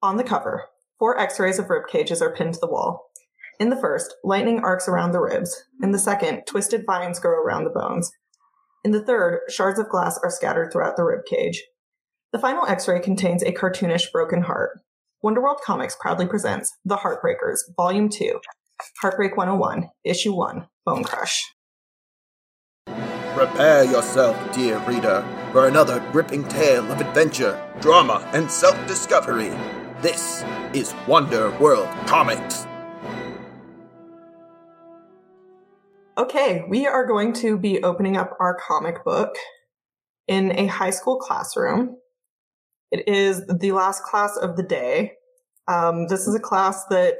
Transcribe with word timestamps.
On 0.00 0.16
the 0.16 0.22
cover, 0.22 0.66
four 0.98 1.18
x 1.18 1.40
rays 1.40 1.58
of 1.58 1.68
rib 1.68 1.88
cages 1.90 2.22
are 2.22 2.32
pinned 2.32 2.54
to 2.54 2.60
the 2.60 2.68
wall. 2.68 3.10
In 3.58 3.68
the 3.68 3.76
first, 3.76 4.14
lightning 4.22 4.60
arcs 4.60 4.86
around 4.86 5.10
the 5.10 5.20
ribs. 5.20 5.64
In 5.82 5.90
the 5.90 5.98
second, 5.98 6.42
twisted 6.46 6.84
vines 6.86 7.18
grow 7.18 7.32
around 7.32 7.64
the 7.64 7.70
bones. 7.70 8.12
In 8.84 8.92
the 8.92 9.04
third, 9.04 9.40
shards 9.48 9.80
of 9.80 9.88
glass 9.88 10.16
are 10.22 10.30
scattered 10.30 10.72
throughout 10.72 10.96
the 10.96 11.02
rib 11.02 11.24
cage. 11.28 11.64
The 12.32 12.38
final 12.38 12.64
x 12.64 12.86
ray 12.86 13.00
contains 13.00 13.42
a 13.42 13.50
cartoonish 13.50 14.12
broken 14.12 14.42
heart. 14.42 14.78
Wonderworld 15.24 15.60
Comics 15.64 15.96
proudly 16.00 16.28
presents 16.28 16.72
The 16.84 16.98
Heartbreakers, 16.98 17.58
Volume 17.76 18.08
2, 18.08 18.38
Heartbreak 19.02 19.36
101, 19.36 19.90
Issue 20.04 20.32
1, 20.32 20.68
Bone 20.86 21.02
Crush. 21.02 21.42
Prepare 23.34 23.82
yourself, 23.82 24.36
dear 24.52 24.78
reader, 24.86 25.24
for 25.50 25.66
another 25.66 25.98
gripping 26.12 26.46
tale 26.46 26.88
of 26.92 27.00
adventure, 27.00 27.60
drama, 27.80 28.28
and 28.32 28.48
self 28.48 28.76
discovery. 28.86 29.52
This 30.00 30.44
is 30.74 30.94
Wonder 31.08 31.50
World 31.58 31.88
Comics. 32.06 32.68
Okay, 36.16 36.62
we 36.68 36.86
are 36.86 37.04
going 37.04 37.32
to 37.32 37.58
be 37.58 37.82
opening 37.82 38.16
up 38.16 38.36
our 38.38 38.56
comic 38.60 39.04
book 39.04 39.34
in 40.28 40.56
a 40.56 40.66
high 40.66 40.90
school 40.90 41.18
classroom. 41.18 41.96
It 42.92 43.08
is 43.08 43.44
the 43.48 43.72
last 43.72 44.04
class 44.04 44.36
of 44.36 44.54
the 44.56 44.62
day. 44.62 45.14
Um, 45.66 46.06
this 46.06 46.28
is 46.28 46.34
a 46.36 46.40
class 46.40 46.84
that 46.90 47.18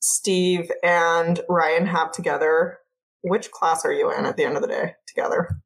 Steve 0.00 0.70
and 0.82 1.38
Ryan 1.50 1.84
have 1.84 2.12
together 2.12 2.78
which 3.20 3.50
class 3.50 3.84
are 3.84 3.92
you 3.92 4.10
in 4.10 4.24
at 4.24 4.38
the 4.38 4.44
end 4.44 4.56
of 4.56 4.62
the 4.62 4.68
day 4.68 4.94
together? 5.06 5.60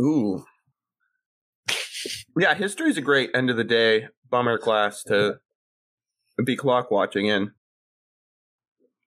Ooh. 0.00 0.46
Yeah, 2.38 2.54
history 2.54 2.90
is 2.90 2.98
a 2.98 3.02
great 3.02 3.30
end 3.34 3.50
of 3.50 3.56
the 3.56 3.64
day 3.64 4.08
bummer 4.30 4.58
class 4.58 5.02
to 5.04 5.38
be 6.44 6.56
clock 6.56 6.90
watching 6.90 7.26
in. 7.26 7.52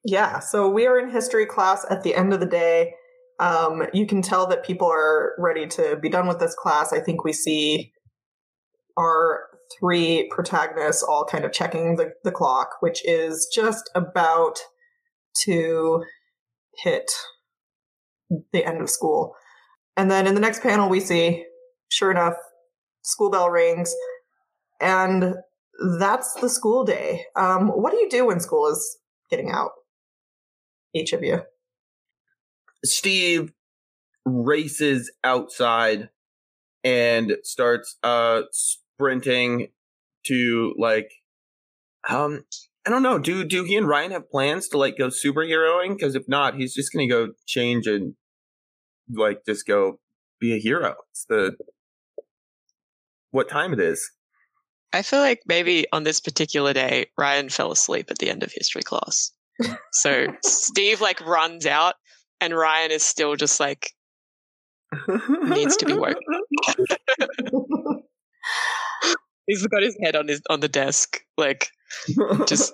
Yeah, 0.05 0.39
so 0.39 0.69
we 0.69 0.85
are 0.85 0.99
in 0.99 1.09
history 1.09 1.45
class 1.45 1.85
at 1.89 2.03
the 2.03 2.13
end 2.13 2.33
of 2.33 2.39
the 2.39 2.45
day. 2.45 2.93
Um, 3.39 3.83
you 3.93 4.05
can 4.05 4.21
tell 4.21 4.47
that 4.47 4.65
people 4.65 4.87
are 4.87 5.33
ready 5.39 5.65
to 5.67 5.97
be 6.01 6.09
done 6.09 6.27
with 6.27 6.39
this 6.39 6.55
class. 6.55 6.91
I 6.91 6.99
think 6.99 7.23
we 7.23 7.33
see 7.33 7.93
our 8.97 9.45
three 9.79 10.29
protagonists 10.29 11.03
all 11.03 11.25
kind 11.25 11.45
of 11.45 11.51
checking 11.51 11.95
the, 11.95 12.11
the 12.23 12.31
clock, 12.31 12.69
which 12.81 13.03
is 13.05 13.49
just 13.53 13.89
about 13.95 14.59
to 15.45 16.03
hit 16.77 17.09
the 18.51 18.65
end 18.65 18.81
of 18.81 18.89
school. 18.89 19.35
And 19.95 20.11
then 20.11 20.27
in 20.27 20.35
the 20.35 20.41
next 20.41 20.61
panel, 20.61 20.89
we 20.89 20.99
see, 20.99 21.45
sure 21.89 22.11
enough, 22.11 22.35
school 23.03 23.29
bell 23.29 23.49
rings, 23.49 23.95
and 24.79 25.35
that's 25.99 26.33
the 26.35 26.49
school 26.49 26.83
day. 26.83 27.25
Um, 27.35 27.69
what 27.69 27.91
do 27.91 27.97
you 27.97 28.09
do 28.09 28.25
when 28.27 28.39
school 28.39 28.67
is 28.67 28.97
getting 29.29 29.51
out? 29.51 29.71
Each 30.93 31.13
of 31.13 31.23
you. 31.23 31.41
Steve 32.85 33.51
races 34.25 35.11
outside 35.23 36.09
and 36.83 37.37
starts 37.43 37.97
uh 38.03 38.43
sprinting 38.51 39.67
to 40.25 40.73
like 40.77 41.11
um 42.09 42.43
I 42.85 42.89
don't 42.89 43.03
know. 43.03 43.17
Do 43.17 43.45
do 43.45 43.63
he 43.63 43.77
and 43.77 43.87
Ryan 43.87 44.11
have 44.11 44.29
plans 44.29 44.67
to 44.69 44.77
like 44.77 44.97
go 44.97 45.07
superheroing? 45.07 45.95
Because 45.95 46.15
if 46.15 46.27
not, 46.27 46.55
he's 46.55 46.73
just 46.73 46.91
gonna 46.91 47.07
go 47.07 47.29
change 47.45 47.87
and 47.87 48.15
like 49.09 49.45
just 49.45 49.65
go 49.65 49.99
be 50.39 50.53
a 50.53 50.59
hero. 50.59 50.95
It's 51.11 51.25
the 51.25 51.55
what 53.33 53.49
time 53.49 53.73
it 53.73 53.79
is. 53.79 54.09
I 54.93 55.01
feel 55.01 55.19
like 55.19 55.41
maybe 55.47 55.85
on 55.91 56.03
this 56.03 56.19
particular 56.19 56.71
day, 56.71 57.07
Ryan 57.17 57.49
fell 57.49 57.71
asleep 57.71 58.11
at 58.11 58.19
the 58.19 58.29
end 58.29 58.43
of 58.43 58.51
history 58.53 58.83
class. 58.83 59.31
so 59.91 60.27
Steve 60.43 61.01
like 61.01 61.19
runs 61.25 61.65
out, 61.65 61.95
and 62.39 62.55
Ryan 62.55 62.91
is 62.91 63.03
still 63.03 63.35
just 63.35 63.59
like 63.59 63.91
needs 65.43 65.75
to 65.77 65.85
be 65.85 65.93
woke. 65.93 66.17
He's 69.47 69.65
got 69.67 69.81
his 69.81 69.97
head 70.01 70.15
on 70.15 70.27
his 70.27 70.41
on 70.49 70.59
the 70.59 70.69
desk, 70.69 71.19
like 71.37 71.69
just. 72.45 72.73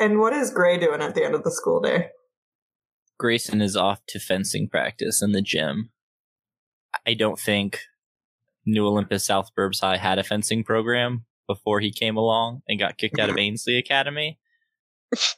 and 0.00 0.18
what 0.18 0.32
is 0.32 0.50
Gray 0.50 0.78
doing 0.78 1.00
at 1.00 1.14
the 1.14 1.24
end 1.24 1.36
of 1.36 1.44
the 1.44 1.52
school 1.52 1.80
day? 1.80 2.08
Grayson 3.18 3.62
is 3.62 3.76
off 3.76 4.00
to 4.08 4.18
fencing 4.18 4.68
practice 4.68 5.22
in 5.22 5.30
the 5.30 5.40
gym. 5.40 5.90
I 7.06 7.14
don't 7.14 7.38
think 7.38 7.80
New 8.66 8.86
Olympus 8.86 9.26
South 9.26 9.50
Burbs 9.56 9.80
High 9.80 9.96
had 9.96 10.18
a 10.18 10.24
fencing 10.24 10.64
program 10.64 11.24
before 11.46 11.80
he 11.80 11.92
came 11.92 12.16
along 12.16 12.62
and 12.68 12.78
got 12.78 12.96
kicked 12.96 13.18
out 13.18 13.30
of 13.30 13.38
Ainsley 13.38 13.76
Academy, 13.76 14.38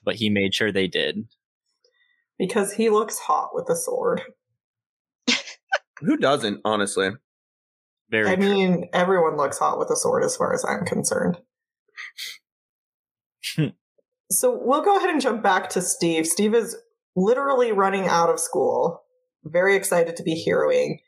but 0.04 0.16
he 0.16 0.30
made 0.30 0.54
sure 0.54 0.70
they 0.70 0.86
did. 0.86 1.26
Because 2.38 2.74
he 2.74 2.90
looks 2.90 3.18
hot 3.18 3.50
with 3.54 3.68
a 3.70 3.76
sword. 3.76 4.22
Who 6.00 6.16
doesn't, 6.18 6.60
honestly? 6.64 7.10
Very. 8.10 8.28
I 8.30 8.36
true. 8.36 8.44
mean, 8.44 8.88
everyone 8.92 9.36
looks 9.36 9.58
hot 9.58 9.78
with 9.78 9.90
a 9.90 9.96
sword 9.96 10.24
as 10.24 10.36
far 10.36 10.54
as 10.54 10.64
I'm 10.64 10.84
concerned. 10.84 11.38
so 14.30 14.60
we'll 14.62 14.82
go 14.82 14.96
ahead 14.98 15.10
and 15.10 15.20
jump 15.20 15.42
back 15.42 15.70
to 15.70 15.80
Steve. 15.80 16.26
Steve 16.26 16.54
is 16.54 16.76
literally 17.16 17.72
running 17.72 18.06
out 18.06 18.28
of 18.28 18.38
school, 18.38 19.02
very 19.44 19.74
excited 19.74 20.16
to 20.16 20.22
be 20.22 20.44
heroing. 20.46 20.98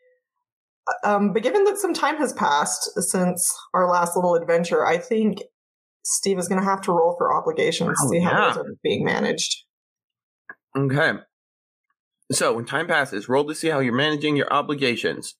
Um, 1.04 1.32
but 1.32 1.42
given 1.42 1.64
that 1.64 1.78
some 1.78 1.92
time 1.94 2.16
has 2.16 2.32
passed 2.32 2.90
since 3.02 3.54
our 3.74 3.88
last 3.90 4.16
little 4.16 4.34
adventure, 4.34 4.86
I 4.86 4.98
think 4.98 5.42
Steve 6.04 6.38
is 6.38 6.48
going 6.48 6.60
to 6.60 6.64
have 6.66 6.80
to 6.82 6.92
roll 6.92 7.14
for 7.18 7.34
obligations 7.34 7.98
to 7.98 8.06
Oh, 8.06 8.10
see 8.10 8.20
how 8.20 8.30
yeah. 8.30 8.48
those 8.54 8.64
are 8.64 8.74
being 8.82 9.04
managed. 9.04 9.64
Okay. 10.76 11.12
So 12.32 12.54
when 12.54 12.64
time 12.66 12.86
passes, 12.86 13.28
roll 13.28 13.46
to 13.46 13.54
see 13.54 13.68
how 13.68 13.80
you're 13.80 13.94
managing 13.94 14.36
your 14.36 14.52
obligations. 14.52 15.34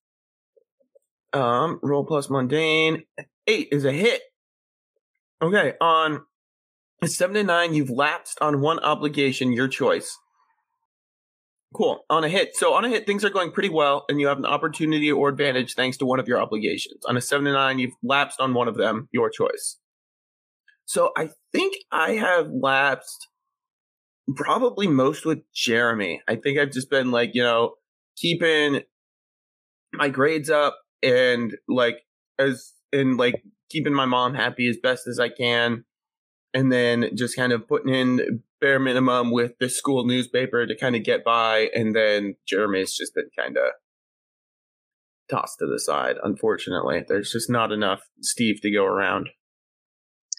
Um, 1.32 1.78
roll 1.82 2.04
plus 2.04 2.31
mundane. 2.31 3.04
Eight 3.47 3.69
is 3.72 3.84
a 3.84 3.92
hit. 3.92 4.22
Okay, 5.41 5.75
on 5.81 6.22
seven 7.04 7.34
to 7.34 7.44
nine, 7.44 7.72
you've 7.75 7.91
lapsed 7.91 8.38
on 8.41 8.60
one 8.60 8.78
obligation, 8.81 9.53
your 9.53 9.69
choice. 9.69 10.19
Cool. 11.74 12.04
On 12.08 12.24
a 12.24 12.28
hit. 12.28 12.56
So 12.56 12.72
on 12.74 12.84
a 12.84 12.88
hit, 12.88 13.06
things 13.06 13.24
are 13.24 13.30
going 13.30 13.52
pretty 13.52 13.68
well, 13.68 14.04
and 14.08 14.20
you 14.20 14.26
have 14.28 14.38
an 14.38 14.46
opportunity 14.46 15.12
or 15.12 15.28
advantage 15.28 15.74
thanks 15.74 15.98
to 15.98 16.06
one 16.06 16.18
of 16.18 16.26
your 16.26 16.40
obligations. 16.40 17.04
On 17.06 17.16
a 17.16 17.20
seven 17.20 17.44
to 17.44 17.52
nine, 17.52 17.78
you've 17.78 17.92
lapsed 18.02 18.40
on 18.40 18.54
one 18.54 18.68
of 18.68 18.76
them, 18.76 19.08
your 19.12 19.28
choice. 19.28 19.78
So 20.86 21.12
I 21.16 21.28
think 21.52 21.74
I 21.92 22.12
have 22.12 22.48
lapsed 22.50 23.28
probably 24.34 24.86
most 24.86 25.26
with 25.26 25.40
Jeremy. 25.54 26.22
I 26.26 26.36
think 26.36 26.58
I've 26.58 26.72
just 26.72 26.88
been 26.88 27.10
like, 27.10 27.34
you 27.34 27.42
know, 27.42 27.74
keeping 28.16 28.80
my 29.92 30.08
grades 30.08 30.48
up 30.48 30.78
and 31.02 31.54
like 31.68 31.98
as 32.38 32.72
and 32.92 33.18
like 33.18 33.42
keeping 33.70 33.92
my 33.92 34.06
mom 34.06 34.34
happy 34.34 34.68
as 34.68 34.78
best 34.82 35.06
as 35.06 35.20
I 35.20 35.28
can. 35.28 35.84
And 36.54 36.72
then 36.72 37.10
just 37.14 37.36
kind 37.36 37.53
of 37.53 37.69
putting 37.69 37.94
in 37.94 38.42
bare 38.60 38.78
minimum 38.81 39.31
with 39.31 39.53
the 39.60 39.69
school 39.69 40.04
newspaper 40.06 40.66
to 40.66 40.76
kind 40.76 40.97
of 40.97 41.04
get 41.04 41.25
by. 41.25 41.69
And 41.75 41.94
then 41.94 42.36
Jeremy's 42.47 42.97
just 42.97 43.14
been 43.14 43.28
kind 43.38 43.56
of 43.56 43.72
tossed 45.31 45.58
to 45.58 45.66
the 45.66 45.78
side. 45.78 46.16
Unfortunately, 46.22 47.04
there's 47.06 47.32
just 47.32 47.50
not 47.50 47.70
enough 47.70 48.00
Steve 48.20 48.60
to 48.62 48.72
go 48.72 48.84
around. 48.84 49.28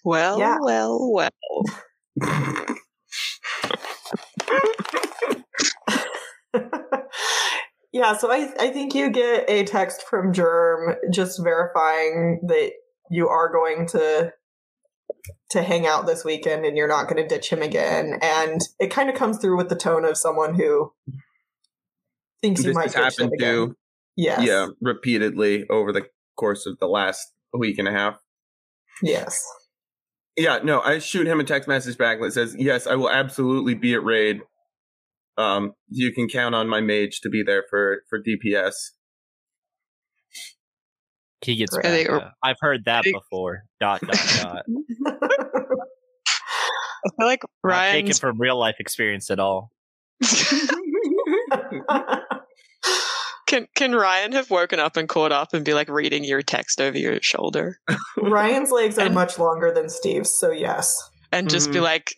well, 0.03 0.39
Yeah. 0.39 0.57
well, 0.61 1.11
well. 1.11 1.27
yeah, 7.91 8.15
so 8.17 8.31
I 8.31 8.51
I 8.59 8.69
think 8.69 8.93
you 8.95 9.09
get 9.09 9.49
a 9.49 9.63
text 9.63 10.03
from 10.03 10.33
Germ 10.33 10.95
just 11.11 11.43
verifying 11.43 12.41
that 12.47 12.71
you 13.09 13.27
are 13.27 13.51
going 13.51 13.87
to 13.87 14.31
to 15.51 15.61
hang 15.61 15.85
out 15.87 16.05
this 16.05 16.23
weekend 16.23 16.65
and 16.65 16.77
you're 16.77 16.87
not 16.87 17.07
going 17.07 17.21
to 17.21 17.27
ditch 17.27 17.49
him 17.49 17.61
again. 17.61 18.19
And 18.21 18.61
it 18.79 18.87
kind 18.87 19.09
of 19.09 19.15
comes 19.15 19.37
through 19.37 19.57
with 19.57 19.69
the 19.69 19.75
tone 19.75 20.05
of 20.05 20.17
someone 20.17 20.55
who 20.55 20.93
thinks 22.41 22.63
you 22.63 22.73
might 22.73 22.91
ditch 22.91 23.19
him 23.19 23.31
again. 23.33 23.55
to 23.55 23.75
Yes. 24.15 24.41
yeah 24.45 24.67
repeatedly 24.81 25.65
over 25.69 25.93
the 25.93 26.07
course 26.37 26.65
of 26.65 26.77
the 26.79 26.87
last 26.87 27.33
week 27.53 27.79
and 27.79 27.87
a 27.87 27.91
half. 27.91 28.15
Yes. 29.01 29.41
Yeah, 30.35 30.59
no, 30.63 30.81
I 30.81 30.99
shoot 30.99 31.27
him 31.27 31.39
a 31.39 31.43
text 31.43 31.67
message 31.67 31.97
back 31.97 32.21
that 32.21 32.31
says, 32.31 32.55
"Yes, 32.57 32.87
I 32.87 32.95
will 32.95 33.09
absolutely 33.09 33.75
be 33.75 33.93
at 33.93 34.03
raid. 34.03 34.41
Um, 35.37 35.73
you 35.89 36.13
can 36.13 36.27
count 36.27 36.55
on 36.55 36.67
my 36.69 36.81
mage 36.81 37.19
to 37.21 37.29
be 37.29 37.43
there 37.43 37.65
for 37.69 38.03
for 38.09 38.21
DPS." 38.21 38.91
He 41.41 41.55
gets 41.55 41.73
Great. 41.73 41.83
back. 41.83 41.91
I 41.91 41.95
think- 41.95 42.09
uh, 42.09 42.29
I've 42.43 42.57
heard 42.59 42.85
that 42.85 43.05
I 43.07 43.11
before. 43.11 43.63
Dot 43.79 44.01
dot 44.01 44.15
dot. 44.41 44.65
I 47.05 47.09
feel 47.17 47.27
like 47.27 47.41
Not 47.63 47.91
taken 47.91 48.13
from 48.13 48.39
real 48.41 48.57
life 48.59 48.75
experience 48.79 49.31
at 49.31 49.39
all. 49.39 49.71
Can 53.47 53.67
can 53.75 53.95
Ryan 53.95 54.33
have 54.33 54.51
woken 54.51 54.79
up 54.79 54.95
and 54.95 55.09
caught 55.09 55.31
up 55.31 55.53
and 55.53 55.65
be 55.65 55.73
like 55.73 55.89
reading 55.89 56.23
your 56.23 56.43
text 56.43 56.79
over 56.79 56.95
your 56.97 57.17
shoulder 57.23 57.79
Ryan's 58.17 58.69
legs 58.69 58.99
are 58.99 59.07
And- 59.07 59.15
much 59.15 59.39
longer 59.39 59.71
than 59.73 59.89
Steve's, 59.89 60.29
so 60.37 60.51
yes. 60.51 60.95
and 61.31 61.49
just 61.49 61.71
be 61.71 61.79
Mhm. 61.79 61.81
like, 61.81 62.11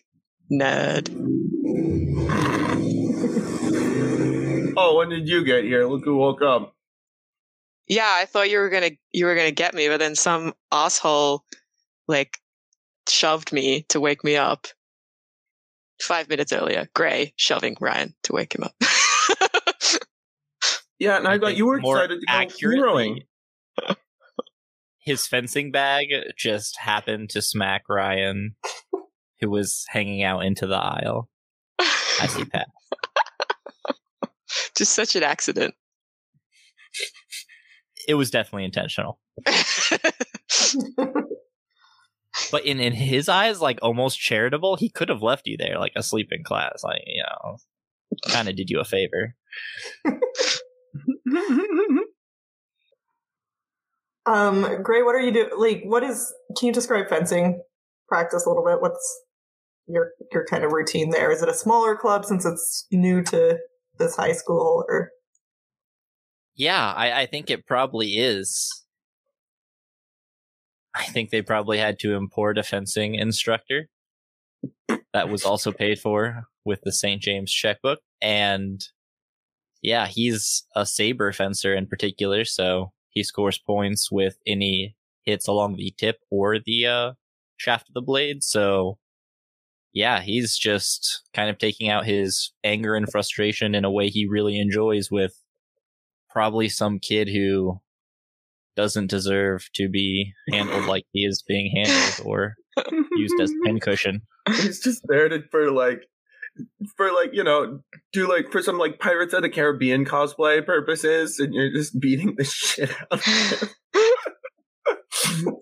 nerd. 0.52 1.08
Oh, 4.76 4.96
when 4.98 5.08
did 5.08 5.26
you 5.28 5.42
get 5.44 5.64
here? 5.64 5.86
Look 5.86 6.04
who 6.04 6.16
woke 6.16 6.42
up. 6.42 6.74
Yeah, 7.92 8.08
I 8.08 8.24
thought 8.24 8.50
you 8.50 8.58
were 8.58 8.70
gonna 8.70 8.92
you 9.12 9.26
were 9.26 9.34
gonna 9.34 9.50
get 9.50 9.74
me, 9.74 9.88
but 9.88 9.98
then 9.98 10.14
some 10.14 10.54
asshole 10.70 11.44
like 12.08 12.38
shoved 13.06 13.52
me 13.52 13.84
to 13.90 14.00
wake 14.00 14.24
me 14.24 14.36
up. 14.36 14.66
Five 16.00 16.28
minutes 16.28 16.52
earlier, 16.52 16.88
Gray 16.94 17.34
shoving 17.36 17.76
Ryan 17.80 18.14
to 18.24 18.32
wake 18.32 18.54
him 18.54 18.64
up. 18.64 18.74
Yeah, 21.02 21.16
and 21.16 21.26
I, 21.26 21.36
thought 21.36 21.46
think 21.46 21.58
you 21.58 21.66
were 21.66 21.80
more 21.80 21.96
excited 21.96 22.20
to 22.20 22.26
go 22.26 22.32
accurately, 22.32 23.26
heroing. 23.80 23.96
His 25.00 25.26
fencing 25.26 25.72
bag 25.72 26.06
just 26.38 26.78
happened 26.78 27.30
to 27.30 27.42
smack 27.42 27.88
Ryan, 27.88 28.54
who 29.40 29.50
was 29.50 29.84
hanging 29.88 30.22
out 30.22 30.44
into 30.44 30.68
the 30.68 30.76
aisle 30.76 31.28
as 32.20 32.36
he 32.36 32.44
passed. 32.44 32.70
Just 34.76 34.92
such 34.92 35.16
an 35.16 35.24
accident. 35.24 35.74
It 38.08 38.14
was 38.14 38.30
definitely 38.30 38.64
intentional. 38.64 39.18
But 42.50 42.64
in, 42.64 42.80
in 42.80 42.92
his 42.92 43.28
eyes, 43.28 43.60
like 43.60 43.78
almost 43.82 44.18
charitable, 44.18 44.76
he 44.76 44.88
could 44.88 45.08
have 45.08 45.22
left 45.22 45.46
you 45.46 45.56
there, 45.58 45.78
like 45.78 45.92
asleep 45.96 46.28
in 46.30 46.44
class. 46.44 46.82
Like, 46.82 47.02
you 47.06 47.22
know, 47.22 47.56
kind 48.28 48.48
of 48.48 48.56
did 48.56 48.70
you 48.70 48.80
a 48.80 48.84
favor. 48.84 49.34
Um, 54.24 54.82
Gray, 54.82 55.02
what 55.02 55.14
are 55.14 55.20
you 55.20 55.32
doing? 55.32 55.50
Like, 55.58 55.82
what 55.84 56.02
is? 56.04 56.32
Can 56.56 56.68
you 56.68 56.72
describe 56.72 57.08
fencing 57.08 57.60
practice 58.08 58.46
a 58.46 58.48
little 58.48 58.64
bit? 58.64 58.80
What's 58.80 59.22
your 59.88 60.10
your 60.30 60.46
kind 60.46 60.64
of 60.64 60.72
routine 60.72 61.10
there? 61.10 61.32
Is 61.32 61.42
it 61.42 61.48
a 61.48 61.54
smaller 61.54 61.96
club 61.96 62.24
since 62.24 62.44
it's 62.44 62.86
new 62.92 63.22
to 63.24 63.58
this 63.98 64.16
high 64.16 64.32
school, 64.32 64.84
or 64.88 65.10
Yeah, 66.54 66.92
I, 66.92 67.22
I 67.22 67.26
think 67.26 67.50
it 67.50 67.66
probably 67.66 68.16
is. 68.18 68.84
I 70.94 71.04
think 71.04 71.30
they 71.30 71.42
probably 71.42 71.78
had 71.78 71.98
to 72.00 72.14
import 72.14 72.58
a 72.58 72.62
fencing 72.62 73.14
instructor 73.14 73.88
that 75.12 75.28
was 75.28 75.44
also 75.44 75.72
paid 75.72 75.98
for 75.98 76.44
with 76.64 76.80
the 76.82 76.92
St. 76.92 77.20
James 77.20 77.52
checkbook. 77.52 78.00
And 78.20 78.80
yeah, 79.82 80.06
he's 80.06 80.64
a 80.76 80.86
saber 80.86 81.32
fencer 81.32 81.74
in 81.74 81.86
particular, 81.86 82.44
so 82.44 82.92
he 83.10 83.24
scores 83.24 83.58
points 83.58 84.10
with 84.12 84.36
any 84.46 84.96
hits 85.24 85.48
along 85.48 85.76
the 85.76 85.94
tip 85.98 86.18
or 86.30 86.58
the 86.64 86.86
uh, 86.86 87.12
shaft 87.56 87.88
of 87.88 87.94
the 87.94 88.02
blade. 88.02 88.42
So 88.42 88.98
yeah, 89.92 90.20
he's 90.20 90.56
just 90.56 91.22
kind 91.34 91.50
of 91.50 91.58
taking 91.58 91.88
out 91.88 92.06
his 92.06 92.52
anger 92.64 92.94
and 92.94 93.10
frustration 93.10 93.74
in 93.74 93.84
a 93.84 93.90
way 93.90 94.08
he 94.08 94.26
really 94.26 94.58
enjoys 94.58 95.10
with 95.10 95.41
probably 96.32 96.68
some 96.68 96.98
kid 96.98 97.28
who 97.28 97.80
doesn't 98.74 99.08
deserve 99.08 99.68
to 99.74 99.88
be 99.88 100.32
handled 100.50 100.86
like 100.86 101.04
he 101.12 101.24
is 101.24 101.44
being 101.46 101.70
handled 101.74 102.26
or 102.26 102.54
used 103.12 103.40
as 103.40 103.50
a 103.62 103.64
pincushion. 103.64 104.22
He's 104.48 104.80
just 104.80 105.02
there 105.08 105.28
to, 105.28 105.42
for 105.50 105.70
like, 105.70 106.08
for 106.96 107.12
like 107.12 107.30
you 107.32 107.44
know, 107.44 107.80
do 108.12 108.28
like 108.28 108.50
for 108.50 108.62
some 108.62 108.78
like 108.78 108.98
Pirates 108.98 109.34
of 109.34 109.42
the 109.42 109.50
Caribbean 109.50 110.04
cosplay 110.04 110.64
purposes, 110.64 111.38
and 111.38 111.54
you're 111.54 111.72
just 111.72 111.98
beating 112.00 112.34
the 112.36 112.44
shit 112.48 112.90
out 112.90 113.06
of 113.10 113.24
him. 113.24 113.68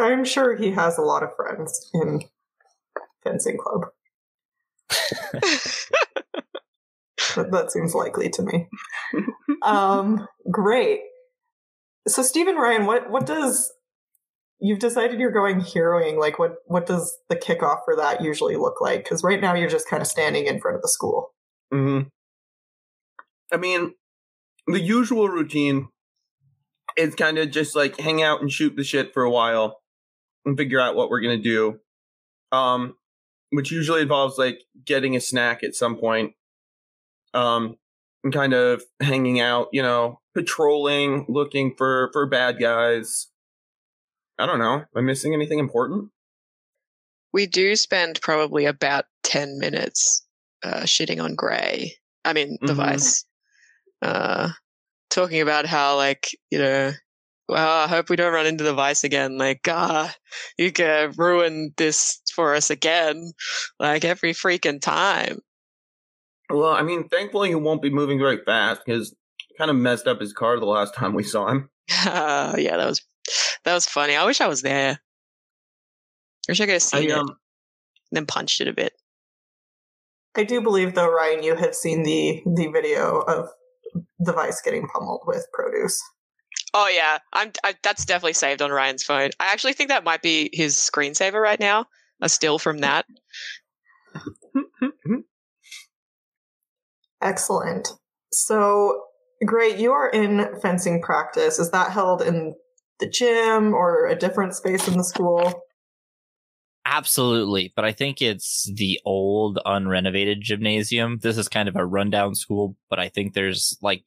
I'm 0.00 0.24
sure 0.24 0.54
he 0.56 0.70
has 0.70 0.96
a 0.96 1.02
lot 1.02 1.24
of 1.24 1.34
friends 1.34 1.90
in 1.92 2.22
fencing 3.24 3.58
club. 3.58 3.86
that, 7.50 7.70
seems 7.72 7.94
likely 7.94 8.30
to 8.30 8.42
me. 8.42 8.68
Um, 9.62 10.26
great. 10.50 11.00
So, 12.06 12.22
Stephen 12.22 12.56
Ryan, 12.56 12.86
what 12.86 13.10
what 13.10 13.26
does 13.26 13.72
you've 14.60 14.78
decided 14.78 15.20
you're 15.20 15.32
going 15.32 15.60
heroing? 15.60 16.18
Like, 16.18 16.38
what 16.38 16.56
what 16.66 16.86
does 16.86 17.16
the 17.28 17.36
kickoff 17.36 17.80
for 17.84 17.96
that 17.96 18.22
usually 18.22 18.56
look 18.56 18.80
like? 18.80 19.04
Because 19.04 19.22
right 19.22 19.40
now 19.40 19.54
you're 19.54 19.68
just 19.68 19.88
kind 19.88 20.00
of 20.02 20.06
standing 20.08 20.46
in 20.46 20.60
front 20.60 20.76
of 20.76 20.82
the 20.82 20.88
school. 20.88 21.32
hmm 21.72 22.02
I 23.50 23.56
mean, 23.56 23.94
the 24.66 24.80
usual 24.80 25.28
routine 25.28 25.88
is 26.98 27.14
kind 27.14 27.38
of 27.38 27.50
just 27.50 27.74
like 27.74 27.98
hang 27.98 28.22
out 28.22 28.42
and 28.42 28.52
shoot 28.52 28.76
the 28.76 28.84
shit 28.84 29.14
for 29.14 29.22
a 29.22 29.30
while 29.30 29.80
and 30.44 30.56
figure 30.56 30.80
out 30.80 30.96
what 30.96 31.08
we're 31.08 31.20
gonna 31.20 31.38
do. 31.38 31.80
Um, 32.52 32.94
which 33.50 33.70
usually 33.70 34.02
involves 34.02 34.38
like 34.38 34.60
getting 34.84 35.16
a 35.16 35.20
snack 35.20 35.62
at 35.62 35.74
some 35.74 35.96
point. 35.96 36.32
Um, 37.34 37.76
and 38.24 38.32
kind 38.32 38.52
of 38.52 38.82
hanging 39.00 39.40
out, 39.40 39.68
you 39.72 39.82
know, 39.82 40.20
patrolling, 40.34 41.24
looking 41.28 41.74
for 41.76 42.10
for 42.12 42.26
bad 42.26 42.58
guys. 42.58 43.28
I 44.38 44.46
don't 44.46 44.58
know. 44.58 44.74
Am 44.74 44.86
I 44.96 45.00
missing 45.00 45.34
anything 45.34 45.58
important? 45.58 46.10
we 47.32 47.46
do 47.46 47.76
spend 47.76 48.18
probably 48.22 48.64
about 48.64 49.04
10 49.22 49.58
minutes 49.58 50.26
uh, 50.62 50.80
shitting 50.84 51.22
on 51.22 51.34
Gray. 51.34 51.94
I 52.24 52.32
mean, 52.32 52.56
the 52.62 52.72
Mhm. 52.72 52.76
Vice. 52.76 53.24
Uh, 54.00 54.50
talking 55.10 55.40
about 55.40 55.66
how, 55.66 55.96
like, 55.96 56.28
you 56.50 56.58
know, 56.58 56.92
well, 57.48 57.84
I 57.84 57.86
hope 57.86 58.08
we 58.10 58.16
don't 58.16 58.32
run 58.32 58.46
into 58.46 58.64
the 58.64 58.74
Vice 58.74 59.04
again. 59.04 59.38
Like, 59.38 59.60
ah, 59.68 60.14
you 60.56 60.72
can 60.72 61.12
ruin 61.16 61.72
this 61.76 62.20
for 62.34 62.54
us 62.54 62.70
again, 62.70 63.32
like 63.78 64.04
every 64.04 64.32
freaking 64.32 64.80
time. 64.80 65.40
Well, 66.50 66.72
I 66.72 66.82
mean, 66.82 67.08
thankfully 67.08 67.48
he 67.48 67.54
won't 67.54 67.82
be 67.82 67.90
moving 67.90 68.18
very 68.18 68.38
fast 68.44 68.82
because 68.84 69.14
kind 69.58 69.70
of 69.70 69.76
messed 69.76 70.06
up 70.06 70.20
his 70.20 70.32
car 70.32 70.58
the 70.58 70.66
last 70.66 70.94
time 70.96 71.14
we 71.14 71.24
saw 71.24 71.48
him. 71.48 71.70
yeah, 72.04 72.76
that 72.76 72.86
was 72.86 73.02
that 73.64 73.74
was 73.74 73.86
funny. 73.86 74.16
I 74.16 74.24
wish 74.24 74.40
I 74.40 74.48
was 74.48 74.62
there. 74.62 75.00
I 76.48 76.52
wish 76.52 76.60
I 76.60 76.64
could 76.64 76.72
have 76.72 76.82
seen 76.82 77.10
I, 77.10 77.14
it 77.14 77.18
um, 77.18 77.28
and 77.28 77.36
then 78.12 78.26
punched 78.26 78.60
it 78.60 78.68
a 78.68 78.72
bit. 78.72 78.92
I 80.36 80.44
do 80.44 80.60
believe, 80.60 80.94
though, 80.94 81.10
Ryan, 81.10 81.42
you 81.42 81.56
have 81.56 81.74
seen 81.74 82.02
the 82.04 82.42
the 82.46 82.68
video 82.68 83.20
of 83.20 83.48
the 84.18 84.32
Vice 84.32 84.60
getting 84.62 84.86
pummeled 84.88 85.22
with 85.26 85.46
produce. 85.52 86.00
Oh 86.74 86.88
yeah, 86.88 87.18
I'm. 87.32 87.52
I, 87.64 87.74
that's 87.82 88.04
definitely 88.04 88.34
saved 88.34 88.62
on 88.62 88.70
Ryan's 88.70 89.02
phone. 89.02 89.30
I 89.40 89.50
actually 89.52 89.72
think 89.72 89.88
that 89.88 90.04
might 90.04 90.22
be 90.22 90.50
his 90.52 90.76
screensaver 90.76 91.40
right 91.40 91.60
now. 91.60 91.86
A 92.20 92.28
still 92.28 92.58
from 92.58 92.78
that. 92.78 93.06
Excellent. 97.22 97.88
So, 98.32 99.02
great. 99.44 99.78
You 99.78 99.92
are 99.92 100.08
in 100.08 100.60
fencing 100.60 101.02
practice. 101.02 101.58
Is 101.58 101.70
that 101.70 101.92
held 101.92 102.22
in 102.22 102.54
the 103.00 103.08
gym 103.08 103.74
or 103.74 104.06
a 104.06 104.16
different 104.16 104.54
space 104.54 104.86
in 104.88 104.96
the 104.96 105.04
school? 105.04 105.62
Absolutely, 106.90 107.72
but 107.76 107.84
I 107.84 107.92
think 107.92 108.22
it's 108.22 108.70
the 108.74 108.98
old 109.04 109.58
unrenovated 109.66 110.40
gymnasium. 110.40 111.18
This 111.20 111.36
is 111.36 111.48
kind 111.48 111.68
of 111.68 111.76
a 111.76 111.84
rundown 111.84 112.34
school, 112.34 112.76
but 112.88 112.98
I 112.98 113.10
think 113.10 113.34
there's 113.34 113.76
like 113.82 114.04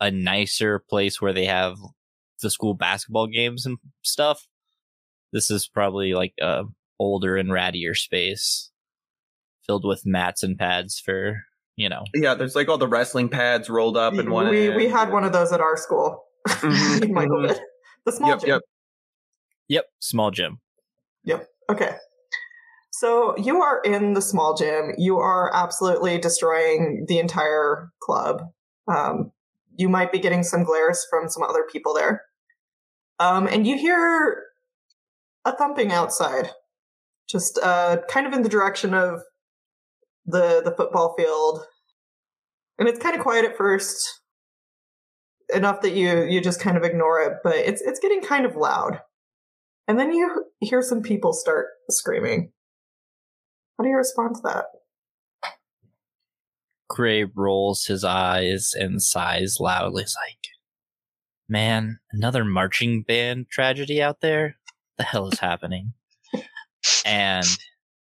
a 0.00 0.10
nicer 0.10 0.78
place 0.78 1.22
where 1.22 1.32
they 1.32 1.46
have 1.46 1.78
the 2.42 2.50
school 2.50 2.74
basketball 2.74 3.26
games 3.26 3.64
and 3.64 3.78
stuff. 4.02 4.46
This 5.32 5.50
is 5.50 5.66
probably 5.66 6.12
like 6.12 6.34
a 6.42 6.64
older 6.98 7.38
and 7.38 7.48
rattier 7.48 7.96
space 7.96 8.70
filled 9.66 9.86
with 9.86 10.04
mats 10.04 10.42
and 10.42 10.58
pads 10.58 11.00
for, 11.00 11.44
you 11.76 11.88
know. 11.88 12.04
Yeah, 12.14 12.34
there's 12.34 12.54
like 12.54 12.68
all 12.68 12.78
the 12.78 12.88
wrestling 12.88 13.28
pads 13.28 13.68
rolled 13.68 13.96
up 13.96 14.14
in 14.14 14.30
one. 14.30 14.48
we 14.48 14.68
end. 14.68 14.76
we 14.76 14.88
had 14.88 15.10
one 15.10 15.24
of 15.24 15.32
those 15.32 15.52
at 15.52 15.60
our 15.60 15.76
school. 15.76 16.24
Mhm, 16.48 17.10
Michael 17.10 17.42
did. 17.46 17.60
The 18.04 18.12
small 18.12 18.30
Yep, 18.30 18.40
gym. 18.40 18.48
yep. 18.48 18.62
Yep, 19.68 19.84
small 20.00 20.30
gym. 20.30 20.60
Yep. 21.24 21.48
Okay. 21.70 21.96
So 22.92 23.36
you 23.38 23.62
are 23.62 23.80
in 23.80 24.12
the 24.12 24.20
small 24.22 24.54
gym. 24.54 24.92
You 24.98 25.18
are 25.18 25.50
absolutely 25.54 26.18
destroying 26.18 27.06
the 27.08 27.18
entire 27.18 27.90
club. 28.00 28.42
Um, 28.86 29.32
you 29.76 29.88
might 29.88 30.12
be 30.12 30.18
getting 30.20 30.42
some 30.44 30.62
glares 30.64 31.04
from 31.10 31.28
some 31.28 31.42
other 31.42 31.64
people 31.72 31.94
there. 31.94 32.22
Um, 33.18 33.46
and 33.48 33.66
you 33.66 33.76
hear 33.78 34.44
a 35.44 35.56
thumping 35.56 35.90
outside, 35.92 36.50
just 37.28 37.58
uh, 37.62 37.98
kind 38.08 38.26
of 38.26 38.32
in 38.32 38.42
the 38.42 38.48
direction 38.48 38.94
of 38.94 39.22
the 40.26 40.62
the 40.64 40.74
football 40.76 41.14
field. 41.16 41.64
And 42.78 42.88
it's 42.88 42.98
kind 42.98 43.14
of 43.14 43.22
quiet 43.22 43.44
at 43.44 43.56
first, 43.56 44.20
enough 45.54 45.80
that 45.82 45.94
you 45.94 46.24
you 46.24 46.40
just 46.40 46.60
kind 46.60 46.76
of 46.76 46.82
ignore 46.82 47.20
it. 47.20 47.34
But 47.42 47.56
it's 47.56 47.82
it's 47.82 48.00
getting 48.00 48.22
kind 48.22 48.44
of 48.44 48.56
loud. 48.56 49.00
And 49.86 49.98
then 49.98 50.12
you 50.12 50.46
hear 50.60 50.82
some 50.82 51.02
people 51.02 51.32
start 51.32 51.66
screaming. 51.90 52.52
How 53.78 53.84
do 53.84 53.90
you 53.90 53.96
respond 53.96 54.36
to 54.36 54.42
that? 54.44 54.64
Gray 56.88 57.24
rolls 57.24 57.86
his 57.86 58.04
eyes 58.04 58.72
and 58.74 59.02
sighs 59.02 59.58
loudly. 59.60 60.04
He's 60.04 60.16
like, 60.16 60.48
Man, 61.48 61.98
another 62.12 62.44
marching 62.44 63.02
band 63.02 63.46
tragedy 63.50 64.02
out 64.02 64.20
there? 64.20 64.56
the 64.96 65.04
hell 65.04 65.28
is 65.28 65.38
happening? 65.38 65.92
and 67.04 67.46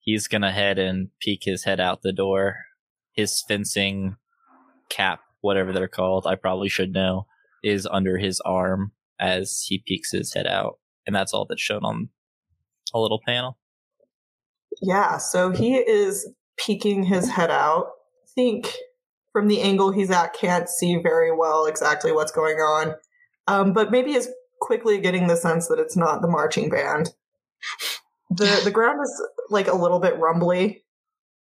he's 0.08 0.30
gonna 0.30 0.54
head 0.54 0.80
and 0.80 1.10
peek 1.20 1.42
his 1.44 1.66
head 1.66 1.82
out 1.82 2.02
the 2.02 2.14
door. 2.14 2.56
His 3.12 3.44
fencing 3.46 4.16
cap, 4.90 5.20
whatever 5.42 5.74
they're 5.74 5.90
called, 5.90 6.26
I 6.26 6.36
probably 6.36 6.70
should 6.70 6.94
know, 6.94 7.28
is 7.62 7.86
under 7.86 8.18
his 8.18 8.40
arm 8.46 8.94
as 9.20 9.66
he 9.68 9.84
peeks 9.86 10.12
his 10.12 10.34
head 10.34 10.48
out. 10.48 10.80
And 11.06 11.14
that's 11.14 11.34
all 11.34 11.46
that's 11.46 11.62
shown 11.62 11.84
on 11.84 12.10
a 12.94 13.00
little 13.00 13.20
panel. 13.28 13.58
Yeah, 14.82 15.18
so 15.18 15.52
he 15.52 15.76
is 15.76 16.32
peeking 16.58 17.04
his 17.04 17.30
head 17.30 17.52
out. 17.52 17.88
I 18.24 18.30
think 18.34 18.74
from 19.34 19.50
the 19.50 19.62
angle 19.62 19.92
he's 19.92 20.12
at, 20.12 20.34
can't 20.34 20.70
see 20.70 20.96
very 20.96 21.36
well 21.36 21.66
exactly 21.66 22.14
what's 22.14 22.32
going 22.32 22.58
on. 22.58 22.96
Um, 23.48 23.74
but 23.74 23.92
maybe 23.92 24.14
is 24.14 24.30
quickly 24.62 25.00
getting 25.00 25.28
the 25.28 25.36
sense 25.36 25.68
that 25.68 25.80
it's 25.80 25.98
not 25.98 26.22
the 26.22 26.30
marching 26.30 26.70
band. 26.70 27.14
The 28.38 28.62
the 28.64 28.72
ground 28.72 29.00
is 29.04 29.28
like 29.50 29.68
a 29.68 29.76
little 29.76 30.00
bit 30.00 30.18
rumbly. 30.18 30.84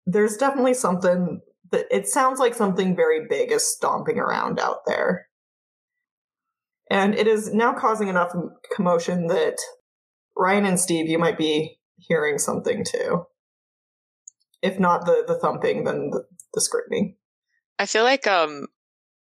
There's 0.05 0.38
definitely 0.38 0.74
something 0.74 1.41
that 1.71 1.86
it 1.89 2.07
sounds 2.07 2.39
like 2.39 2.53
something 2.53 2.95
very 2.95 3.27
big 3.29 3.51
is 3.51 3.74
stomping 3.74 4.19
around 4.19 4.60
out 4.60 4.86
there. 4.86 5.27
And 6.89 7.15
it 7.15 7.27
is 7.27 7.53
now 7.53 7.74
causing 7.74 8.10
enough 8.10 8.33
commotion 8.75 9.27
that 9.27 9.55
Ryan 10.36 10.65
and 10.65 10.79
Steve, 10.79 11.07
you 11.07 11.17
might 11.17 11.38
be 11.38 11.79
hearing 11.98 12.38
something 12.38 12.83
too. 12.83 13.25
If 14.62 14.79
not 14.79 15.05
the 15.05 15.24
the 15.25 15.39
thumping, 15.39 15.86
then 15.86 16.10
the, 16.12 16.24
the 16.53 16.62
screaming. 16.62 17.15
I 17.79 17.86
feel 17.86 18.03
like 18.03 18.27
um 18.27 18.67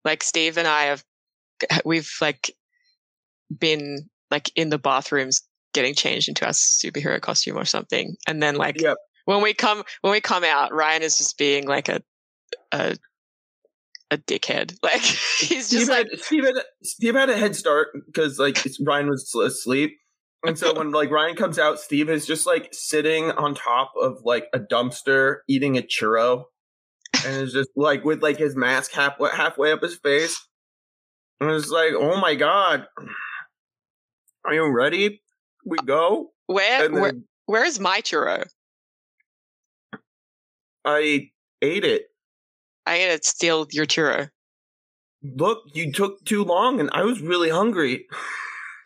like 0.05 0.23
Steve 0.23 0.57
and 0.57 0.67
I 0.67 0.83
have 0.83 1.03
we've 1.85 2.11
like 2.21 2.55
been 3.55 4.09
like 4.31 4.51
in 4.55 4.69
the 4.69 4.79
bathrooms 4.79 5.41
getting 5.73 5.93
changed 5.93 6.27
into 6.29 6.45
our 6.45 6.51
superhero 6.51 7.19
costume 7.21 7.57
or 7.57 7.65
something. 7.65 8.15
And 8.27 8.41
then 8.41 8.55
like 8.55 8.81
Yep. 8.81 8.97
when 9.25 9.41
we 9.41 9.53
come 9.53 9.83
when 10.01 10.11
we 10.11 10.21
come 10.21 10.43
out, 10.43 10.73
Ryan 10.73 11.03
is 11.03 11.17
just 11.17 11.37
being 11.37 11.67
like 11.67 11.89
a 11.89 12.01
a 12.71 12.95
a 14.11 14.17
dickhead. 14.17 14.75
Like 14.83 15.01
he's 15.01 15.67
Steve 15.67 15.79
just 15.79 15.91
had, 15.91 16.07
like 16.11 16.19
Steve 16.23 16.45
had 16.45 16.55
Steve 16.83 17.15
had 17.15 17.29
a 17.29 17.37
head 17.37 17.55
start 17.55 17.89
because 18.07 18.39
like 18.39 18.57
it's- 18.65 18.79
Ryan 18.85 19.09
was 19.09 19.31
asleep, 19.35 19.91
and 20.43 20.57
so 20.57 20.73
when 20.73 20.91
like 20.91 21.11
Ryan 21.11 21.35
comes 21.35 21.59
out, 21.59 21.79
Steve 21.79 22.09
is 22.09 22.25
just 22.25 22.45
like 22.47 22.69
sitting 22.71 23.29
on 23.31 23.53
top 23.55 23.91
of 24.01 24.19
like 24.25 24.47
a 24.53 24.59
dumpster 24.59 25.37
eating 25.47 25.77
a 25.77 25.81
churro, 25.83 26.45
and 27.25 27.35
is 27.43 27.53
just 27.53 27.69
like 27.75 28.03
with 28.03 28.23
like 28.23 28.37
his 28.37 28.55
mask 28.55 28.91
half 28.93 29.13
halfway 29.31 29.71
up 29.71 29.83
his 29.83 29.95
face, 29.97 30.47
and 31.39 31.51
it's 31.51 31.69
like, 31.69 31.93
oh 31.95 32.19
my 32.19 32.33
god, 32.35 32.87
are 34.45 34.53
you 34.53 34.71
ready? 34.73 35.21
We 35.69 35.77
go, 35.85 36.31
where 36.47 36.85
and 36.85 36.95
where 36.95 37.13
where 37.45 37.63
is 37.63 37.79
my 37.79 38.01
churro? 38.01 38.47
I 40.83 41.29
ate 41.61 41.85
it. 41.85 42.07
I 42.85 42.99
gotta 42.99 43.19
steal 43.21 43.67
your 43.71 43.85
churro. 43.85 44.29
Look, 45.21 45.59
you 45.73 45.91
took 45.91 46.25
too 46.25 46.43
long, 46.43 46.79
and 46.79 46.89
I 46.93 47.03
was 47.03 47.21
really 47.21 47.49
hungry. 47.49 48.07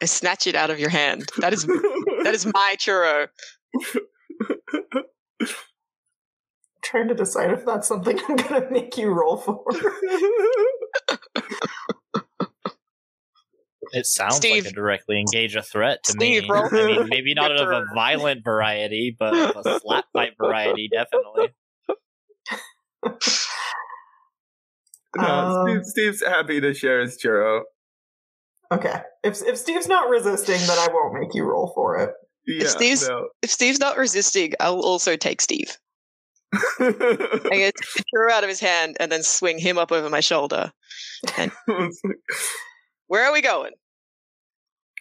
I 0.01 0.05
snatch 0.05 0.45
it 0.47 0.55
out 0.55 0.69
of 0.71 0.79
your 0.79 0.89
hand. 0.89 1.29
That 1.37 1.53
is 1.53 1.65
that 2.23 2.33
is 2.33 2.45
my 2.45 2.75
churro. 2.77 3.29
trying 6.83 7.07
to 7.07 7.15
decide 7.15 7.51
if 7.51 7.65
that's 7.65 7.87
something 7.87 8.19
I'm 8.27 8.35
gonna 8.35 8.69
make 8.69 8.97
you 8.97 9.09
roll 9.09 9.37
for. 9.37 9.63
It 13.93 14.05
sounds 14.05 14.35
Steve. 14.37 14.63
like 14.65 14.71
a 14.73 14.75
directly 14.75 15.19
engage 15.19 15.55
a 15.55 15.61
threat 15.61 16.03
to 16.05 16.11
Steve, 16.13 16.43
me. 16.43 16.49
roll 16.49 16.65
I 16.65 16.85
mean, 16.97 17.05
maybe 17.09 17.33
not 17.33 17.51
of 17.55 17.69
a 17.69 17.85
violent 17.93 18.43
variety, 18.43 19.15
but 19.17 19.33
of 19.55 19.65
a 19.65 19.79
slap 19.79 20.05
fight 20.13 20.33
variety, 20.39 20.89
definitely. 20.91 21.49
no, 25.15 25.23
Um, 25.23 25.67
Steve, 25.67 25.85
Steve's 25.85 26.23
happy 26.25 26.59
to 26.61 26.73
share 26.73 27.01
his 27.01 27.17
churro. 27.21 27.61
okay. 28.71 29.01
If 29.23 29.41
if 29.43 29.57
Steve's 29.57 29.87
not 29.87 30.09
resisting, 30.09 30.59
then 30.59 30.77
I 30.77 30.87
won't 30.91 31.13
make 31.19 31.33
you 31.33 31.43
roll 31.45 31.71
for 31.75 31.97
it. 31.97 32.11
Yeah, 32.47 32.67
Steve's- 32.67 33.07
no. 33.07 33.27
If 33.41 33.51
Steve's 33.51 33.79
not 33.79 33.97
resisting, 33.97 34.53
I'll 34.59 34.81
also 34.81 35.15
take 35.15 35.39
Steve. 35.41 35.77
I 36.53 36.59
get 37.51 37.73
the 37.75 38.03
churro 38.13 38.31
out 38.31 38.43
of 38.43 38.49
his 38.49 38.59
hand 38.59 38.97
and 38.99 39.11
then 39.11 39.23
swing 39.23 39.57
him 39.57 39.77
up 39.77 39.91
over 39.91 40.09
my 40.09 40.19
shoulder. 40.19 40.71
Where 43.07 43.25
are 43.25 43.33
we 43.33 43.41
going? 43.41 43.71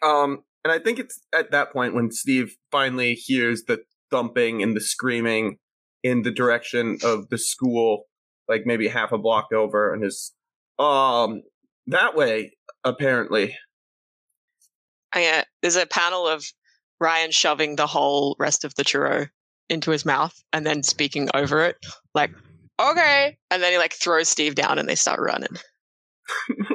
Um, 0.02 0.42
and 0.64 0.72
I 0.72 0.78
think 0.78 0.98
it's 0.98 1.20
at 1.34 1.50
that 1.50 1.72
point 1.72 1.94
when 1.94 2.10
Steve 2.10 2.56
finally 2.70 3.14
hears 3.14 3.64
the 3.64 3.82
thumping 4.10 4.62
and 4.62 4.76
the 4.76 4.80
screaming 4.80 5.58
in 6.02 6.22
the 6.22 6.30
direction 6.30 6.98
of 7.04 7.28
the 7.28 7.38
school, 7.38 8.04
like 8.48 8.62
maybe 8.66 8.88
half 8.88 9.12
a 9.12 9.18
block 9.18 9.48
over, 9.52 9.92
and 9.92 10.04
is 10.04 10.32
um 10.78 11.42
that 11.86 12.16
way 12.16 12.52
apparently. 12.84 13.56
I, 15.14 15.26
uh, 15.26 15.42
there's 15.60 15.76
a 15.76 15.86
panel 15.86 16.26
of 16.26 16.44
Ryan 17.00 17.30
shoving 17.32 17.76
the 17.76 17.86
whole 17.86 18.36
rest 18.38 18.64
of 18.64 18.74
the 18.76 18.84
churro 18.84 19.28
into 19.68 19.90
his 19.90 20.06
mouth 20.06 20.34
and 20.52 20.66
then 20.66 20.82
speaking 20.82 21.28
over 21.34 21.64
it, 21.64 21.76
like, 22.14 22.30
okay. 22.80 23.36
And 23.50 23.62
then 23.62 23.72
he 23.72 23.78
like 23.78 23.92
throws 23.92 24.28
Steve 24.28 24.54
down 24.54 24.78
and 24.78 24.88
they 24.88 24.94
start 24.94 25.20
running. 25.20 25.56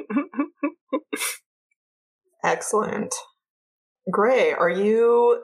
Excellent. 2.44 3.13
Gray, 4.10 4.53
are 4.53 4.70
you 4.70 5.44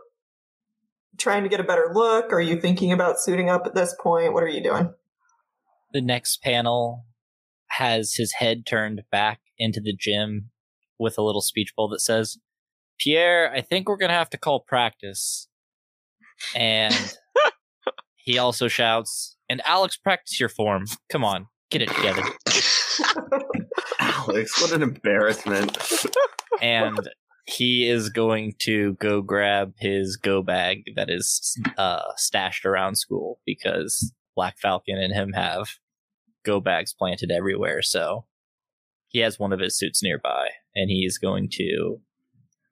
trying 1.18 1.44
to 1.44 1.50
get 1.50 1.60
a 1.60 1.64
better 1.64 1.92
look? 1.94 2.32
Are 2.32 2.42
you 2.42 2.60
thinking 2.60 2.92
about 2.92 3.20
suiting 3.20 3.50
up 3.50 3.66
at 3.66 3.76
this 3.76 3.96
point? 4.00 4.34
What 4.34 4.44
are 4.44 4.48
you 4.48 4.64
doing? 4.64 4.94
The 5.92 6.02
next 6.02 6.42
panel 6.42 7.06
has 7.68 8.16
his 8.16 8.34
head 8.34 8.66
turned 8.66 9.04
back 9.12 9.40
into 9.58 9.80
the 9.80 9.94
gym 9.94 10.50
with 11.00 11.18
a 11.18 11.24
little 11.24 11.42
speech 11.42 11.74
bowl 11.76 11.90
that 11.90 12.02
says, 12.02 12.38
Pierre, 13.00 13.52
I 13.52 13.62
think 13.62 13.88
we're 13.88 13.98
going 13.98 14.10
to 14.10 14.16
have 14.16 14.30
to 14.32 14.38
call 14.38 14.62
practice. 14.62 15.48
And 16.56 17.18
he 18.16 18.38
also 18.38 18.68
shouts, 18.68 19.38
And 19.50 19.62
Alex, 19.66 19.98
practice 19.98 20.40
your 20.40 20.50
form. 20.50 20.86
Come 21.10 21.26
on, 21.26 21.48
get 21.70 21.82
it 21.82 21.90
together. 21.90 22.24
Alex, 24.28 24.62
what 24.62 24.72
an 24.72 24.84
embarrassment. 24.84 25.78
and 26.62 27.10
he 27.46 27.88
is 27.88 28.10
going 28.10 28.54
to 28.60 28.94
go 28.96 29.22
grab 29.22 29.74
his 29.78 30.16
go 30.16 30.42
bag 30.42 30.84
that 30.96 31.10
is 31.10 31.58
uh, 31.78 32.02
stashed 32.16 32.66
around 32.66 32.96
school 32.96 33.40
because 33.46 34.14
Black 34.36 34.58
Falcon 34.60 34.98
and 34.98 35.14
him 35.14 35.34
have 35.34 35.68
go 36.44 36.60
bags 36.60 36.94
planted 36.94 37.32
everywhere. 37.32 37.82
So 37.82 38.26
he 39.08 39.20
has 39.20 39.40
one 39.40 39.54
of 39.54 39.60
his 39.60 39.78
suits 39.78 40.02
nearby, 40.02 40.50
and 40.76 40.90
he's 40.90 41.18
going 41.18 41.50
to 41.54 42.00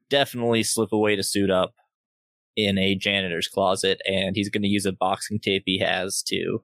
definitely 0.10 0.64
slip 0.64 0.92
away 0.92 1.16
to 1.16 1.24
suit 1.24 1.52
up 1.52 1.74
in 2.56 2.78
a 2.78 2.96
janitor's 2.96 3.48
closet, 3.48 4.02
and 4.06 4.36
he's 4.36 4.50
going 4.50 4.64
to 4.64 4.68
use 4.68 4.86
a 4.86 4.92
boxing 4.92 5.40
tape 5.40 5.64
he 5.66 5.80
has 5.80 6.22
to 6.24 6.64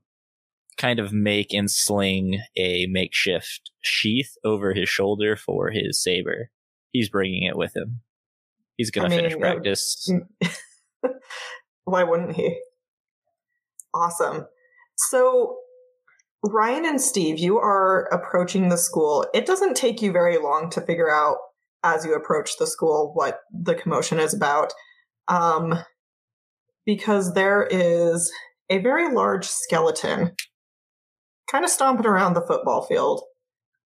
kind 0.77 0.99
of 0.99 1.11
make 1.11 1.53
and 1.53 1.69
sling 1.71 2.39
a 2.55 2.85
makeshift 2.87 3.71
sheath 3.81 4.35
over 4.43 4.73
his 4.73 4.87
shoulder 4.87 5.35
for 5.35 5.71
his 5.71 6.01
saber 6.01 6.49
he's 6.97 7.09
bringing 7.09 7.43
it 7.43 7.55
with 7.55 7.75
him. 7.75 8.01
He's 8.75 8.91
gonna 8.91 9.07
I 9.07 9.09
mean, 9.09 9.19
finish 9.19 9.37
practice. 9.37 10.11
Why 11.85 12.03
wouldn't 12.03 12.35
he? 12.35 12.59
Awesome. 13.93 14.47
So, 14.97 15.57
Ryan 16.43 16.85
and 16.85 17.01
Steve, 17.01 17.39
you 17.39 17.57
are 17.57 18.07
approaching 18.11 18.69
the 18.69 18.77
school. 18.77 19.25
It 19.33 19.45
doesn't 19.45 19.75
take 19.75 20.01
you 20.01 20.11
very 20.11 20.37
long 20.37 20.69
to 20.71 20.81
figure 20.81 21.09
out 21.09 21.37
as 21.83 22.05
you 22.05 22.13
approach 22.13 22.57
the 22.57 22.67
school 22.67 23.11
what 23.13 23.39
the 23.51 23.75
commotion 23.75 24.19
is 24.19 24.33
about. 24.33 24.73
Um, 25.27 25.75
because 26.85 27.33
there 27.33 27.67
is 27.69 28.31
a 28.69 28.77
very 28.79 29.13
large 29.13 29.45
skeleton 29.45 30.33
kind 31.49 31.63
of 31.63 31.71
stomping 31.71 32.05
around 32.05 32.33
the 32.33 32.41
football 32.41 32.83
field. 32.83 33.21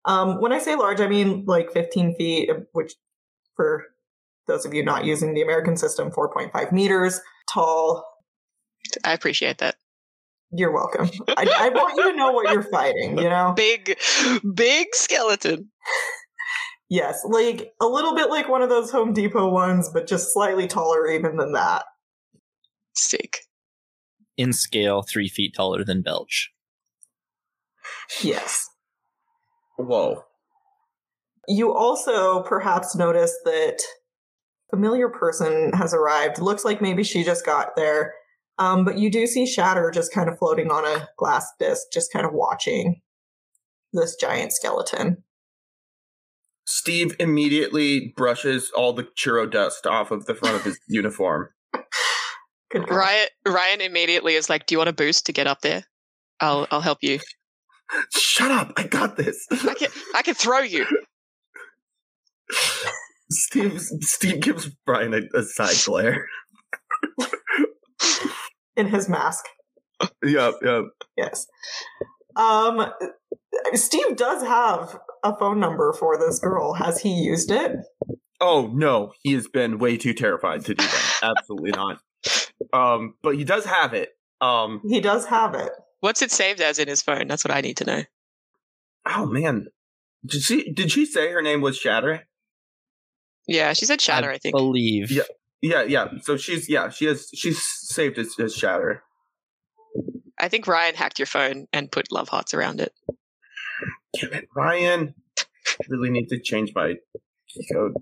Um, 0.05 0.39
when 0.39 0.53
I 0.53 0.59
say 0.59 0.75
large, 0.75 1.01
I 1.01 1.07
mean 1.07 1.43
like 1.45 1.71
15 1.71 2.15
feet, 2.15 2.49
which 2.71 2.93
for 3.55 3.85
those 4.47 4.65
of 4.65 4.73
you 4.73 4.83
not 4.83 5.05
using 5.05 5.33
the 5.33 5.41
American 5.41 5.75
system, 5.75 6.11
4.5 6.11 6.71
meters 6.71 7.19
tall. 7.51 8.05
I 9.03 9.13
appreciate 9.13 9.57
that. 9.57 9.75
You're 10.51 10.71
welcome. 10.71 11.09
I, 11.27 11.45
I 11.59 11.69
want 11.69 11.97
you 11.97 12.11
to 12.11 12.17
know 12.17 12.31
what 12.31 12.53
you're 12.53 12.63
fighting, 12.63 13.17
you 13.17 13.29
know? 13.29 13.53
Big, 13.57 13.97
big 14.55 14.87
skeleton. 14.93 15.71
Yes, 16.89 17.21
like 17.27 17.73
a 17.81 17.85
little 17.85 18.15
bit 18.15 18.29
like 18.29 18.47
one 18.47 18.61
of 18.61 18.69
those 18.69 18.91
Home 18.91 19.11
Depot 19.11 19.49
ones, 19.49 19.89
but 19.89 20.07
just 20.07 20.31
slightly 20.31 20.67
taller 20.67 21.09
even 21.09 21.35
than 21.35 21.51
that. 21.51 21.83
Sick. 22.93 23.39
In 24.37 24.53
scale, 24.53 25.01
three 25.01 25.27
feet 25.27 25.53
taller 25.53 25.83
than 25.83 26.01
Belch. 26.01 26.53
Yes. 28.21 28.69
Whoa. 29.77 30.23
You 31.47 31.73
also 31.73 32.41
perhaps 32.43 32.95
notice 32.95 33.35
that 33.45 33.79
familiar 34.69 35.09
person 35.09 35.71
has 35.73 35.93
arrived. 35.93 36.39
Looks 36.39 36.65
like 36.65 36.81
maybe 36.81 37.03
she 37.03 37.23
just 37.23 37.45
got 37.45 37.75
there. 37.75 38.13
Um, 38.59 38.83
but 38.83 38.97
you 38.97 39.11
do 39.11 39.27
see 39.27 39.45
Shatter 39.45 39.91
just 39.91 40.13
kind 40.13 40.29
of 40.29 40.37
floating 40.39 40.71
on 40.71 40.83
a 40.85 41.07
glass 41.17 41.47
disc, 41.59 41.87
just 41.93 42.11
kind 42.11 42.25
of 42.25 42.33
watching 42.33 43.01
this 43.93 44.15
giant 44.15 44.51
skeleton. 44.51 45.23
Steve 46.65 47.15
immediately 47.19 48.13
brushes 48.17 48.71
all 48.75 48.91
the 48.93 49.03
churro 49.03 49.49
dust 49.49 49.87
off 49.87 50.11
of 50.11 50.25
the 50.25 50.35
front 50.35 50.55
of 50.55 50.63
his 50.63 50.79
uniform. 50.87 51.49
Good. 52.69 52.89
Ryan 52.89 53.27
Ryan 53.47 53.79
immediately 53.79 54.33
is 54.33 54.49
like, 54.49 54.65
"Do 54.65 54.75
you 54.75 54.79
want 54.79 54.89
a 54.89 54.93
boost 54.93 55.27
to 55.27 55.33
get 55.33 55.47
up 55.47 55.61
there? 55.61 55.85
I'll 56.41 56.67
I'll 56.69 56.81
help 56.81 56.97
you. 57.01 57.19
Shut 58.15 58.51
up! 58.51 58.73
I 58.77 58.83
got 58.83 59.17
this. 59.17 59.47
I 59.51 59.73
can 59.73 59.89
I 60.15 60.21
can 60.21 60.33
throw 60.35 60.59
you." 60.59 60.85
Steve 63.29 63.81
Steve 63.81 64.39
gives 64.41 64.69
Briar 64.85 65.13
a, 65.13 65.39
a 65.39 65.43
side 65.43 65.75
glare. 65.85 66.27
In 68.75 68.87
his 68.87 69.09
mask. 69.09 69.45
yep, 70.23 70.53
yep. 70.61 70.83
Yes. 71.17 71.47
Um, 72.35 72.91
Steve 73.73 74.15
does 74.15 74.43
have 74.43 74.99
a 75.23 75.35
phone 75.35 75.59
number 75.59 75.93
for 75.93 76.17
this 76.17 76.39
girl. 76.39 76.73
Has 76.73 77.01
he 77.01 77.09
used 77.09 77.51
it? 77.51 77.71
Oh 78.39 78.71
no, 78.73 79.13
he 79.23 79.33
has 79.33 79.47
been 79.47 79.79
way 79.79 79.97
too 79.97 80.13
terrified 80.13 80.63
to 80.65 80.75
do 80.75 80.83
that. 80.85 81.19
Absolutely 81.37 81.71
not. 81.71 81.99
Um, 82.71 83.15
but 83.23 83.35
he 83.35 83.43
does 83.43 83.65
have 83.65 83.93
it. 83.93 84.09
Um, 84.41 84.81
He 84.87 85.01
does 85.01 85.25
have 85.25 85.55
it. 85.55 85.71
What's 85.99 86.21
it 86.21 86.31
saved 86.31 86.61
as 86.61 86.79
in 86.79 86.87
his 86.87 87.01
phone? 87.01 87.27
That's 87.27 87.43
what 87.43 87.53
I 87.53 87.61
need 87.61 87.77
to 87.77 87.85
know. 87.85 88.03
oh 89.05 89.25
man, 89.25 89.67
did 90.25 90.41
she 90.41 90.71
did 90.71 90.91
she 90.91 91.05
say 91.05 91.31
her 91.31 91.41
name 91.41 91.61
was 91.61 91.77
Shatter? 91.77 92.27
Yeah, 93.47 93.73
she 93.73 93.85
said 93.85 94.01
shatter. 94.01 94.29
I, 94.29 94.37
think. 94.37 94.55
believe. 94.55 95.09
Yeah. 95.09 95.23
Yeah, 95.61 95.83
yeah. 95.83 96.07
So 96.21 96.37
she's 96.37 96.69
yeah, 96.69 96.89
she 96.89 97.05
has 97.05 97.29
she's 97.33 97.61
saved 97.63 98.19
as, 98.19 98.35
as 98.39 98.55
Shatter. 98.55 99.03
I 100.37 100.49
think 100.49 100.67
Ryan 100.67 100.95
hacked 100.95 101.17
your 101.17 101.25
phone 101.25 101.67
and 101.73 101.91
put 101.91 102.11
love 102.11 102.29
hearts 102.29 102.53
around 102.53 102.79
it. 102.79 102.93
Damn 104.19 104.33
it, 104.33 104.47
Ryan. 104.55 105.15
I 105.39 105.85
really 105.89 106.11
need 106.11 106.27
to 106.29 106.39
change 106.39 106.73
my 106.75 106.95
code. 107.73 107.93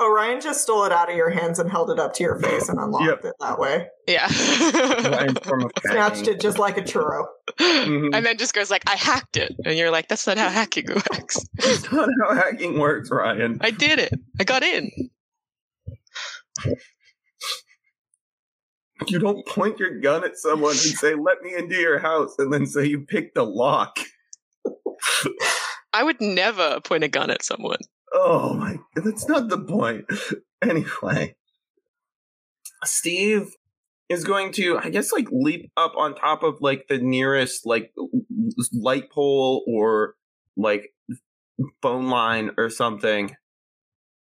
Oh, 0.00 0.12
Ryan 0.12 0.40
just 0.40 0.62
stole 0.62 0.84
it 0.84 0.90
out 0.92 1.08
of 1.08 1.16
your 1.16 1.30
hands 1.30 1.60
and 1.60 1.70
held 1.70 1.88
it 1.88 2.00
up 2.00 2.14
to 2.14 2.24
your 2.24 2.40
face 2.40 2.68
and 2.68 2.80
unlocked 2.80 3.04
Yep. 3.04 3.24
it 3.26 3.34
that 3.38 3.58
way. 3.60 3.86
Yeah. 4.08 4.26
Ryan's 5.08 5.38
form 5.38 5.62
of 5.64 5.70
Snatched 5.86 6.26
it 6.26 6.40
just 6.40 6.58
like 6.58 6.76
a 6.76 6.82
churro. 6.82 7.26
Mhm. 7.60 8.10
And 8.12 8.26
then 8.26 8.36
just 8.36 8.54
goes 8.54 8.70
like, 8.72 8.82
"I 8.88 8.96
hacked 8.96 9.36
it," 9.36 9.54
and 9.64 9.78
you're 9.78 9.92
like, 9.92 10.08
"That's 10.08 10.26
not 10.26 10.36
how 10.36 10.48
hacking 10.48 10.86
works." 10.94 11.38
That's 11.54 11.92
not 11.92 12.08
how 12.22 12.34
hacking 12.34 12.78
works, 12.80 13.08
Ryan. 13.10 13.58
I 13.60 13.70
did 13.70 14.00
it. 14.00 14.12
I 14.40 14.44
got 14.44 14.64
in. 14.64 14.90
You 19.06 19.18
don't 19.18 19.46
point 19.46 19.78
your 19.78 20.00
gun 20.00 20.24
at 20.24 20.36
someone 20.38 20.70
and 20.72 20.78
say, 20.80 21.14
"Let 21.14 21.42
me 21.42 21.54
into 21.54 21.76
your 21.76 21.98
house," 21.98 22.34
and 22.38 22.52
then 22.52 22.66
say 22.66 22.86
you 22.86 23.00
picked 23.00 23.34
the 23.34 23.44
lock. 23.44 23.98
I 25.92 26.02
would 26.02 26.20
never 26.20 26.80
point 26.80 27.04
a 27.04 27.08
gun 27.08 27.30
at 27.30 27.44
someone. 27.44 27.78
Oh 28.14 28.54
my, 28.54 28.78
that's 28.94 29.28
not 29.28 29.48
the 29.48 29.58
point. 29.58 30.06
Anyway, 30.62 31.36
Steve 32.84 33.50
is 34.08 34.24
going 34.24 34.52
to, 34.52 34.78
I 34.78 34.90
guess, 34.90 35.12
like 35.12 35.28
leap 35.30 35.70
up 35.76 35.92
on 35.96 36.14
top 36.14 36.42
of 36.42 36.56
like 36.62 36.86
the 36.88 36.98
nearest 36.98 37.66
like 37.66 37.92
light 38.72 39.10
pole 39.10 39.64
or 39.66 40.14
like 40.56 40.94
phone 41.82 42.08
line 42.08 42.50
or 42.58 42.70
something 42.70 43.36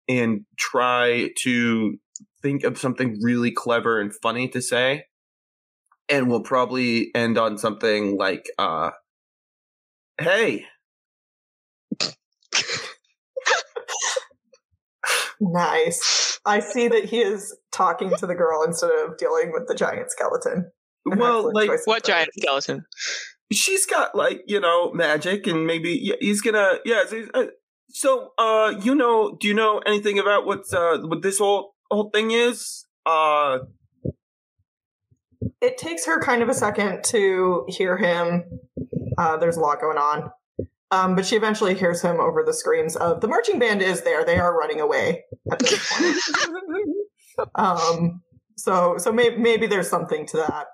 and 0.09 0.45
try 0.59 1.31
to 1.39 1.99
think 2.43 2.65
of 2.65 2.79
something 2.79 3.19
really 3.23 3.51
clever 3.51 4.01
and 4.01 4.15
funny 4.23 4.49
to 4.49 4.63
say. 4.63 5.07
And 6.09 6.31
we'll 6.31 6.43
probably 6.43 7.11
end 7.15 7.39
on 7.39 7.59
something 7.59 8.17
like, 8.17 8.49
uh, 8.59 8.93
hey, 10.21 10.67
Nice. 15.41 16.41
I 16.45 16.61
see 16.61 16.89
that 16.89 17.05
he 17.05 17.21
is 17.21 17.57
talking 17.73 18.11
to 18.17 18.27
the 18.27 18.35
girl 18.35 18.63
instead 18.65 18.91
of 18.91 19.17
dealing 19.19 19.53
with 19.53 19.69
the 19.69 19.75
giant 19.75 20.11
skeleton. 20.11 20.71
An 21.07 21.19
well, 21.19 21.53
like, 21.53 21.71
What 21.85 22.05
phrase. 22.05 22.15
giant 22.15 22.31
skeleton? 22.39 22.85
she's 23.51 23.87
got 23.87 24.15
like 24.15 24.43
you 24.47 24.61
know 24.61 24.93
magic 24.93 25.47
and 25.47 25.67
maybe 25.67 26.13
he's 26.21 26.43
gonna 26.43 26.79
yeah 26.85 27.03
so, 27.91 28.33
uh, 28.37 28.43
uh 28.43 28.71
you 28.83 28.95
know 28.95 29.39
do 29.41 29.49
you 29.49 29.55
know 29.55 29.79
anything 29.87 30.19
about 30.19 30.45
what's 30.45 30.73
uh 30.75 30.99
what 31.05 31.23
this 31.23 31.39
whole 31.39 31.75
whole 31.91 32.11
thing 32.11 32.31
is 32.31 32.85
uh 33.07 33.59
It 35.63 35.79
takes 35.79 36.05
her 36.07 36.21
kind 36.21 36.43
of 36.43 36.49
a 36.49 36.55
second 36.55 37.05
to 37.05 37.65
hear 37.69 37.97
him. 37.97 38.45
Uh, 39.17 39.37
there's 39.39 39.57
a 39.57 39.61
lot 39.61 39.81
going 39.81 39.97
on. 39.99 40.31
Um, 40.91 41.15
but 41.15 41.27
she 41.27 41.37
eventually 41.37 41.75
hears 41.75 42.01
him 42.01 42.19
over 42.19 42.43
the 42.43 42.55
screams 42.55 42.97
of 42.97 43.21
the 43.21 43.29
marching 43.29 43.59
band 43.59 43.83
is 43.83 44.03
there. 44.03 44.25
They 44.25 44.39
are 44.39 44.57
running 44.57 44.81
away 44.81 45.25
at 45.53 45.59
this 45.59 45.93
point. 45.93 47.49
um, 47.55 48.23
so 48.57 48.97
so 48.97 49.13
maybe 49.13 49.37
maybe 49.37 49.67
there's 49.67 49.89
something 49.89 50.27
to 50.29 50.39
that 50.39 50.67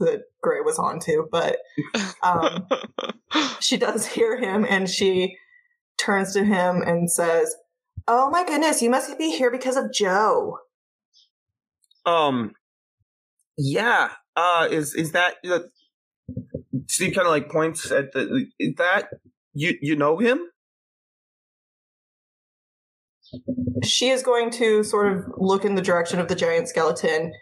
that 0.00 0.22
Gray 0.42 0.60
was 0.60 0.78
onto, 0.78 1.28
but 1.30 1.58
um, 2.24 2.66
she 3.60 3.76
does 3.76 4.04
hear 4.04 4.36
him 4.36 4.66
and 4.68 4.90
she 4.90 5.36
turns 5.96 6.32
to 6.32 6.44
him 6.44 6.82
and 6.82 7.10
says, 7.10 7.54
"Oh 8.08 8.30
my 8.30 8.44
goodness, 8.44 8.82
you 8.82 8.90
must 8.90 9.16
be 9.16 9.30
here 9.30 9.50
because 9.50 9.76
of 9.76 9.92
Joe." 9.92 10.58
um 12.06 12.52
yeah 13.56 14.10
uh 14.36 14.66
is 14.70 14.94
is 14.94 15.12
that 15.12 15.34
uh, 15.48 15.60
steve 16.88 17.14
kind 17.14 17.26
of 17.26 17.32
like 17.32 17.48
points 17.50 17.90
at 17.90 18.12
the 18.12 18.46
that 18.76 19.08
you 19.54 19.76
you 19.80 19.96
know 19.96 20.18
him 20.18 20.40
she 23.84 24.08
is 24.10 24.22
going 24.22 24.50
to 24.50 24.82
sort 24.84 25.12
of 25.12 25.24
look 25.38 25.64
in 25.64 25.74
the 25.74 25.82
direction 25.82 26.18
of 26.20 26.28
the 26.28 26.34
giant 26.34 26.68
skeleton, 26.68 27.32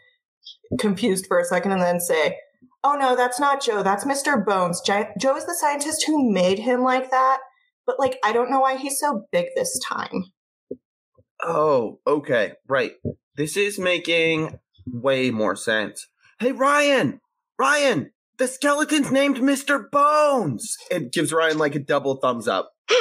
confused 0.79 1.27
for 1.27 1.39
a 1.39 1.45
second, 1.45 1.73
and 1.73 1.83
then 1.83 2.01
say, 2.01 2.37
Oh 2.85 2.95
no, 2.95 3.17
that's 3.17 3.41
not 3.41 3.61
Joe. 3.63 3.83
That's 3.83 4.05
Mr. 4.05 4.45
Bones. 4.45 4.81
Gi- 4.81 5.09
Joe 5.21 5.37
is 5.37 5.45
the 5.47 5.57
scientist 5.61 6.05
who 6.07 6.31
made 6.33 6.59
him 6.59 6.83
like 6.83 7.11
that. 7.11 7.39
But, 7.87 7.99
like, 7.99 8.19
I 8.25 8.33
don't 8.33 8.51
know 8.51 8.61
why 8.61 8.77
he's 8.77 8.99
so 8.99 9.25
big 9.33 9.47
this 9.57 9.79
time. 9.87 10.27
oh 11.43 11.99
okay 12.07 12.53
right 12.69 12.93
this 13.37 13.57
is 13.57 13.79
making 13.79 14.59
way 14.87 15.31
more 15.31 15.57
sense 15.57 16.07
hey 16.39 16.53
ryan 16.53 17.19
ryan 17.59 18.11
the 18.41 18.49
skeleton's 18.49 19.13
named 19.13 19.37
mr 19.37 19.89
bones 19.91 20.77
it 20.91 21.13
gives 21.13 21.33
ryan 21.33 21.59
like 21.59 21.77
a 21.77 21.79
double 21.79 22.17
thumbs 22.17 22.49
up 22.49 22.73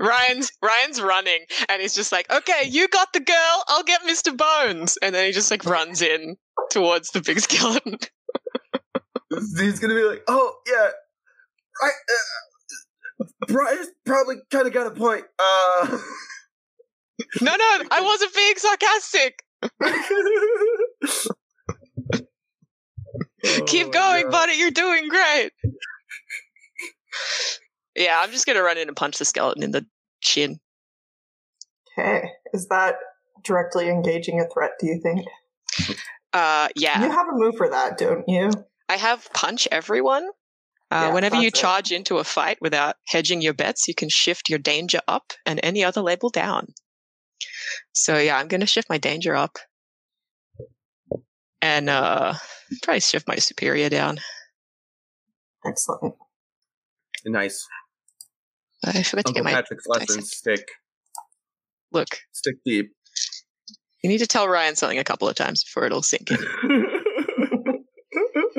Ryan's 0.00 0.52
Ryan's 0.62 1.00
running 1.00 1.40
and 1.68 1.82
he's 1.82 1.94
just 1.94 2.12
like, 2.12 2.30
okay, 2.30 2.68
you 2.68 2.86
got 2.88 3.12
the 3.12 3.18
girl, 3.20 3.64
I'll 3.66 3.82
get 3.82 4.02
Mr. 4.02 4.36
Bones. 4.36 4.96
And 5.02 5.12
then 5.14 5.26
he 5.26 5.32
just 5.32 5.50
like 5.50 5.64
runs 5.64 6.02
in 6.02 6.36
towards 6.70 7.10
the 7.10 7.20
big 7.20 7.40
skeleton. 7.46 7.98
he's 9.58 9.80
gonna 9.80 9.94
be 9.94 10.04
like, 10.04 10.22
"Oh 10.28 10.54
yeah, 10.66 10.90
I, 11.82 11.88
uh, 11.88 13.24
Briar's 13.48 13.88
probably 14.06 14.36
kind 14.50 14.66
of 14.66 14.72
got 14.72 14.86
a 14.86 14.90
point." 14.92 15.24
Uh, 15.38 15.98
No, 17.40 17.56
no, 17.56 17.82
I 17.90 18.00
wasn't 18.00 18.34
being 18.34 18.54
sarcastic. 18.56 19.42
Keep 23.66 23.88
Oh, 23.88 23.90
going, 23.90 24.24
no. 24.26 24.30
buddy. 24.30 24.52
You're 24.54 24.70
doing 24.70 25.08
great. 25.08 25.50
yeah, 27.96 28.20
I'm 28.22 28.30
just 28.30 28.46
gonna 28.46 28.62
run 28.62 28.78
in 28.78 28.88
and 28.88 28.96
punch 28.96 29.18
the 29.18 29.24
skeleton 29.24 29.62
in 29.62 29.70
the 29.72 29.86
chin. 30.20 30.60
Okay. 31.98 32.30
Is 32.52 32.68
that 32.68 32.96
directly 33.44 33.88
engaging 33.88 34.40
a 34.40 34.48
threat, 34.48 34.72
do 34.80 34.86
you 34.86 35.00
think? 35.00 35.26
Uh, 36.32 36.68
yeah. 36.76 37.02
You 37.04 37.10
have 37.10 37.28
a 37.28 37.32
move 37.36 37.56
for 37.56 37.68
that, 37.70 37.98
don't 37.98 38.28
you? 38.28 38.50
I 38.88 38.96
have 38.96 39.28
punch 39.34 39.66
everyone. 39.72 40.28
Uh, 40.90 41.06
Yeah, 41.08 41.14
whenever 41.14 41.36
you 41.36 41.50
that's 41.50 41.58
it. 41.58 41.62
charge 41.62 41.92
into 41.92 42.18
a 42.18 42.24
fight 42.24 42.58
without 42.60 42.96
hedging 43.08 43.42
your 43.42 43.54
bets, 43.54 43.88
you 43.88 43.94
can 43.94 44.08
shift 44.08 44.48
your 44.48 44.58
danger 44.58 45.00
up 45.08 45.32
and 45.44 45.60
any 45.62 45.84
other 45.84 46.00
label 46.00 46.30
down. 46.30 46.68
So 47.92 48.16
yeah, 48.18 48.38
I'm 48.38 48.48
going 48.48 48.60
to 48.60 48.66
shift 48.66 48.88
my 48.88 48.98
danger 48.98 49.34
up, 49.34 49.58
and 51.62 51.88
uh, 51.88 52.34
probably 52.82 53.00
shift 53.00 53.26
my 53.28 53.36
superior 53.36 53.88
down. 53.88 54.18
Excellent. 55.66 56.14
nice. 57.26 57.66
I 58.84 59.02
forgot 59.02 59.26
to 59.26 59.32
get 59.32 59.44
my 59.44 59.52
Patrick's 59.52 59.86
lessons 59.88 60.30
stick 60.36 60.68
look. 61.92 62.08
stick 62.32 62.56
deep. 62.64 62.92
You 64.02 64.08
need 64.10 64.18
to 64.18 64.26
tell 64.26 64.46
Ryan 64.48 64.76
something 64.76 64.98
a 64.98 65.04
couple 65.04 65.28
of 65.28 65.34
times 65.34 65.64
before 65.64 65.84
it'll 65.84 66.02
sink 66.02 66.30
in. 66.30 66.38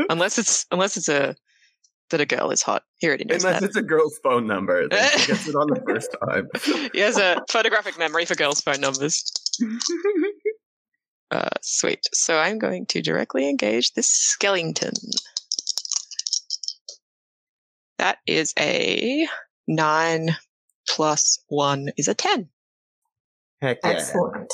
unless 0.10 0.38
it's 0.38 0.66
unless 0.72 0.98
it's 0.98 1.08
a 1.08 1.36
that 2.10 2.20
a 2.20 2.26
girl 2.26 2.50
is 2.52 2.62
hot. 2.62 2.84
He 2.98 3.08
already 3.08 3.26
knows 3.26 3.44
Unless 3.44 3.62
that. 3.62 3.68
it's 3.68 3.76
a 3.78 3.82
girl's 3.84 4.20
phone 4.24 4.48
number, 4.48 4.90
then 4.90 5.10
she 5.20 5.28
gets 5.28 5.48
it 5.48 5.56
on 5.56 5.68
the 5.68 5.82
first 5.88 6.16
time. 6.24 6.48
he 6.92 7.00
has 7.00 7.18
a 7.18 7.38
photographic 7.50 7.98
memory 8.00 8.26
for 8.26 8.36
girls' 8.36 8.62
phone 8.62 8.82
numbers. 8.82 9.24
Uh, 11.32 11.50
sweet. 11.62 12.02
So 12.14 12.38
I'm 12.38 12.58
going 12.58 12.86
to 12.88 13.02
directly 13.02 13.48
engage 13.48 13.94
this 13.94 14.08
skeleton. 14.08 14.94
That 18.00 18.18
is 18.26 18.54
a 18.58 19.28
nine 19.68 20.36
plus 20.88 21.40
one 21.50 21.90
is 21.98 22.08
a 22.08 22.16
ten. 22.16 22.50
Heck 23.62 23.80
yeah. 23.84 23.92
Excellent. 23.92 24.52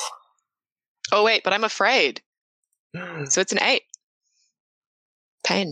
Oh 1.12 1.24
wait, 1.24 1.44
but 1.44 1.54
I'm 1.54 1.64
afraid. 1.64 2.22
So 3.30 3.42
it's 3.42 3.52
an 3.52 3.62
eight. 3.62 3.84
Pain. 5.46 5.72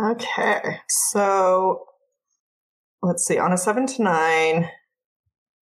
Okay, 0.00 0.80
so 0.88 1.86
let's 3.02 3.24
see. 3.24 3.38
On 3.38 3.52
a 3.52 3.56
seven 3.56 3.86
to 3.86 4.02
nine, 4.02 4.68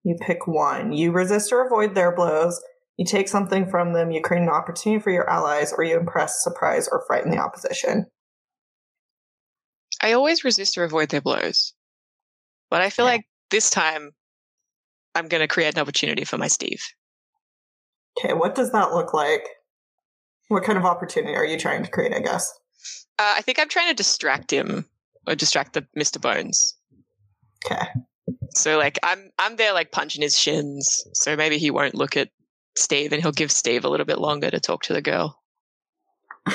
you 0.03 0.15
pick 0.19 0.47
one. 0.47 0.91
You 0.91 1.11
resist 1.11 1.51
or 1.51 1.65
avoid 1.65 1.95
their 1.95 2.15
blows. 2.15 2.61
You 2.97 3.05
take 3.05 3.27
something 3.27 3.67
from 3.67 3.93
them. 3.93 4.11
You 4.11 4.21
create 4.21 4.43
an 4.43 4.49
opportunity 4.49 5.01
for 5.01 5.11
your 5.11 5.29
allies, 5.29 5.73
or 5.75 5.83
you 5.83 5.97
impress, 5.97 6.43
surprise, 6.43 6.87
or 6.91 7.03
frighten 7.07 7.31
the 7.31 7.37
opposition. 7.39 8.05
I 10.01 10.13
always 10.13 10.43
resist 10.43 10.77
or 10.77 10.83
avoid 10.83 11.09
their 11.09 11.21
blows. 11.21 11.73
But 12.69 12.81
I 12.81 12.89
feel 12.89 13.05
Yeah. 13.05 13.11
like 13.13 13.25
this 13.49 13.69
time 13.69 14.11
I'm 15.15 15.27
going 15.27 15.41
to 15.41 15.47
create 15.47 15.75
an 15.75 15.81
opportunity 15.81 16.23
for 16.23 16.37
my 16.37 16.47
Steve. 16.47 16.81
Okay, 18.17 18.33
what 18.33 18.55
does 18.55 18.71
that 18.71 18.91
look 18.93 19.13
like? 19.13 19.45
What 20.47 20.63
kind 20.63 20.77
of 20.77 20.85
opportunity 20.85 21.35
are 21.35 21.45
you 21.45 21.57
trying 21.57 21.83
to 21.83 21.89
create? 21.91 22.13
I 22.13 22.19
guess. 22.19 22.51
Uh, 23.19 23.35
I 23.37 23.41
think 23.41 23.59
I'm 23.59 23.69
trying 23.69 23.89
to 23.89 23.93
distract 23.93 24.51
him 24.51 24.85
or 25.27 25.35
distract 25.35 25.73
the 25.73 25.85
Mr. 25.97 26.19
Bones. 26.19 26.77
Okay. 27.65 27.87
So 28.55 28.77
like 28.77 28.99
I'm 29.03 29.31
I'm 29.39 29.55
there 29.55 29.73
like 29.73 29.91
punching 29.91 30.21
his 30.21 30.37
shins. 30.37 31.03
So 31.13 31.35
maybe 31.35 31.57
he 31.57 31.71
won't 31.71 31.95
look 31.95 32.17
at 32.17 32.29
Steve 32.75 33.11
and 33.13 33.21
he'll 33.21 33.31
give 33.31 33.51
Steve 33.51 33.85
a 33.85 33.89
little 33.89 34.05
bit 34.05 34.19
longer 34.19 34.49
to 34.49 34.59
talk 34.59 34.83
to 34.83 34.93
the 34.93 35.01
girl. 35.01 35.39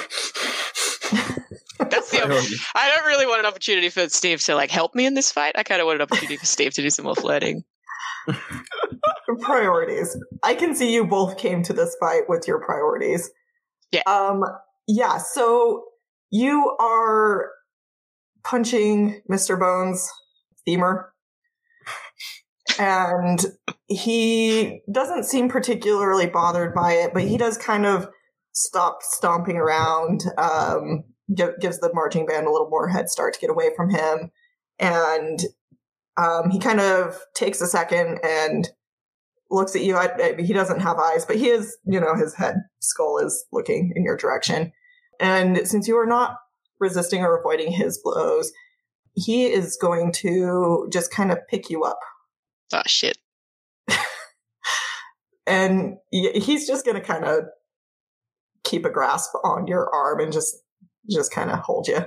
That's 1.78 2.10
the 2.10 2.58
I 2.74 2.94
don't 2.94 3.06
really 3.06 3.26
want 3.26 3.40
an 3.40 3.46
opportunity 3.46 3.90
for 3.90 4.08
Steve 4.08 4.40
to 4.44 4.54
like 4.54 4.70
help 4.70 4.94
me 4.94 5.06
in 5.06 5.14
this 5.14 5.30
fight. 5.30 5.56
I 5.56 5.62
kind 5.62 5.80
of 5.80 5.86
want 5.86 5.96
an 5.96 6.02
opportunity 6.02 6.36
for 6.36 6.46
Steve 6.46 6.72
to 6.74 6.82
do 6.82 6.90
some 6.90 7.04
more 7.04 7.14
flirting. 7.14 7.64
priorities. 9.40 10.16
I 10.42 10.54
can 10.54 10.74
see 10.74 10.92
you 10.92 11.06
both 11.06 11.38
came 11.38 11.62
to 11.64 11.72
this 11.72 11.96
fight 12.00 12.22
with 12.28 12.48
your 12.48 12.60
priorities. 12.64 13.30
Yeah. 13.92 14.02
Um 14.06 14.42
yeah, 14.88 15.18
so 15.18 15.84
you 16.30 16.76
are 16.80 17.50
punching 18.44 19.22
Mr. 19.30 19.58
Bones 19.58 20.08
femur. 20.64 21.12
And 22.78 23.40
he 23.88 24.80
doesn't 24.90 25.24
seem 25.24 25.48
particularly 25.48 26.26
bothered 26.26 26.74
by 26.74 26.92
it, 26.92 27.12
but 27.14 27.22
he 27.22 27.36
does 27.38 27.56
kind 27.56 27.86
of 27.86 28.08
stop 28.52 28.98
stomping 29.02 29.56
around, 29.56 30.24
um, 30.38 31.04
gi- 31.34 31.56
gives 31.60 31.78
the 31.80 31.92
marching 31.94 32.26
band 32.26 32.46
a 32.46 32.50
little 32.50 32.68
more 32.70 32.88
head 32.88 33.08
start 33.08 33.34
to 33.34 33.40
get 33.40 33.50
away 33.50 33.70
from 33.76 33.90
him. 33.90 34.30
And 34.78 35.40
um, 36.16 36.50
he 36.50 36.58
kind 36.58 36.80
of 36.80 37.18
takes 37.34 37.60
a 37.60 37.66
second 37.66 38.18
and 38.24 38.68
looks 39.50 39.76
at 39.76 39.82
you. 39.82 39.96
I, 39.96 40.08
I- 40.38 40.42
he 40.42 40.52
doesn't 40.52 40.80
have 40.80 40.98
eyes, 40.98 41.24
but 41.24 41.36
he 41.36 41.48
is, 41.48 41.76
you 41.86 42.00
know, 42.00 42.14
his 42.14 42.34
head 42.34 42.56
skull 42.80 43.18
is 43.18 43.44
looking 43.52 43.92
in 43.94 44.04
your 44.04 44.16
direction. 44.16 44.72
And 45.20 45.66
since 45.66 45.88
you 45.88 45.96
are 45.96 46.06
not 46.06 46.36
resisting 46.78 47.22
or 47.22 47.38
avoiding 47.38 47.72
his 47.72 48.00
blows, 48.02 48.52
he 49.14 49.46
is 49.46 49.78
going 49.80 50.12
to 50.12 50.88
just 50.92 51.10
kind 51.10 51.32
of 51.32 51.38
pick 51.48 51.70
you 51.70 51.84
up. 51.84 51.98
Oh 52.72 52.82
shit. 52.86 53.18
And 55.48 55.98
he's 56.10 56.66
just 56.66 56.84
going 56.84 56.96
to 56.96 57.00
kind 57.00 57.24
of 57.24 57.44
keep 58.64 58.84
a 58.84 58.90
grasp 58.90 59.30
on 59.44 59.68
your 59.68 59.88
arm 59.94 60.18
and 60.18 60.32
just, 60.32 60.56
just 61.08 61.32
kind 61.32 61.52
of 61.52 61.60
hold 61.60 61.86
you 61.86 62.00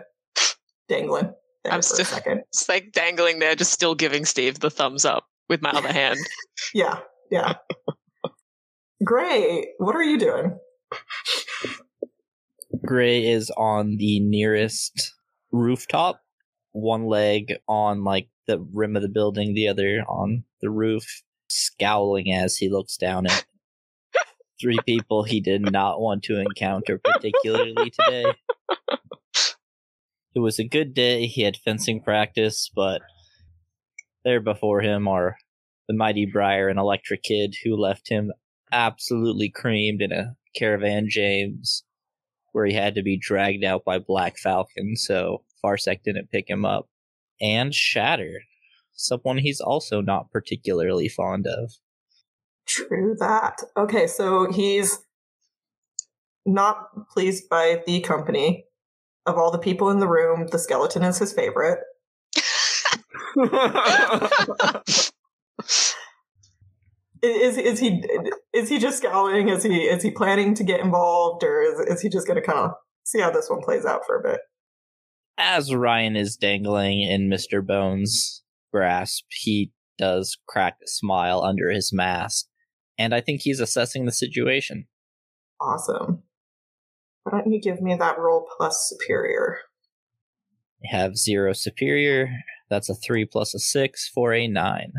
dangling 0.90 1.34
there 1.64 1.72
I'm 1.74 1.80
for 1.80 1.84
still- 1.84 2.02
a 2.02 2.06
second. 2.06 2.42
It's 2.50 2.68
like 2.68 2.92
dangling 2.92 3.40
there, 3.40 3.56
just 3.56 3.72
still 3.72 3.96
giving 3.96 4.26
Steve 4.26 4.60
the 4.60 4.70
thumbs 4.70 5.06
up 5.06 5.26
with 5.48 5.62
my 5.62 5.70
other 5.72 5.94
hand. 5.94 6.20
Yeah, 6.74 7.00
yeah. 7.32 7.54
Great. 9.06 9.68
What 9.78 9.96
are 9.96 10.04
you 10.04 10.20
doing? 10.20 10.60
Gray 12.86 13.26
is 13.26 13.50
on 13.56 13.96
the 13.96 14.20
nearest 14.20 15.14
rooftop, 15.54 16.20
one 16.74 17.06
leg 17.06 17.54
on 17.70 18.04
like 18.04 18.28
the 18.50 18.60
rim 18.74 18.96
of 18.96 19.04
the 19.04 19.10
building, 19.10 19.54
the 19.54 19.68
other 19.68 20.04
on 20.08 20.44
the 20.60 20.72
roof, 20.72 21.22
scowling 21.50 22.34
as 22.34 22.58
he 22.58 22.68
looks 22.68 22.98
down 22.98 23.28
at 23.28 23.46
three 24.60 24.80
people 24.86 25.24
he 25.24 25.40
did 25.40 25.62
not 25.62 26.02
want 26.02 26.24
to 26.24 26.40
encounter 26.40 27.00
particularly 27.04 27.92
today. 27.92 28.34
It 30.36 30.40
was 30.40 30.58
a 30.58 30.64
good 30.64 30.96
day. 30.96 31.28
He 31.28 31.44
had 31.44 31.58
fencing 31.58 32.02
practice, 32.02 32.72
but 32.76 33.02
there 34.26 34.42
before 34.42 34.82
him 34.82 35.08
are 35.08 35.38
the 35.88 35.96
mighty 35.96 36.26
Briar 36.26 36.70
and 36.70 36.80
Electric 36.80 37.22
Kid 37.24 37.56
who 37.64 37.76
left 37.76 38.10
him 38.10 38.32
absolutely 38.72 39.50
creamed 39.50 40.02
in 40.02 40.12
a 40.12 40.36
caravan 40.56 41.08
James 41.08 41.84
where 42.52 42.66
he 42.66 42.74
had 42.74 42.96
to 42.96 43.04
be 43.04 43.18
dragged 43.18 43.64
out 43.64 43.86
by 43.86 44.00
Black 44.00 44.38
Falcon, 44.38 44.96
so 44.96 45.44
Farsec 45.64 46.02
didn't 46.04 46.32
pick 46.32 46.50
him 46.50 46.66
up. 46.66 46.90
And 47.42 47.74
Shattered, 47.74 48.44
someone 48.94 49.38
he's 49.38 49.62
also 49.62 50.02
not 50.02 50.32
particularly 50.32 51.08
fond 51.08 51.48
of. 51.48 51.74
True 52.68 53.16
that. 53.20 53.64
Okay, 53.78 54.08
so 54.08 54.52
he's 54.52 55.00
not 56.46 57.08
pleased 57.10 57.50
by 57.50 57.82
the 57.86 58.02
company. 58.02 58.66
Of 59.26 59.38
all 59.38 59.52
the 59.52 59.60
people 59.60 59.90
in 59.90 60.00
the 60.00 60.08
room, 60.08 60.48
the 60.52 60.58
skeleton 60.58 61.04
is 61.04 61.20
his 61.20 61.34
favorite. 61.34 61.80
Is 67.22 67.58
is 67.58 67.80
he 67.80 68.02
is 68.54 68.70
he 68.70 68.80
just 68.80 69.00
scowling? 69.00 69.50
Is 69.50 69.64
he 69.64 69.82
is 69.82 70.02
he 70.02 70.10
planning 70.10 70.54
to 70.54 70.64
get 70.64 70.80
involved, 70.80 71.44
or 71.44 71.62
is 71.62 71.80
is 71.80 72.02
he 72.02 72.08
just 72.08 72.26
going 72.26 72.42
to 72.42 72.46
kind 72.46 72.60
of 72.60 72.72
see 73.04 73.20
how 73.20 73.30
this 73.30 73.50
one 73.50 73.62
plays 73.62 73.86
out 73.86 74.06
for 74.06 74.18
a 74.18 74.24
bit? 74.24 74.40
As 75.42 75.74
Ryan 75.74 76.18
is 76.18 76.36
dangling 76.36 77.02
in 77.02 77.30
Mr. 77.30 77.66
Bones' 77.66 78.44
grasp, 78.74 79.24
he 79.30 79.72
does 79.98 80.38
crack 80.46 80.78
a 80.84 80.88
smile 80.88 81.42
under 81.42 81.72
his 81.72 81.94
mask, 81.94 82.48
and 82.98 83.16
I 83.16 83.22
think 83.22 83.42
he's 83.42 83.62
assessing 83.62 84.06
the 84.06 84.12
situation. 84.12 84.88
Awesome. 85.62 86.24
Why 87.24 87.40
don't 87.40 87.52
you 87.52 87.62
give 87.62 87.82
me 87.82 87.96
that 87.96 88.20
roll 88.20 88.50
plus 88.58 88.90
superior? 88.90 89.60
I 90.84 90.96
have 90.98 91.16
zero 91.16 91.54
superior. 91.54 92.30
That's 92.70 92.90
a 92.90 92.96
three 92.96 93.24
plus 93.24 93.56
a 93.56 93.60
six 93.60 94.10
for 94.14 94.34
a 94.34 94.46
nine. 94.46 94.92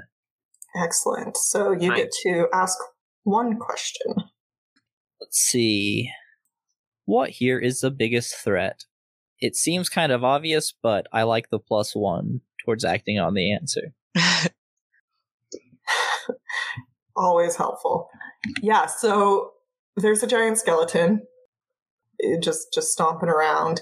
Excellent. 0.74 1.36
So 1.36 1.72
you 1.72 1.94
get 1.94 2.12
to 2.22 2.46
ask 2.54 2.78
one 3.24 3.58
question. 3.58 4.14
Let's 5.20 5.38
see. 5.38 6.10
What 7.04 7.30
here 7.30 7.58
is 7.58 7.80
the 7.80 7.90
biggest 7.90 8.34
threat? 8.36 8.84
It 9.40 9.56
seems 9.56 9.88
kind 9.88 10.12
of 10.12 10.24
obvious, 10.24 10.74
but 10.82 11.06
I 11.12 11.22
like 11.22 11.50
the 11.50 11.58
plus 11.58 11.94
one 11.94 12.40
towards 12.64 12.84
acting 12.84 13.18
on 13.18 13.34
the 13.34 13.52
answer. 13.52 13.94
Always 17.16 17.56
helpful. 17.56 18.08
Yeah, 18.62 18.86
so 18.86 19.52
there's 19.96 20.22
a 20.22 20.26
giant 20.26 20.58
skeleton 20.58 21.22
just 22.40 22.72
just 22.72 22.92
stomping 22.92 23.28
around. 23.28 23.80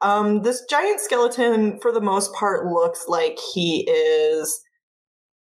Um, 0.00 0.42
this 0.42 0.64
giant 0.68 1.00
skeleton, 1.00 1.78
for 1.80 1.90
the 1.90 2.00
most 2.00 2.32
part, 2.34 2.66
looks 2.66 3.06
like 3.08 3.38
he 3.54 3.88
is 3.90 4.60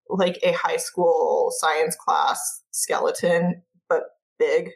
like 0.08 0.38
a 0.42 0.52
high 0.52 0.76
school 0.76 1.50
science 1.58 1.96
class 1.96 2.62
skeleton, 2.70 3.62
but 3.88 4.02
big. 4.38 4.70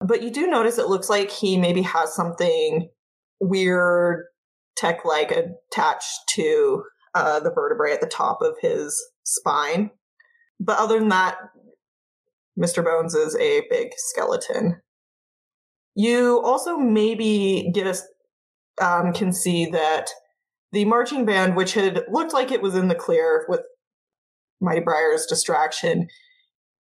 But 0.00 0.22
you 0.22 0.30
do 0.30 0.46
notice 0.46 0.78
it 0.78 0.88
looks 0.88 1.08
like 1.08 1.30
he 1.30 1.56
maybe 1.56 1.82
has 1.82 2.14
something 2.14 2.88
weird 3.40 4.24
tech 4.76 5.04
like 5.04 5.30
attached 5.30 6.28
to 6.30 6.84
uh, 7.14 7.40
the 7.40 7.50
vertebrae 7.50 7.92
at 7.92 8.00
the 8.00 8.06
top 8.06 8.42
of 8.42 8.56
his 8.60 9.02
spine. 9.24 9.90
But 10.60 10.78
other 10.78 10.98
than 10.98 11.08
that, 11.08 11.36
Mr. 12.58 12.84
Bones 12.84 13.14
is 13.14 13.36
a 13.36 13.62
big 13.70 13.88
skeleton. 13.96 14.80
You 15.94 16.40
also 16.42 16.76
maybe 16.76 17.70
get 17.72 17.86
um, 18.80 19.12
can 19.12 19.32
see 19.32 19.66
that 19.66 20.10
the 20.72 20.84
marching 20.84 21.24
band, 21.24 21.56
which 21.56 21.74
had 21.74 22.04
looked 22.10 22.34
like 22.34 22.50
it 22.50 22.62
was 22.62 22.74
in 22.74 22.88
the 22.88 22.94
clear 22.94 23.46
with 23.48 23.60
Mighty 24.60 24.80
Briar's 24.80 25.26
distraction, 25.26 26.08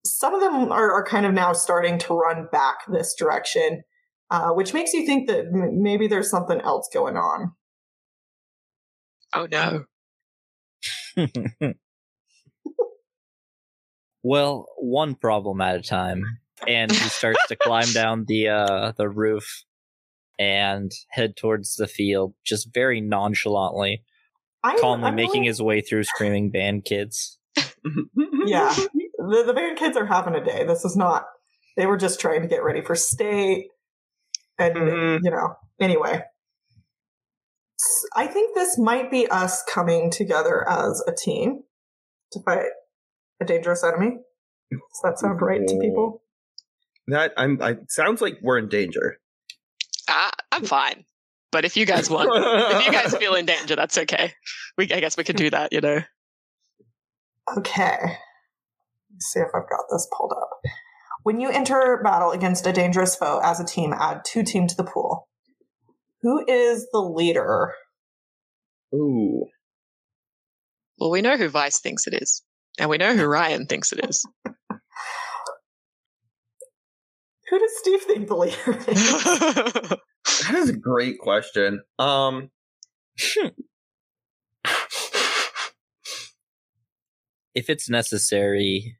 some 0.06 0.34
of 0.34 0.42
them 0.42 0.72
are, 0.72 0.92
are 0.92 1.04
kind 1.04 1.26
of 1.26 1.34
now 1.34 1.54
starting 1.54 1.98
to 2.00 2.14
run 2.14 2.48
back 2.52 2.80
this 2.88 3.16
direction, 3.18 3.84
uh, 4.30 4.50
which 4.50 4.74
makes 4.74 4.94
you 4.94 5.06
think 5.06 5.28
that 5.28 5.46
m- 5.54 5.82
maybe 5.82 6.08
there's 6.08 6.30
something 6.30 6.60
else 6.62 6.90
going 6.94 7.18
on. 7.18 7.54
Oh 9.34 9.48
no. 9.52 9.86
well, 14.24 14.68
one 14.78 15.16
problem 15.16 15.62
at 15.62 15.76
a 15.78 15.82
time. 15.82 16.24
And 16.68 16.92
he 16.92 17.10
starts 17.10 17.46
to 17.48 17.56
climb 17.56 17.88
down 17.94 18.26
the 18.28 18.50
uh 18.50 18.92
the 18.98 19.10
roof 19.10 19.64
and 20.40 20.92
head 21.10 21.36
towards 21.38 21.76
the 21.76 21.88
field, 21.88 22.34
just 22.44 22.74
very 22.74 23.00
nonchalantly, 23.02 24.04
I'm, 24.64 24.78
calmly 24.80 25.08
I'm 25.08 25.16
making 25.16 25.42
really- 25.42 25.48
his 25.48 25.62
way 25.62 25.82
through 25.82 26.04
screaming 26.04 26.52
band 26.52 26.86
kids. 26.86 27.40
Yeah. 28.46 28.74
the, 29.18 29.44
the 29.46 29.54
band 29.54 29.78
kids 29.78 29.96
are 29.96 30.06
having 30.06 30.36
a 30.36 30.44
day. 30.44 30.66
This 30.66 30.84
is 30.86 30.96
not. 30.98 31.26
They 31.78 31.86
were 31.86 31.98
just 31.98 32.20
trying 32.20 32.42
to 32.42 32.48
get 32.48 32.64
ready 32.64 32.82
for 32.82 32.96
state, 32.96 33.68
and 34.60 34.76
Mhm. 34.76 35.20
you 35.24 35.32
know. 35.32 35.56
Anyway, 35.80 36.24
i 38.16 38.26
think 38.28 38.56
this 38.56 38.78
might 38.78 39.12
be 39.12 39.28
us 39.28 39.62
coming 39.64 40.10
together 40.10 40.68
as 40.70 41.04
a 41.08 41.12
team 41.14 41.64
to 42.32 42.40
fight 42.44 42.68
a 43.42 43.46
dangerous 43.46 43.84
enemy. 43.84 44.18
Does 44.72 45.02
that 45.04 45.20
sound 45.20 45.42
right 45.42 45.62
to 45.68 45.80
people? 45.80 46.24
That 47.08 47.34
I'm. 47.38 47.62
I 47.62 47.78
sounds 47.90 48.22
like 48.22 48.40
we're 48.42 48.58
in 48.58 48.70
danger. 48.70 49.18
Ah, 50.10 50.32
I'm 50.52 50.66
fine. 50.66 51.06
But 51.52 51.66
if 51.66 51.78
you 51.78 51.86
guys 51.86 52.10
want, 52.10 52.30
if 52.34 52.86
you 52.86 52.92
guys 52.92 53.16
feel 53.16 53.36
in 53.36 53.46
danger, 53.46 53.76
that's 53.76 53.98
okay. 53.98 54.34
We, 54.78 54.92
I 54.92 55.00
guess 55.00 55.16
we 55.18 55.24
could 55.24 55.36
do 55.36 55.50
that. 55.52 55.72
You 55.72 55.82
know. 55.82 56.02
Okay. 57.58 57.98
Let's 59.12 59.26
see 59.28 59.40
if 59.40 59.48
I've 59.54 59.70
got 59.70 59.86
this 59.92 60.08
pulled 60.18 60.34
up. 60.34 60.50
When 61.26 61.40
you 61.40 61.50
enter 61.50 62.00
battle 62.04 62.30
against 62.30 62.68
a 62.68 62.72
dangerous 62.72 63.16
foe 63.16 63.40
as 63.44 63.60
a 63.60 63.66
team, 63.66 63.96
add 63.98 64.22
two 64.24 64.44
team 64.44 64.68
to 64.68 64.76
the 64.76 64.84
pool. 64.84 65.28
Who 66.22 66.46
is 66.48 66.88
the 66.94 67.00
leader? 67.00 67.74
Ooh. 68.94 69.48
Well, 71.00 71.10
we 71.10 71.24
know 71.24 71.36
who 71.36 71.50
Vice 71.50 71.80
thinks 71.80 72.06
it 72.06 72.14
is, 72.14 72.44
and 72.78 72.92
we 72.92 73.00
know 73.00 73.16
who 73.16 73.26
Ryan 73.26 73.66
thinks 73.66 73.92
it 73.92 74.08
is. 74.08 74.24
Who 77.50 77.60
does 77.60 77.72
Steve 77.78 78.02
think 78.02 78.28
the 78.28 78.36
leader 78.36 78.78
is? 78.88 79.94
That 80.48 80.56
is 80.56 80.70
a 80.70 80.78
great 80.78 81.18
question. 81.18 81.82
Um. 81.98 82.52
If 87.56 87.70
it's 87.70 87.90
necessary, 87.90 88.98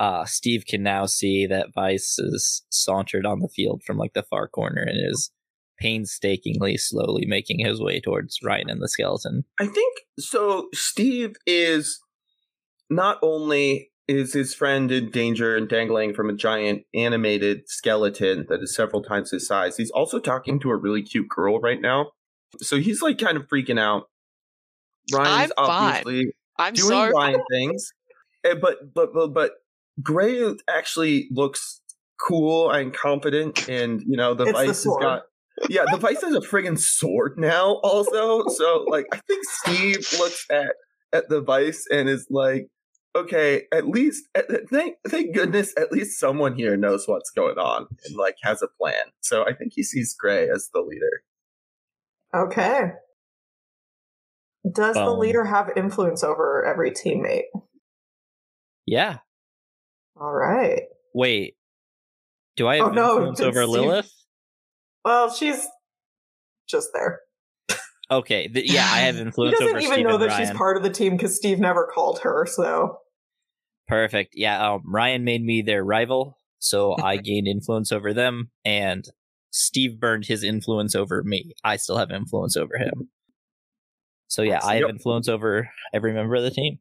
uh 0.00 0.24
Steve 0.24 0.64
can 0.66 0.82
now 0.82 1.06
see 1.06 1.46
that 1.46 1.68
Vice 1.74 2.18
is 2.18 2.62
sauntered 2.70 3.24
on 3.26 3.38
the 3.38 3.48
field 3.48 3.82
from 3.84 3.98
like 3.98 4.14
the 4.14 4.24
far 4.24 4.48
corner 4.48 4.82
and 4.82 4.98
is 4.98 5.30
painstakingly 5.78 6.76
slowly 6.76 7.24
making 7.26 7.64
his 7.64 7.80
way 7.80 8.00
towards 8.00 8.38
Ryan 8.42 8.68
and 8.70 8.82
the 8.82 8.88
skeleton. 8.88 9.44
I 9.58 9.66
think 9.66 10.00
so. 10.18 10.68
Steve 10.74 11.36
is 11.46 12.00
not 12.90 13.18
only 13.22 13.90
is 14.08 14.32
his 14.32 14.54
friend 14.54 14.90
in 14.90 15.10
danger 15.10 15.56
and 15.56 15.68
dangling 15.68 16.12
from 16.14 16.28
a 16.28 16.34
giant 16.34 16.82
animated 16.94 17.68
skeleton 17.68 18.44
that 18.48 18.60
is 18.60 18.74
several 18.74 19.02
times 19.02 19.30
his 19.30 19.46
size, 19.46 19.76
he's 19.76 19.90
also 19.90 20.18
talking 20.18 20.58
to 20.60 20.70
a 20.70 20.76
really 20.76 21.02
cute 21.02 21.28
girl 21.28 21.60
right 21.60 21.80
now. 21.80 22.10
So 22.58 22.78
he's 22.78 23.00
like 23.00 23.18
kind 23.18 23.36
of 23.36 23.46
freaking 23.46 23.78
out. 23.78 24.08
Ryan's 25.12 25.52
I'm 25.56 25.66
fine. 25.66 25.96
obviously 25.98 26.32
I'm 26.58 26.74
doing 26.74 26.88
so 26.88 27.10
Ryan 27.10 27.42
things, 27.50 27.92
Eh, 28.44 28.54
but 28.60 28.92
but 28.94 29.12
but 29.12 29.28
but 29.34 29.52
Gray 30.02 30.54
actually 30.68 31.28
looks 31.30 31.80
cool 32.20 32.70
and 32.70 32.92
confident, 32.94 33.68
and 33.68 34.00
you 34.02 34.16
know 34.16 34.34
the 34.34 34.44
It's 34.44 34.52
the 34.58 34.66
Vice 34.66 34.84
has 34.84 34.96
got. 35.00 35.22
Yeah, 35.68 35.84
the 35.90 35.98
Vice 35.98 36.22
has 36.22 36.34
a 36.34 36.40
friggin' 36.40 36.78
sword 36.78 37.34
now, 37.36 37.74
also. 37.82 38.48
So, 38.48 38.84
like, 38.88 39.06
I 39.12 39.18
think 39.28 39.44
Steve 39.44 40.06
looks 40.18 40.46
at 40.50 40.74
at 41.12 41.28
the 41.28 41.40
Vice 41.40 41.86
and 41.90 42.08
is 42.08 42.26
like, 42.30 42.68
"Okay, 43.16 43.64
at 43.72 43.88
least, 43.88 44.28
at, 44.34 44.46
thank 44.70 44.96
thank 45.08 45.34
goodness, 45.34 45.74
at 45.76 45.92
least 45.92 46.18
someone 46.18 46.54
here 46.54 46.76
knows 46.76 47.06
what's 47.06 47.30
going 47.30 47.58
on 47.58 47.86
and 48.06 48.16
like 48.16 48.36
has 48.42 48.62
a 48.62 48.68
plan." 48.68 49.12
So, 49.20 49.44
I 49.46 49.52
think 49.52 49.72
he 49.74 49.82
sees 49.82 50.14
Gray 50.14 50.48
as 50.48 50.70
the 50.72 50.80
leader. 50.80 51.22
Okay. 52.34 52.92
Does 54.70 54.94
the 54.94 55.06
Um, 55.06 55.18
leader 55.18 55.44
have 55.44 55.72
influence 55.74 56.22
over 56.22 56.64
every 56.64 56.90
teammate? 56.90 57.46
Yeah. 58.86 59.18
All 60.20 60.32
right. 60.32 60.82
Wait. 61.14 61.54
Do 62.56 62.68
I 62.68 62.76
have 62.76 62.86
Oh, 62.86 62.90
no, 62.90 63.12
influence 63.16 63.40
over 63.40 63.62
Steve- 63.62 63.70
Lilith? 63.70 64.12
Well, 65.04 65.32
she's 65.32 65.66
just 66.68 66.90
there. 66.92 67.20
Okay, 68.10 68.48
th- 68.48 68.70
yeah, 68.70 68.82
I 68.90 69.00
have 69.00 69.16
influence 69.18 69.54
over 69.60 69.68
He 69.68 69.72
doesn't 69.72 69.82
even 69.84 69.94
Steve 69.94 70.06
know 70.06 70.18
that 70.18 70.28
Ryan. 70.28 70.46
she's 70.48 70.56
part 70.56 70.76
of 70.76 70.82
the 70.82 70.90
team 70.90 71.16
because 71.16 71.36
Steve 71.36 71.58
never 71.60 71.86
called 71.92 72.18
her. 72.20 72.44
So 72.46 72.98
Perfect. 73.88 74.34
Yeah, 74.36 74.72
um, 74.74 74.82
Ryan 74.84 75.24
made 75.24 75.42
me 75.44 75.62
their 75.62 75.82
rival, 75.84 76.36
so 76.58 76.96
I 77.00 77.16
gained 77.18 77.46
influence 77.48 77.92
over 77.92 78.12
them, 78.12 78.50
and 78.64 79.04
Steve 79.52 79.98
burned 80.00 80.26
his 80.26 80.42
influence 80.44 80.94
over 80.94 81.22
me. 81.24 81.52
I 81.64 81.76
still 81.76 81.96
have 81.98 82.10
influence 82.10 82.56
over 82.56 82.76
him. 82.76 83.08
So 84.28 84.42
yeah, 84.42 84.60
I 84.62 84.74
have 84.74 84.82
Yep. 84.82 84.90
influence 84.90 85.28
over 85.28 85.70
every 85.94 86.12
member 86.12 86.34
of 86.34 86.42
the 86.42 86.50
team. 86.50 86.78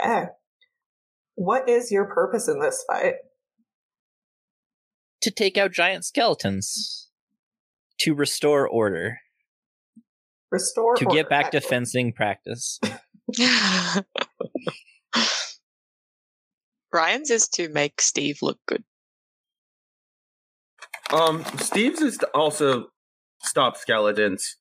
okay. 0.00 0.26
What 1.34 1.68
is 1.68 1.90
your 1.90 2.04
purpose 2.06 2.48
in 2.48 2.60
this 2.60 2.84
fight? 2.86 3.14
To 5.22 5.30
take 5.30 5.56
out 5.58 5.72
giant 5.72 6.04
skeletons. 6.04 7.08
To 8.00 8.14
restore 8.14 8.68
order. 8.68 9.18
Restore. 10.50 10.96
To 10.96 11.06
order. 11.06 11.16
get 11.16 11.28
back 11.28 11.50
to 11.52 11.60
fencing 11.60 12.12
practice. 12.12 12.78
Ryan's 16.92 17.30
is 17.30 17.48
to 17.48 17.68
make 17.70 18.00
Steve 18.00 18.38
look 18.40 18.58
good. 18.66 18.84
Um, 21.12 21.44
Steve's 21.58 22.00
is 22.00 22.18
to 22.18 22.28
also 22.28 22.86
stop 23.42 23.76
skeletons. 23.76 24.56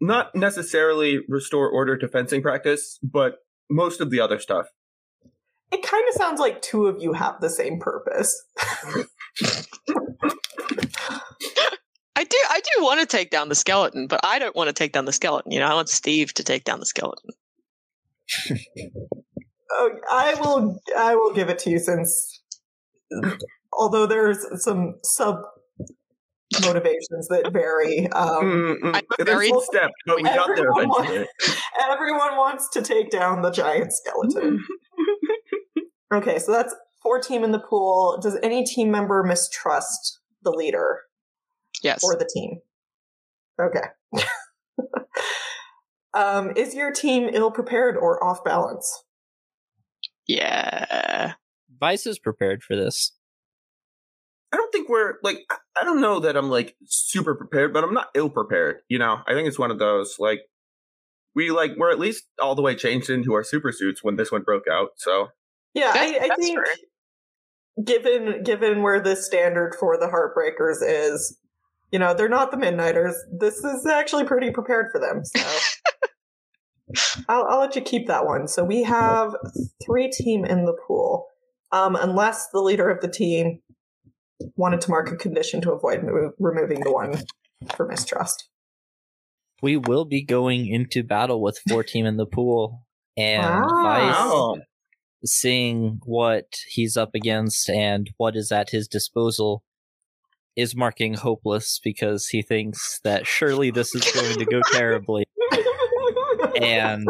Not 0.00 0.34
necessarily 0.34 1.20
restore 1.28 1.68
order 1.68 1.96
to 1.96 2.06
fencing 2.08 2.42
practice, 2.42 2.98
but 3.02 3.38
most 3.70 4.00
of 4.00 4.10
the 4.10 4.20
other 4.20 4.38
stuff. 4.38 4.66
It 5.70 5.82
kind 5.82 6.04
of 6.08 6.14
sounds 6.14 6.40
like 6.40 6.62
two 6.62 6.86
of 6.86 6.96
you 7.02 7.12
have 7.12 7.40
the 7.40 7.50
same 7.50 7.78
purpose. 7.78 8.34
I 12.16 12.24
do, 12.24 12.36
I 12.50 12.60
do 12.76 12.82
want 12.82 13.00
to 13.00 13.06
take 13.06 13.30
down 13.30 13.48
the 13.48 13.54
skeleton, 13.54 14.06
but 14.08 14.20
I 14.24 14.38
don't 14.40 14.56
want 14.56 14.68
to 14.68 14.72
take 14.72 14.92
down 14.92 15.04
the 15.04 15.12
skeleton. 15.12 15.52
You 15.52 15.60
know, 15.60 15.66
I 15.66 15.74
want 15.74 15.88
Steve 15.88 16.34
to 16.34 16.42
take 16.42 16.64
down 16.64 16.80
the 16.80 16.86
skeleton. 16.86 17.30
Oh, 19.70 19.90
I 20.10 20.34
will. 20.40 20.80
I 20.96 21.14
will 21.14 21.32
give 21.32 21.48
it 21.48 21.58
to 21.60 21.70
you 21.70 21.78
since, 21.78 22.42
although 23.72 24.06
there's 24.06 24.44
some 24.64 24.94
sub 25.04 25.36
motivations 26.62 27.28
that 27.28 27.50
vary. 27.52 28.08
Um, 28.12 28.42
Mm, 28.42 28.80
mm, 28.80 29.02
There's 29.18 29.28
very- 29.28 29.50
a 29.50 29.60
step, 29.60 29.90
but 30.06 30.16
we 30.16 30.22
got 30.22 30.48
there 30.48 30.70
Everyone 30.70 30.88
wants- 30.88 31.28
everyone 31.88 32.36
wants 32.36 32.68
to 32.70 32.82
take 32.82 33.10
down 33.10 33.42
the 33.42 33.50
giant 33.50 33.92
skeleton. 33.92 34.64
Okay, 36.12 36.38
so 36.38 36.52
that's 36.52 36.74
four 37.02 37.20
team 37.20 37.44
in 37.44 37.52
the 37.52 37.58
pool. 37.58 38.18
Does 38.22 38.38
any 38.42 38.64
team 38.64 38.90
member 38.90 39.22
mistrust 39.22 40.20
the 40.42 40.50
leader 40.50 41.00
Yes. 41.82 42.02
or 42.02 42.16
the 42.16 42.28
team? 42.32 42.60
Okay. 43.60 43.88
um, 46.14 46.52
is 46.56 46.74
your 46.74 46.92
team 46.92 47.28
ill 47.32 47.50
prepared 47.50 47.96
or 47.96 48.22
off 48.24 48.42
balance? 48.44 49.04
yeah. 50.26 51.34
Vice 51.80 52.06
is 52.06 52.18
prepared 52.18 52.62
for 52.64 52.74
this. 52.74 53.12
I 54.52 54.56
don't 54.56 54.72
think 54.72 54.88
we're 54.88 55.14
like 55.22 55.38
I- 55.50 55.56
I 55.80 55.84
don't 55.84 56.00
know 56.00 56.18
that 56.20 56.36
I'm 56.36 56.50
like 56.50 56.74
super 56.86 57.34
prepared, 57.36 57.72
but 57.72 57.84
I'm 57.84 57.94
not 57.94 58.08
ill 58.16 58.28
prepared. 58.30 58.80
You 58.88 58.98
know, 58.98 59.20
I 59.28 59.32
think 59.34 59.46
it's 59.46 59.58
one 59.60 59.70
of 59.70 59.78
those 59.78 60.16
like 60.18 60.40
we 61.36 61.50
like 61.52 61.72
we're 61.76 61.92
at 61.92 62.00
least 62.00 62.24
all 62.42 62.54
the 62.56 62.62
way 62.62 62.74
changed 62.74 63.10
into 63.10 63.32
our 63.34 63.44
super 63.44 63.70
suits 63.70 64.02
when 64.02 64.16
this 64.16 64.32
one 64.32 64.42
broke 64.42 64.64
out. 64.70 64.90
So 64.96 65.28
Yeah, 65.74 65.92
That's- 65.92 66.12
I, 66.20 66.24
I 66.24 66.28
that's 66.28 66.40
think 66.44 66.58
fair. 66.58 67.84
given 67.84 68.42
given 68.42 68.82
where 68.82 69.00
the 69.00 69.16
standard 69.16 69.74
for 69.78 69.96
the 69.98 70.06
Heartbreakers 70.06 70.78
is, 70.82 71.38
you 71.92 71.98
know, 71.98 72.14
they're 72.14 72.28
not 72.28 72.50
the 72.50 72.56
Midnighters. 72.56 73.14
This 73.38 73.58
is 73.64 73.86
actually 73.86 74.24
pretty 74.24 74.50
prepared 74.50 74.86
for 74.92 75.00
them. 75.00 75.22
So 75.24 75.40
I'll, 77.28 77.44
I'll 77.48 77.60
let 77.60 77.76
you 77.76 77.82
keep 77.82 78.06
that 78.08 78.24
one. 78.24 78.48
So 78.48 78.64
we 78.64 78.82
have 78.82 79.34
three 79.84 80.10
team 80.10 80.44
in 80.44 80.64
the 80.64 80.76
pool, 80.86 81.26
um, 81.70 81.96
unless 81.96 82.48
the 82.52 82.60
leader 82.60 82.88
of 82.88 83.00
the 83.02 83.08
team 83.08 83.60
wanted 84.56 84.80
to 84.82 84.90
mark 84.90 85.10
a 85.12 85.16
condition 85.16 85.60
to 85.60 85.72
avoid 85.72 86.02
mo- 86.02 86.32
removing 86.38 86.80
the 86.80 86.92
one 86.92 87.20
for 87.76 87.86
mistrust. 87.86 88.48
We 89.62 89.76
will 89.76 90.04
be 90.06 90.24
going 90.24 90.66
into 90.66 91.02
battle 91.02 91.42
with 91.42 91.58
four 91.68 91.82
team 91.82 92.06
in 92.06 92.16
the 92.16 92.26
pool, 92.26 92.86
and 93.16 93.42
Wow. 93.42 93.82
Vice 93.82 94.14
Wow. 94.14 94.56
Seeing 95.24 96.00
what 96.04 96.58
he's 96.68 96.96
up 96.96 97.10
against 97.14 97.68
and 97.68 98.10
what 98.16 98.36
is 98.36 98.52
at 98.52 98.70
his 98.70 98.88
disposal 98.88 99.62
is 100.56 100.74
marking 100.74 101.14
hopeless 101.14 101.80
because 101.82 102.28
he 102.28 102.42
thinks 102.42 103.00
that 103.04 103.26
surely 103.26 103.70
this 103.70 103.94
is 103.94 104.10
going 104.12 104.38
to 104.38 104.44
go 104.44 104.60
terribly. 104.72 105.24
and 106.60 107.06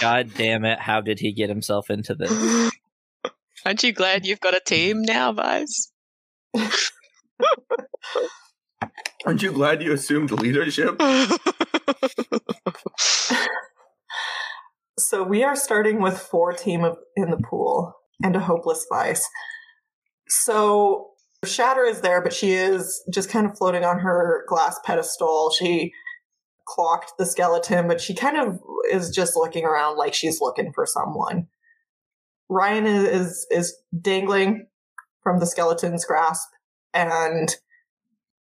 god 0.00 0.30
damn 0.36 0.64
it, 0.64 0.78
how 0.78 1.00
did 1.00 1.18
he 1.18 1.32
get 1.32 1.48
himself 1.48 1.90
into 1.90 2.14
this? 2.14 2.70
Aren't 3.64 3.82
you 3.82 3.92
glad 3.92 4.26
you've 4.26 4.40
got 4.40 4.54
a 4.54 4.60
team 4.60 5.02
now, 5.02 5.32
Vice? 5.32 5.90
Aren't 9.24 9.42
you 9.42 9.50
glad 9.50 9.82
you 9.82 9.92
assumed 9.92 10.30
leadership? 10.30 11.00
so 14.98 15.22
we 15.22 15.42
are 15.42 15.56
starting 15.56 16.00
with 16.00 16.18
four 16.18 16.52
team 16.52 16.84
of, 16.84 16.96
in 17.16 17.30
the 17.30 17.36
pool 17.36 17.94
and 18.22 18.34
a 18.34 18.40
hopeless 18.40 18.86
vice. 18.90 19.28
So 20.28 21.10
Shatter 21.44 21.84
is 21.84 22.00
there, 22.00 22.22
but 22.22 22.32
she 22.32 22.52
is 22.52 23.02
just 23.12 23.30
kind 23.30 23.46
of 23.46 23.56
floating 23.56 23.84
on 23.84 23.98
her 24.00 24.44
glass 24.48 24.78
pedestal. 24.84 25.50
She 25.50 25.92
clocked 26.66 27.12
the 27.18 27.26
skeleton, 27.26 27.86
but 27.88 28.00
she 28.00 28.14
kind 28.14 28.36
of 28.36 28.58
is 28.90 29.10
just 29.10 29.36
looking 29.36 29.64
around 29.64 29.96
like 29.96 30.14
she's 30.14 30.40
looking 30.40 30.72
for 30.72 30.86
someone. 30.86 31.46
Ryan 32.48 32.86
is 32.86 33.04
is, 33.04 33.46
is 33.50 33.76
dangling 34.00 34.66
from 35.22 35.40
the 35.40 35.46
skeleton's 35.46 36.04
grasp, 36.04 36.48
and 36.94 37.54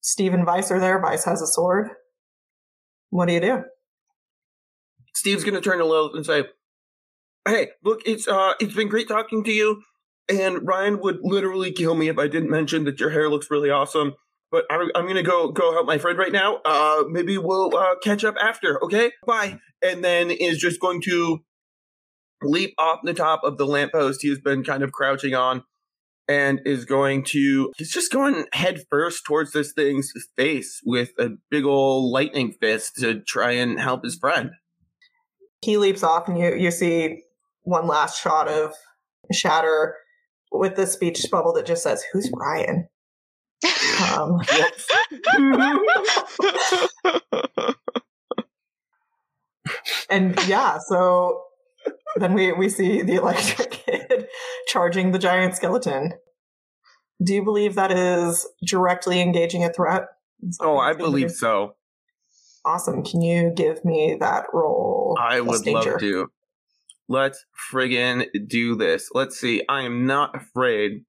Steve 0.01 0.33
and 0.33 0.45
Vice 0.45 0.71
are 0.71 0.79
there. 0.79 0.99
Vice 0.99 1.25
has 1.25 1.41
a 1.41 1.47
sword. 1.47 1.89
What 3.09 3.27
do 3.27 3.33
you 3.33 3.41
do? 3.41 3.63
Steve's 5.21 5.43
gonna 5.43 5.61
turn 5.61 5.77
to 5.77 5.85
Lilith 5.85 6.15
and 6.15 6.25
say, 6.25 6.45
"Hey, 7.47 7.69
look, 7.83 8.01
it's 8.07 8.27
uh, 8.27 8.53
it's 8.59 8.73
been 8.73 8.87
great 8.87 9.07
talking 9.07 9.43
to 9.43 9.51
you. 9.51 9.83
And 10.27 10.67
Ryan 10.67 10.99
would 10.99 11.19
literally 11.21 11.71
kill 11.71 11.93
me 11.93 12.07
if 12.07 12.17
I 12.17 12.27
didn't 12.27 12.49
mention 12.49 12.85
that 12.85 12.99
your 12.99 13.11
hair 13.11 13.29
looks 13.29 13.51
really 13.51 13.69
awesome. 13.69 14.15
But 14.49 14.65
I'm, 14.71 14.89
I'm 14.95 15.05
gonna 15.05 15.21
go 15.21 15.51
go 15.51 15.73
help 15.73 15.85
my 15.85 15.99
friend 15.99 16.17
right 16.17 16.31
now. 16.31 16.59
Uh, 16.65 17.03
maybe 17.07 17.37
we'll 17.37 17.77
uh, 17.77 17.97
catch 18.03 18.23
up 18.23 18.33
after. 18.41 18.83
Okay, 18.83 19.11
bye." 19.27 19.59
And 19.83 20.03
then 20.03 20.31
is 20.31 20.57
just 20.57 20.79
going 20.79 21.01
to 21.03 21.43
leap 22.41 22.73
off 22.79 23.01
the 23.03 23.13
top 23.13 23.41
of 23.43 23.59
the 23.59 23.67
lamppost 23.67 24.23
he 24.23 24.29
has 24.29 24.39
been 24.39 24.63
kind 24.63 24.81
of 24.81 24.91
crouching 24.91 25.35
on 25.35 25.63
and 26.27 26.61
is 26.65 26.85
going 26.85 27.23
to 27.25 27.71
he's 27.77 27.91
just 27.91 28.11
going 28.11 28.45
head 28.53 28.83
first 28.89 29.23
towards 29.23 29.51
this 29.51 29.71
thing's 29.73 30.11
face 30.35 30.81
with 30.83 31.11
a 31.19 31.29
big 31.51 31.63
old 31.63 32.11
lightning 32.11 32.53
fist 32.59 32.95
to 32.95 33.19
try 33.19 33.51
and 33.51 33.79
help 33.79 34.03
his 34.03 34.15
friend 34.15 34.49
he 35.61 35.77
leaps 35.77 36.03
off 36.03 36.27
and 36.27 36.37
you 36.37 36.55
you 36.55 36.71
see 36.71 37.21
one 37.63 37.87
last 37.87 38.21
shot 38.21 38.47
of 38.47 38.73
shatter 39.31 39.95
with 40.51 40.75
the 40.75 40.85
speech 40.85 41.25
bubble 41.31 41.53
that 41.53 41.65
just 41.65 41.83
says 41.83 42.03
who's 42.11 42.29
ryan 42.35 42.87
um, 44.11 44.41
and 50.09 50.37
yeah 50.47 50.79
so 50.79 51.43
then 52.15 52.33
we 52.33 52.51
we 52.51 52.69
see 52.69 53.01
the 53.01 53.15
electric 53.15 53.71
kid 53.85 54.27
charging 54.67 55.11
the 55.11 55.19
giant 55.19 55.55
skeleton. 55.55 56.13
Do 57.23 57.35
you 57.35 57.43
believe 57.43 57.75
that 57.75 57.91
is 57.91 58.47
directly 58.65 59.21
engaging 59.21 59.63
a 59.63 59.71
threat? 59.71 60.07
Oh 60.59 60.77
i 60.77 60.93
believe 60.93 61.31
so 61.31 61.75
awesome. 62.65 63.03
Can 63.03 63.21
you 63.21 63.51
give 63.55 63.83
me 63.83 64.17
that 64.19 64.45
roll 64.53 65.17
i 65.19 65.41
would 65.41 65.63
danger? 65.63 65.91
love 65.91 65.99
to. 65.99 66.27
Let's 67.07 67.43
friggin 67.71 68.25
do 68.47 68.75
this. 68.75 69.09
Let's 69.13 69.39
see. 69.39 69.63
I 69.67 69.81
am 69.81 70.05
not 70.05 70.35
afraid. 70.35 71.03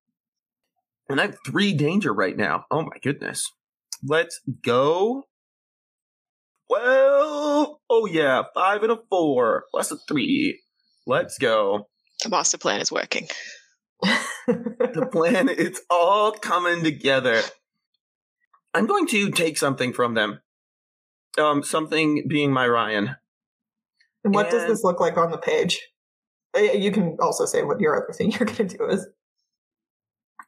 And 1.09 1.21
i 1.21 1.27
have 1.27 1.37
three 1.47 1.75
danger 1.75 2.13
right 2.13 2.37
now. 2.37 2.65
Oh 2.71 2.83
my 2.83 2.99
goodness. 3.03 3.51
Let's 4.05 4.41
go. 4.65 5.25
Well 6.69 7.81
oh 7.91 8.07
yeah 8.07 8.43
five 8.55 8.83
and 8.83 8.93
a 8.93 8.99
four 9.11 9.65
plus 9.71 9.91
a 9.91 9.97
three. 10.09 10.61
Let's 11.07 11.39
go. 11.39 11.89
The 12.23 12.31
master 12.31 12.59
plan 12.59 12.81
is 12.81 12.93
working. 12.93 13.29
The 14.49 15.09
plan 15.11 15.49
it's 15.49 15.81
all 15.89 16.33
coming 16.33 16.83
together. 16.83 17.41
I'm 18.75 18.87
going 18.87 19.07
to 19.09 19.31
take 19.31 19.57
something 19.57 19.93
from 19.93 20.15
them 20.15 20.41
um 21.39 21.63
something 21.63 22.27
being 22.29 22.53
my 22.53 22.67
ryan. 22.67 23.17
And 24.25 24.35
what 24.35 24.47
and... 24.47 24.53
does 24.53 24.69
this 24.69 24.85
look 24.85 25.01
like 25.01 25.17
on 25.17 25.31
the 25.31 25.39
page? 25.39 25.81
Uh, 26.57 26.61
you 26.61 26.93
can 26.93 27.17
also 27.21 27.47
say 27.47 27.63
what 27.63 27.81
your 27.81 27.97
other 27.97 28.13
thing 28.13 28.31
you're 28.39 28.47
going 28.47 28.69
to 28.69 28.77
do 28.77 28.87
is. 28.89 29.07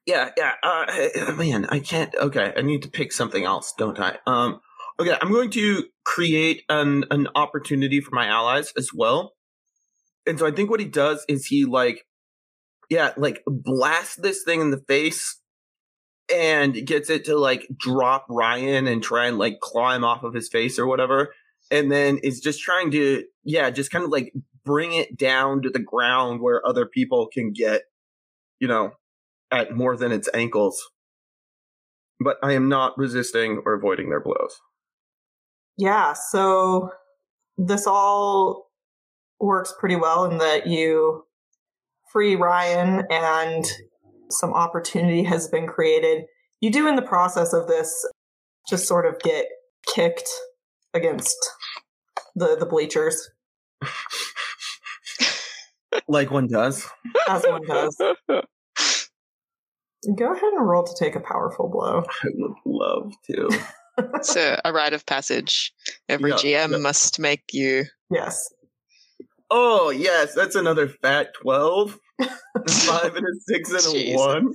Yeah 0.06 0.30
yeah 0.36 0.52
uh 0.62 1.32
man 1.32 1.64
i 1.70 1.80
can't 1.80 2.14
okay 2.14 2.52
i 2.54 2.60
need 2.60 2.82
to 2.82 2.90
pick 2.90 3.10
something 3.10 3.44
else 3.44 3.72
don't 3.78 3.98
i? 3.98 4.18
Um 4.26 4.60
okay 5.00 5.16
i'm 5.22 5.32
going 5.32 5.50
to 5.52 5.84
create 6.04 6.62
an 6.68 7.04
an 7.10 7.28
opportunity 7.34 8.00
for 8.00 8.14
my 8.14 8.26
allies 8.26 8.72
as 8.76 8.90
well. 8.94 9.32
And 10.26 10.38
so 10.38 10.46
i 10.46 10.50
think 10.50 10.68
what 10.68 10.80
he 10.80 10.86
does 10.86 11.24
is 11.26 11.46
he 11.46 11.64
like 11.64 12.04
yeah, 12.90 13.12
like 13.16 13.42
blast 13.46 14.22
this 14.22 14.42
thing 14.42 14.60
in 14.60 14.70
the 14.70 14.82
face 14.88 15.40
and 16.32 16.86
gets 16.86 17.10
it 17.10 17.24
to 17.26 17.36
like 17.36 17.68
drop 17.76 18.26
Ryan 18.28 18.86
and 18.86 19.02
try 19.02 19.26
and 19.26 19.38
like 19.38 19.58
him 19.74 20.04
off 20.04 20.22
of 20.22 20.34
his 20.34 20.48
face 20.48 20.78
or 20.78 20.86
whatever. 20.86 21.34
And 21.70 21.90
then 21.90 22.18
is 22.18 22.40
just 22.40 22.60
trying 22.60 22.90
to, 22.92 23.24
yeah, 23.42 23.70
just 23.70 23.90
kind 23.90 24.04
of 24.04 24.10
like 24.10 24.32
bring 24.64 24.92
it 24.92 25.16
down 25.16 25.62
to 25.62 25.70
the 25.70 25.78
ground 25.78 26.40
where 26.40 26.66
other 26.66 26.86
people 26.86 27.28
can 27.32 27.52
get, 27.52 27.82
you 28.60 28.68
know, 28.68 28.92
at 29.50 29.74
more 29.74 29.96
than 29.96 30.12
its 30.12 30.28
ankles. 30.34 30.90
But 32.20 32.36
I 32.42 32.52
am 32.52 32.68
not 32.68 32.96
resisting 32.96 33.62
or 33.64 33.74
avoiding 33.74 34.10
their 34.10 34.20
blows. 34.20 34.60
Yeah, 35.76 36.12
so 36.12 36.90
this 37.58 37.86
all 37.86 38.70
works 39.40 39.74
pretty 39.78 39.96
well 39.96 40.24
in 40.24 40.38
that 40.38 40.66
you 40.66 41.24
free 42.12 42.36
Ryan 42.36 43.04
and 43.10 43.64
some 44.38 44.52
opportunity 44.52 45.22
has 45.24 45.48
been 45.48 45.66
created. 45.66 46.24
You 46.60 46.70
do, 46.70 46.88
in 46.88 46.96
the 46.96 47.02
process 47.02 47.52
of 47.52 47.66
this, 47.66 48.06
just 48.68 48.86
sort 48.86 49.06
of 49.06 49.18
get 49.20 49.46
kicked 49.94 50.28
against 50.94 51.36
the 52.34 52.56
the 52.58 52.66
bleachers, 52.66 53.30
like 56.08 56.30
one 56.30 56.46
does, 56.46 56.86
as 57.28 57.44
one 57.44 57.66
does. 57.66 57.96
Go 60.16 60.32
ahead 60.32 60.52
and 60.52 60.68
roll 60.68 60.84
to 60.84 60.94
take 60.98 61.16
a 61.16 61.20
powerful 61.20 61.68
blow. 61.68 62.04
I 62.22 62.28
would 62.34 62.56
love 62.66 63.14
to. 63.26 63.48
it's 64.14 64.36
a, 64.36 64.60
a 64.64 64.72
rite 64.72 64.92
of 64.92 65.06
passage. 65.06 65.72
Every 66.08 66.30
yeah, 66.30 66.36
GM 66.36 66.72
yeah. 66.72 66.78
must 66.78 67.18
make 67.18 67.44
you. 67.52 67.84
Yes. 68.10 68.52
Oh 69.50 69.90
yes, 69.90 70.34
that's 70.34 70.56
another 70.56 70.88
fat 70.88 71.28
five 72.20 73.16
and 73.16 73.26
a 73.26 73.34
six 73.48 73.70
and 73.70 73.96
a 73.96 74.16
one. 74.16 74.52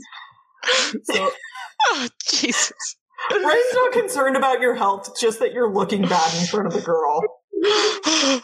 So, 1.04 1.32
oh, 1.88 2.08
Jesus. 2.28 2.96
Ryan's 3.32 3.74
not 3.74 3.92
concerned 3.92 4.38
about 4.38 4.62
your 4.62 4.76
health, 4.76 5.20
just 5.20 5.40
that 5.40 5.54
you're 5.54 5.72
looking 5.72 6.04
bad 6.04 6.40
in 6.40 6.48
front 6.48 6.68
of 6.68 6.74
the 6.74 6.82
girl. 6.82 7.22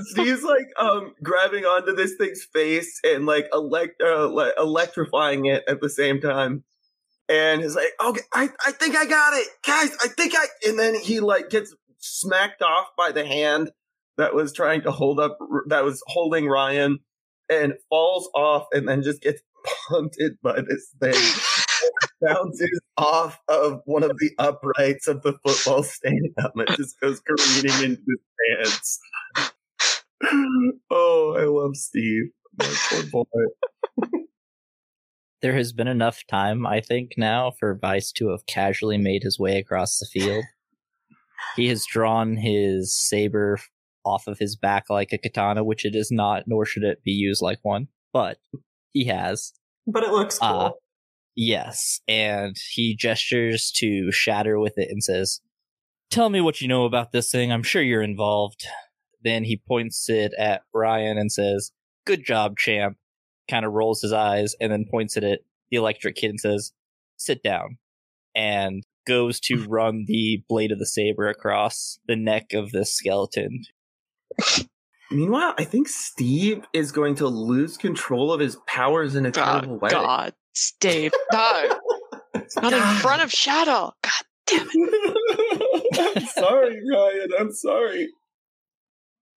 Steve's 0.00 0.42
like 0.42 0.66
um 0.78 1.14
grabbing 1.22 1.64
onto 1.64 1.94
this 1.94 2.14
thing's 2.16 2.44
face 2.52 3.00
and 3.04 3.26
like 3.26 3.46
elect 3.52 4.02
uh, 4.02 4.28
like, 4.28 4.52
electrifying 4.58 5.46
it 5.46 5.64
at 5.68 5.80
the 5.80 5.88
same 5.88 6.20
time. 6.20 6.64
And 7.28 7.60
he's 7.60 7.76
like, 7.76 7.92
okay, 8.02 8.22
I, 8.32 8.48
I 8.66 8.72
think 8.72 8.96
I 8.96 9.04
got 9.04 9.34
it. 9.34 9.46
Guys, 9.66 9.94
I 10.02 10.08
think 10.08 10.34
I 10.36 10.46
and 10.66 10.78
then 10.78 10.94
he 10.94 11.20
like 11.20 11.50
gets 11.50 11.74
smacked 11.98 12.62
off 12.62 12.88
by 12.96 13.12
the 13.12 13.26
hand 13.26 13.70
that 14.16 14.34
was 14.34 14.52
trying 14.52 14.82
to 14.82 14.90
hold 14.90 15.20
up 15.20 15.38
that 15.68 15.84
was 15.84 16.02
holding 16.06 16.46
Ryan 16.46 16.98
and 17.50 17.74
falls 17.88 18.28
off 18.34 18.66
and 18.72 18.88
then 18.88 19.02
just 19.02 19.20
gets 19.20 19.40
punted 19.88 20.38
by 20.42 20.60
this 20.60 20.94
thing. 21.00 21.14
bounces 22.20 22.80
off 22.96 23.38
of 23.48 23.80
one 23.84 24.02
of 24.02 24.16
the 24.18 24.30
uprights 24.38 25.06
of 25.06 25.22
the 25.22 25.34
football 25.44 25.82
stadium 25.82 26.34
and 26.36 26.68
just 26.76 26.98
goes 27.00 27.20
careening 27.20 27.84
into 27.84 28.02
his 28.06 28.66
pants. 28.66 28.98
oh, 30.90 31.36
I 31.38 31.44
love 31.44 31.76
Steve. 31.76 32.30
My 32.58 32.74
poor 32.90 33.02
boy. 33.04 34.10
There 35.40 35.54
has 35.54 35.72
been 35.72 35.86
enough 35.86 36.26
time, 36.28 36.66
I 36.66 36.80
think, 36.80 37.12
now 37.16 37.52
for 37.52 37.78
Vice 37.80 38.10
to 38.12 38.30
have 38.30 38.46
casually 38.46 38.98
made 38.98 39.22
his 39.22 39.38
way 39.38 39.58
across 39.58 39.98
the 39.98 40.06
field. 40.06 40.44
he 41.54 41.68
has 41.68 41.86
drawn 41.86 42.36
his 42.36 42.98
saber 42.98 43.58
off 44.04 44.26
of 44.26 44.38
his 44.38 44.56
back 44.56 44.84
like 44.88 45.12
a 45.12 45.18
katana, 45.18 45.64
which 45.64 45.84
it 45.84 45.94
is 45.94 46.10
not, 46.10 46.44
nor 46.46 46.64
should 46.64 46.84
it 46.84 47.02
be 47.02 47.10
used 47.10 47.42
like 47.42 47.58
one. 47.62 47.88
But 48.12 48.38
he 48.92 49.04
has. 49.06 49.52
But 49.86 50.02
it 50.02 50.10
looks 50.10 50.38
cool. 50.38 50.48
Uh, 50.48 50.70
yes, 51.36 52.00
and 52.08 52.56
he 52.72 52.94
gestures 52.94 53.70
to 53.76 54.10
Shatter 54.12 54.58
with 54.58 54.78
it 54.78 54.90
and 54.90 55.02
says, 55.02 55.40
"Tell 56.10 56.30
me 56.30 56.40
what 56.40 56.60
you 56.60 56.68
know 56.68 56.84
about 56.84 57.12
this 57.12 57.30
thing. 57.30 57.52
I'm 57.52 57.62
sure 57.62 57.82
you're 57.82 58.02
involved." 58.02 58.66
Then 59.22 59.44
he 59.44 59.56
points 59.56 60.08
it 60.08 60.32
at 60.38 60.62
Ryan 60.72 61.18
and 61.18 61.32
says, 61.32 61.72
"Good 62.04 62.24
job, 62.24 62.56
champ." 62.56 62.98
Kind 63.48 63.64
of 63.64 63.72
rolls 63.72 64.02
his 64.02 64.12
eyes 64.12 64.54
and 64.60 64.70
then 64.70 64.84
points 64.90 65.16
it 65.16 65.24
at 65.24 65.40
the 65.70 65.76
electric 65.76 66.16
kid 66.16 66.30
and 66.30 66.40
says, 66.40 66.72
"Sit 67.16 67.42
down." 67.42 67.78
And 68.34 68.84
goes 69.06 69.40
to 69.40 69.64
run 69.68 70.04
the 70.06 70.44
blade 70.48 70.70
of 70.70 70.78
the 70.78 70.86
saber 70.86 71.28
across 71.28 71.98
the 72.06 72.16
neck 72.16 72.52
of 72.52 72.70
this 72.70 72.94
skeleton 72.94 73.64
Meanwhile, 75.10 75.54
I 75.58 75.64
think 75.64 75.88
Steve 75.88 76.64
is 76.74 76.92
going 76.92 77.14
to 77.16 77.26
lose 77.28 77.76
control 77.76 78.32
of 78.32 78.40
his 78.40 78.56
powers 78.66 79.14
in 79.14 79.24
a 79.24 79.28
oh, 79.28 79.32
terrible 79.32 79.74
Oh, 79.74 79.78
way. 79.78 79.90
God. 79.90 80.34
Steve. 80.54 81.12
No. 81.32 81.80
Not 82.62 82.72
in 82.72 82.82
front 83.00 83.22
of 83.22 83.30
Shatter. 83.32 83.70
God 83.70 84.24
damn 84.46 84.68
it. 84.70 86.16
I'm 86.16 86.26
sorry, 86.26 86.78
Ryan. 86.92 87.28
I'm 87.38 87.52
sorry. 87.52 88.08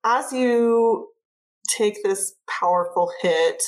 As 0.04 0.34
you 0.34 1.08
take 1.78 2.04
this 2.04 2.34
powerful 2.50 3.12
hit, 3.22 3.62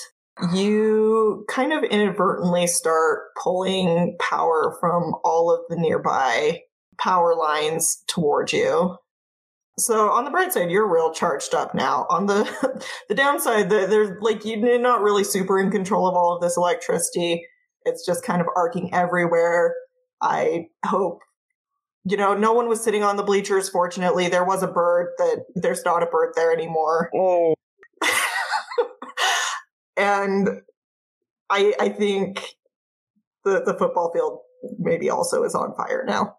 you 0.53 1.45
kind 1.47 1.71
of 1.73 1.83
inadvertently 1.83 2.67
start 2.67 3.19
pulling 3.41 4.17
power 4.19 4.75
from 4.79 5.13
all 5.23 5.51
of 5.53 5.61
the 5.69 5.75
nearby 5.79 6.61
power 6.97 7.35
lines 7.35 8.03
towards 8.07 8.51
you. 8.51 8.97
So 9.79 10.11
on 10.11 10.23
the 10.23 10.29
bright 10.29 10.53
side, 10.53 10.69
you're 10.69 10.87
real 10.87 11.11
charged 11.11 11.55
up 11.55 11.73
now. 11.73 12.05
On 12.09 12.27
the 12.27 12.43
the 13.09 13.15
downside, 13.15 13.69
the, 13.69 13.87
there's 13.87 14.21
like 14.21 14.45
you're 14.45 14.79
not 14.79 15.01
really 15.01 15.23
super 15.23 15.59
in 15.59 15.71
control 15.71 16.07
of 16.07 16.15
all 16.15 16.35
of 16.35 16.41
this 16.41 16.57
electricity. 16.57 17.43
It's 17.85 18.05
just 18.05 18.23
kind 18.23 18.41
of 18.41 18.47
arcing 18.55 18.93
everywhere. 18.93 19.75
I 20.21 20.67
hope 20.85 21.19
you 22.05 22.17
know 22.17 22.35
no 22.35 22.53
one 22.53 22.67
was 22.67 22.83
sitting 22.83 23.03
on 23.03 23.17
the 23.17 23.23
bleachers. 23.23 23.67
Fortunately, 23.67 24.29
there 24.29 24.45
was 24.45 24.61
a 24.61 24.67
bird 24.67 25.09
that 25.17 25.45
there's 25.55 25.83
not 25.83 26.03
a 26.03 26.07
bird 26.07 26.33
there 26.35 26.53
anymore. 26.53 27.09
Oh. 27.15 27.55
and 29.97 30.61
I 31.49 31.73
I 31.79 31.89
think 31.89 32.43
the 33.43 33.63
the 33.65 33.73
football 33.73 34.11
field 34.13 34.39
maybe 34.77 35.09
also 35.09 35.43
is 35.43 35.55
on 35.55 35.73
fire 35.75 36.05
now. 36.07 36.35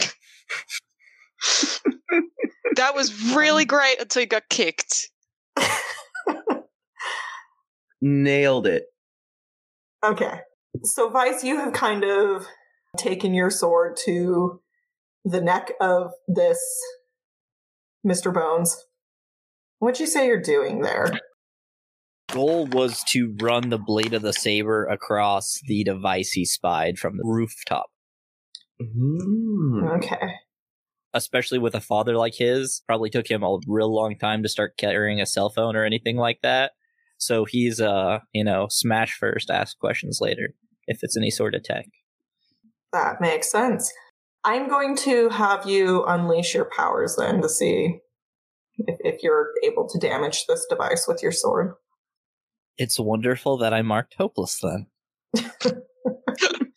That 2.76 2.94
was 2.94 3.34
really 3.34 3.64
great 3.64 4.00
until 4.00 4.22
you 4.22 4.28
got 4.28 4.48
kicked. 4.48 5.10
Nailed 8.00 8.66
it. 8.66 8.84
Okay. 10.04 10.40
So, 10.84 11.10
Vice, 11.10 11.44
you 11.44 11.58
have 11.58 11.72
kind 11.72 12.04
of 12.04 12.46
taken 12.96 13.34
your 13.34 13.50
sword 13.50 13.96
to 14.04 14.60
the 15.24 15.40
neck 15.40 15.72
of 15.80 16.12
this 16.26 16.58
Mr. 18.06 18.32
Bones. 18.32 18.86
What'd 19.78 20.00
you 20.00 20.06
say 20.06 20.26
you're 20.26 20.40
doing 20.40 20.80
there? 20.80 21.18
Goal 22.32 22.66
was 22.66 23.02
to 23.08 23.34
run 23.40 23.70
the 23.70 23.78
blade 23.78 24.14
of 24.14 24.22
the 24.22 24.32
saber 24.32 24.86
across 24.86 25.60
the 25.66 25.82
device 25.84 26.32
he 26.32 26.44
spied 26.44 26.98
from 26.98 27.16
the 27.16 27.24
rooftop. 27.24 27.90
Mm. 28.80 29.96
Okay. 29.96 30.34
Especially 31.12 31.58
with 31.58 31.74
a 31.74 31.80
father 31.80 32.16
like 32.16 32.34
his, 32.34 32.82
probably 32.86 33.10
took 33.10 33.28
him 33.28 33.42
a 33.42 33.58
real 33.66 33.92
long 33.92 34.16
time 34.16 34.42
to 34.42 34.48
start 34.48 34.76
carrying 34.76 35.20
a 35.20 35.26
cell 35.26 35.50
phone 35.50 35.74
or 35.74 35.84
anything 35.84 36.16
like 36.16 36.40
that. 36.42 36.72
So 37.18 37.44
he's 37.44 37.80
uh, 37.80 38.20
you 38.32 38.44
know, 38.44 38.68
smash 38.70 39.14
first, 39.14 39.50
ask 39.50 39.78
questions 39.78 40.18
later, 40.20 40.54
if 40.86 41.00
it's 41.02 41.16
any 41.16 41.30
sort 41.30 41.54
of 41.54 41.64
tech. 41.64 41.86
That 42.92 43.20
makes 43.20 43.50
sense. 43.50 43.92
I'm 44.44 44.68
going 44.68 44.96
to 44.98 45.28
have 45.28 45.66
you 45.68 46.04
unleash 46.04 46.54
your 46.54 46.70
powers 46.76 47.16
then 47.16 47.42
to 47.42 47.48
see 47.48 47.98
if, 48.78 48.96
if 49.00 49.22
you're 49.22 49.48
able 49.64 49.88
to 49.88 49.98
damage 49.98 50.46
this 50.46 50.66
device 50.68 51.06
with 51.06 51.22
your 51.22 51.32
sword. 51.32 51.74
It's 52.78 52.98
wonderful 52.98 53.58
that 53.58 53.74
I 53.74 53.82
marked 53.82 54.14
hopeless 54.14 54.60
then. 54.62 54.86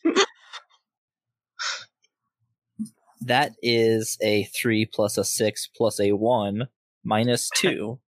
that 3.25 3.53
is 3.61 4.17
a 4.21 4.43
3 4.45 4.85
plus 4.85 5.17
a 5.17 5.23
6 5.23 5.69
plus 5.75 5.99
a 5.99 6.11
1 6.11 6.67
minus 7.03 7.49
2. 7.55 7.99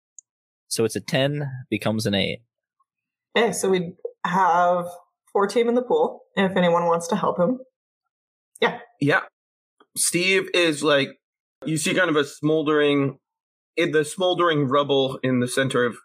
so 0.68 0.86
it's 0.86 0.96
a 0.96 1.02
10, 1.02 1.50
becomes 1.70 2.06
an 2.06 2.14
8. 2.14 2.40
Okay, 3.38 3.52
so 3.52 3.70
we 3.70 3.94
have 4.26 4.86
four 5.32 5.48
team 5.48 5.68
in 5.68 5.76
the 5.76 5.82
pool, 5.82 6.22
and 6.38 6.50
if 6.50 6.58
anyone 6.58 6.86
wants 6.86 7.08
to 7.08 7.16
help 7.16 7.40
him. 7.40 7.60
Yeah. 8.62 8.80
Yeah. 9.02 9.22
Steve 9.98 10.50
is 10.54 10.84
like, 10.84 11.10
you 11.66 11.78
see 11.78 11.94
kind 11.94 12.10
of 12.10 12.16
a 12.16 12.24
smoldering, 12.24 13.20
in 13.76 13.92
the 13.92 14.06
smoldering 14.06 14.68
rubble 14.68 15.20
in 15.24 15.40
the 15.42 15.48
center 15.48 15.86
of 15.86 15.98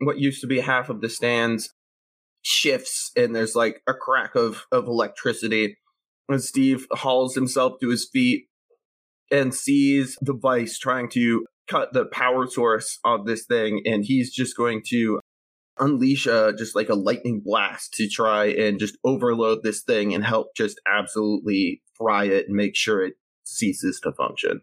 what 0.00 0.18
used 0.18 0.40
to 0.42 0.46
be 0.46 0.60
half 0.60 0.90
of 0.90 1.00
the 1.00 1.08
stands 1.08 1.70
shifts, 2.42 3.10
and 3.16 3.34
there's 3.34 3.54
like 3.54 3.82
a 3.86 3.94
crack 3.94 4.34
of, 4.34 4.66
of 4.70 4.86
electricity. 4.86 5.76
And 6.28 6.42
Steve 6.42 6.86
hauls 6.90 7.34
himself 7.34 7.80
to 7.80 7.88
his 7.88 8.08
feet 8.12 8.48
and 9.30 9.54
sees 9.54 10.16
the 10.20 10.34
vice 10.34 10.78
trying 10.78 11.08
to 11.10 11.44
cut 11.68 11.92
the 11.92 12.06
power 12.06 12.46
source 12.46 12.98
of 13.04 13.26
this 13.26 13.44
thing, 13.44 13.82
and 13.86 14.04
he's 14.04 14.34
just 14.34 14.56
going 14.56 14.82
to 14.88 15.20
unleash 15.80 16.26
a 16.26 16.52
just 16.58 16.74
like 16.74 16.88
a 16.88 16.94
lightning 16.94 17.40
blast 17.44 17.92
to 17.94 18.08
try 18.08 18.46
and 18.46 18.80
just 18.80 18.98
overload 19.04 19.62
this 19.62 19.82
thing 19.82 20.12
and 20.12 20.24
help 20.24 20.48
just 20.56 20.80
absolutely 20.92 21.80
fry 21.96 22.24
it 22.24 22.46
and 22.48 22.56
make 22.56 22.74
sure 22.74 23.04
it 23.04 23.14
ceases 23.44 24.00
to 24.00 24.12
function. 24.12 24.60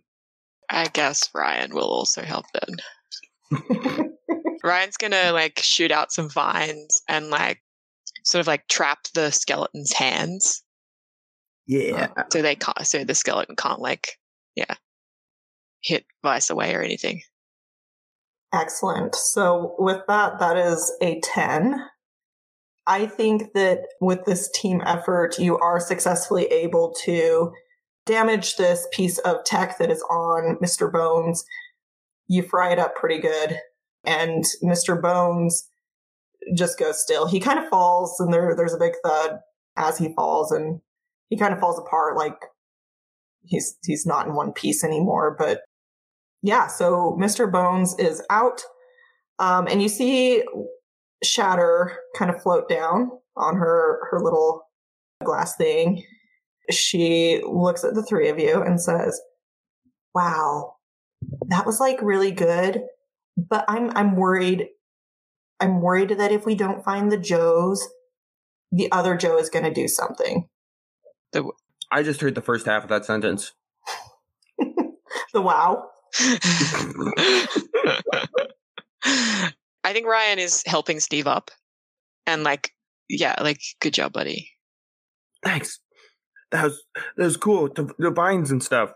I 0.69 0.87
guess 0.87 1.29
Ryan 1.33 1.73
will 1.73 1.89
also 1.89 2.21
help 2.21 2.45
then. 2.53 4.11
Ryan's 4.63 4.97
gonna 4.97 5.31
like 5.31 5.59
shoot 5.59 5.91
out 5.91 6.11
some 6.11 6.29
vines 6.29 7.01
and 7.07 7.29
like 7.29 7.61
sort 8.23 8.41
of 8.41 8.47
like 8.47 8.67
trap 8.67 8.99
the 9.13 9.31
skeleton's 9.31 9.93
hands 9.93 10.63
Yeah. 11.67 12.09
Um, 12.15 12.25
so 12.31 12.41
they 12.41 12.55
can't 12.55 12.85
so 12.85 13.03
the 13.03 13.15
skeleton 13.15 13.55
can't 13.55 13.79
like 13.79 14.19
yeah 14.55 14.75
hit 15.81 16.05
Vice 16.23 16.49
away 16.49 16.73
or 16.73 16.81
anything. 16.81 17.21
Excellent. 18.53 19.15
So 19.15 19.75
with 19.77 20.01
that, 20.07 20.39
that 20.39 20.57
is 20.57 20.91
a 21.01 21.19
10. 21.21 21.75
I 22.87 23.05
think 23.05 23.53
that 23.53 23.79
with 23.99 24.25
this 24.25 24.49
team 24.51 24.81
effort, 24.85 25.37
you 25.39 25.57
are 25.57 25.79
successfully 25.79 26.45
able 26.45 26.93
to 27.03 27.51
damage 28.05 28.55
this 28.55 28.87
piece 28.93 29.17
of 29.19 29.43
tech 29.43 29.77
that 29.79 29.91
is 29.91 30.01
on 30.03 30.57
Mr. 30.63 30.91
Bones. 30.91 31.43
You 32.27 32.43
fry 32.43 32.71
it 32.71 32.79
up 32.79 32.95
pretty 32.95 33.19
good, 33.19 33.59
and 34.03 34.43
Mr. 34.63 34.99
Bones 35.01 35.67
just 36.55 36.77
goes 36.77 37.01
still. 37.01 37.27
He 37.27 37.39
kind 37.39 37.59
of 37.59 37.67
falls, 37.69 38.19
and 38.19 38.31
there, 38.31 38.55
there's 38.55 38.73
a 38.73 38.79
big 38.79 38.93
thud 39.03 39.39
as 39.75 39.97
he 39.97 40.13
falls, 40.13 40.51
and 40.51 40.79
he 41.29 41.37
kind 41.37 41.53
of 41.53 41.59
falls 41.59 41.79
apart 41.79 42.15
like 42.15 42.37
he's 43.45 43.77
he's 43.83 44.05
not 44.05 44.27
in 44.27 44.35
one 44.35 44.51
piece 44.53 44.83
anymore. 44.83 45.35
But 45.37 45.61
yeah, 46.41 46.67
so 46.67 47.17
Mr. 47.19 47.51
Bones 47.51 47.95
is 47.97 48.21
out, 48.29 48.61
um, 49.39 49.67
and 49.67 49.81
you 49.81 49.89
see 49.89 50.43
Shatter 51.23 51.97
kind 52.17 52.29
of 52.29 52.41
float 52.41 52.69
down 52.69 53.11
on 53.35 53.55
her 53.55 54.07
her 54.11 54.19
little 54.19 54.63
glass 55.23 55.55
thing. 55.55 56.03
She 56.71 57.41
looks 57.47 57.83
at 57.83 57.95
the 57.95 58.03
three 58.03 58.29
of 58.29 58.39
you 58.39 58.61
and 58.61 58.81
says, 58.81 59.19
"Wow, 60.13 60.75
that 61.47 61.65
was 61.65 61.79
like 61.79 62.01
really 62.01 62.31
good, 62.31 62.83
but 63.37 63.65
I'm 63.67 63.91
I'm 63.95 64.15
worried. 64.15 64.67
I'm 65.59 65.81
worried 65.81 66.09
that 66.09 66.31
if 66.31 66.45
we 66.45 66.55
don't 66.55 66.83
find 66.83 67.11
the 67.11 67.17
Joes, 67.17 67.87
the 68.71 68.91
other 68.91 69.15
Joe 69.15 69.37
is 69.37 69.49
going 69.49 69.65
to 69.65 69.73
do 69.73 69.87
something." 69.87 70.47
I 71.91 72.03
just 72.03 72.21
heard 72.21 72.35
the 72.35 72.41
first 72.41 72.65
half 72.65 72.83
of 72.83 72.89
that 72.89 73.05
sentence. 73.05 73.53
the 75.33 75.41
wow. 75.41 75.89
I 79.83 79.93
think 79.93 80.07
Ryan 80.07 80.39
is 80.39 80.63
helping 80.65 80.99
Steve 80.99 81.27
up. 81.27 81.51
And 82.25 82.43
like, 82.43 82.71
yeah, 83.07 83.35
like, 83.41 83.61
good 83.79 83.93
job, 83.93 84.13
buddy. 84.13 84.49
Thanks. 85.43 85.79
That 86.51 86.63
was 86.63 86.83
that 87.17 87.23
was 87.25 87.37
cool. 87.37 87.69
The, 87.73 87.93
the 87.99 88.11
vines 88.11 88.51
and 88.51 88.63
stuff. 88.63 88.93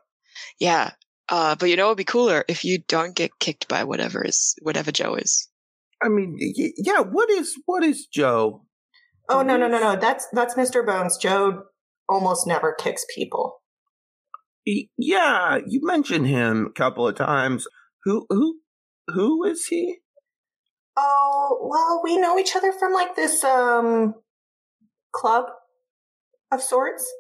Yeah. 0.60 0.92
Uh, 1.28 1.56
but 1.56 1.70
you 1.70 1.76
know, 1.76 1.88
it'd 1.88 1.98
be 1.98 2.04
cooler 2.04 2.44
if 2.48 2.64
you 2.66 2.80
don't 2.88 3.16
get 3.16 3.38
kicked 3.40 3.68
by 3.68 3.84
whatever 3.84 4.26
is 4.26 4.56
whatever 4.62 4.92
Joe 4.92 5.16
is. 5.16 5.48
I 6.02 6.10
mean, 6.10 6.38
yeah. 6.40 7.02
What 7.02 7.30
is 7.30 7.54
what 7.66 7.84
is 7.84 8.08
Joe? 8.08 8.66
Oh 9.28 9.44
no 9.44 9.58
no 9.58 9.68
no 9.68 9.80
no! 9.80 9.96
That's 9.96 10.28
that's 10.32 10.56
Mr. 10.56 10.86
Bones. 10.86 11.18
Joe 11.18 11.64
almost 12.10 12.48
never 12.48 12.74
kicks 12.74 13.06
people. 13.14 13.62
Yeah, 14.98 15.60
you 15.66 15.80
mentioned 15.84 16.28
him 16.28 16.68
a 16.68 16.74
couple 16.74 17.08
of 17.08 17.16
times. 17.16 17.68
Who 18.04 18.26
who 18.30 18.60
who 19.08 19.44
is 19.46 19.68
he? 19.68 20.00
Oh 20.98 21.60
well, 21.62 22.02
we 22.04 22.18
know 22.18 22.38
each 22.38 22.56
other 22.56 22.72
from 22.72 22.94
like 22.94 23.16
this 23.16 23.44
um 23.44 24.16
club 25.14 25.46
of 26.52 26.62
sorts. 26.62 27.12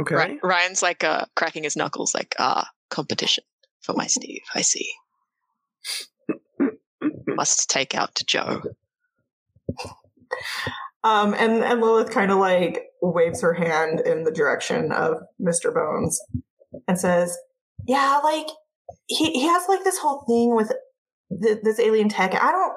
Okay. 0.00 0.14
Ry- 0.14 0.38
Ryan's 0.42 0.82
like 0.82 1.04
uh, 1.04 1.26
cracking 1.36 1.64
his 1.64 1.76
knuckles, 1.76 2.14
like, 2.14 2.34
ah, 2.38 2.68
competition 2.90 3.44
for 3.80 3.94
my 3.94 4.06
Steve. 4.06 4.40
I 4.54 4.62
see. 4.62 4.90
Must 7.26 7.68
take 7.68 7.94
out 7.94 8.20
Joe. 8.26 8.62
Um, 11.04 11.34
and 11.34 11.64
and 11.64 11.80
Lilith 11.80 12.10
kind 12.10 12.30
of 12.30 12.38
like 12.38 12.84
waves 13.00 13.42
her 13.42 13.54
hand 13.54 14.00
in 14.00 14.22
the 14.22 14.30
direction 14.30 14.92
of 14.92 15.16
Mr. 15.40 15.74
Bones 15.74 16.20
and 16.86 16.98
says, 16.98 17.36
"Yeah, 17.86 18.20
like 18.22 18.46
he 19.06 19.32
he 19.32 19.46
has 19.46 19.64
like 19.68 19.84
this 19.84 19.98
whole 19.98 20.24
thing 20.28 20.54
with 20.54 20.72
th- 21.42 21.58
this 21.62 21.80
alien 21.80 22.08
tech. 22.08 22.34
I 22.34 22.52
don't 22.52 22.74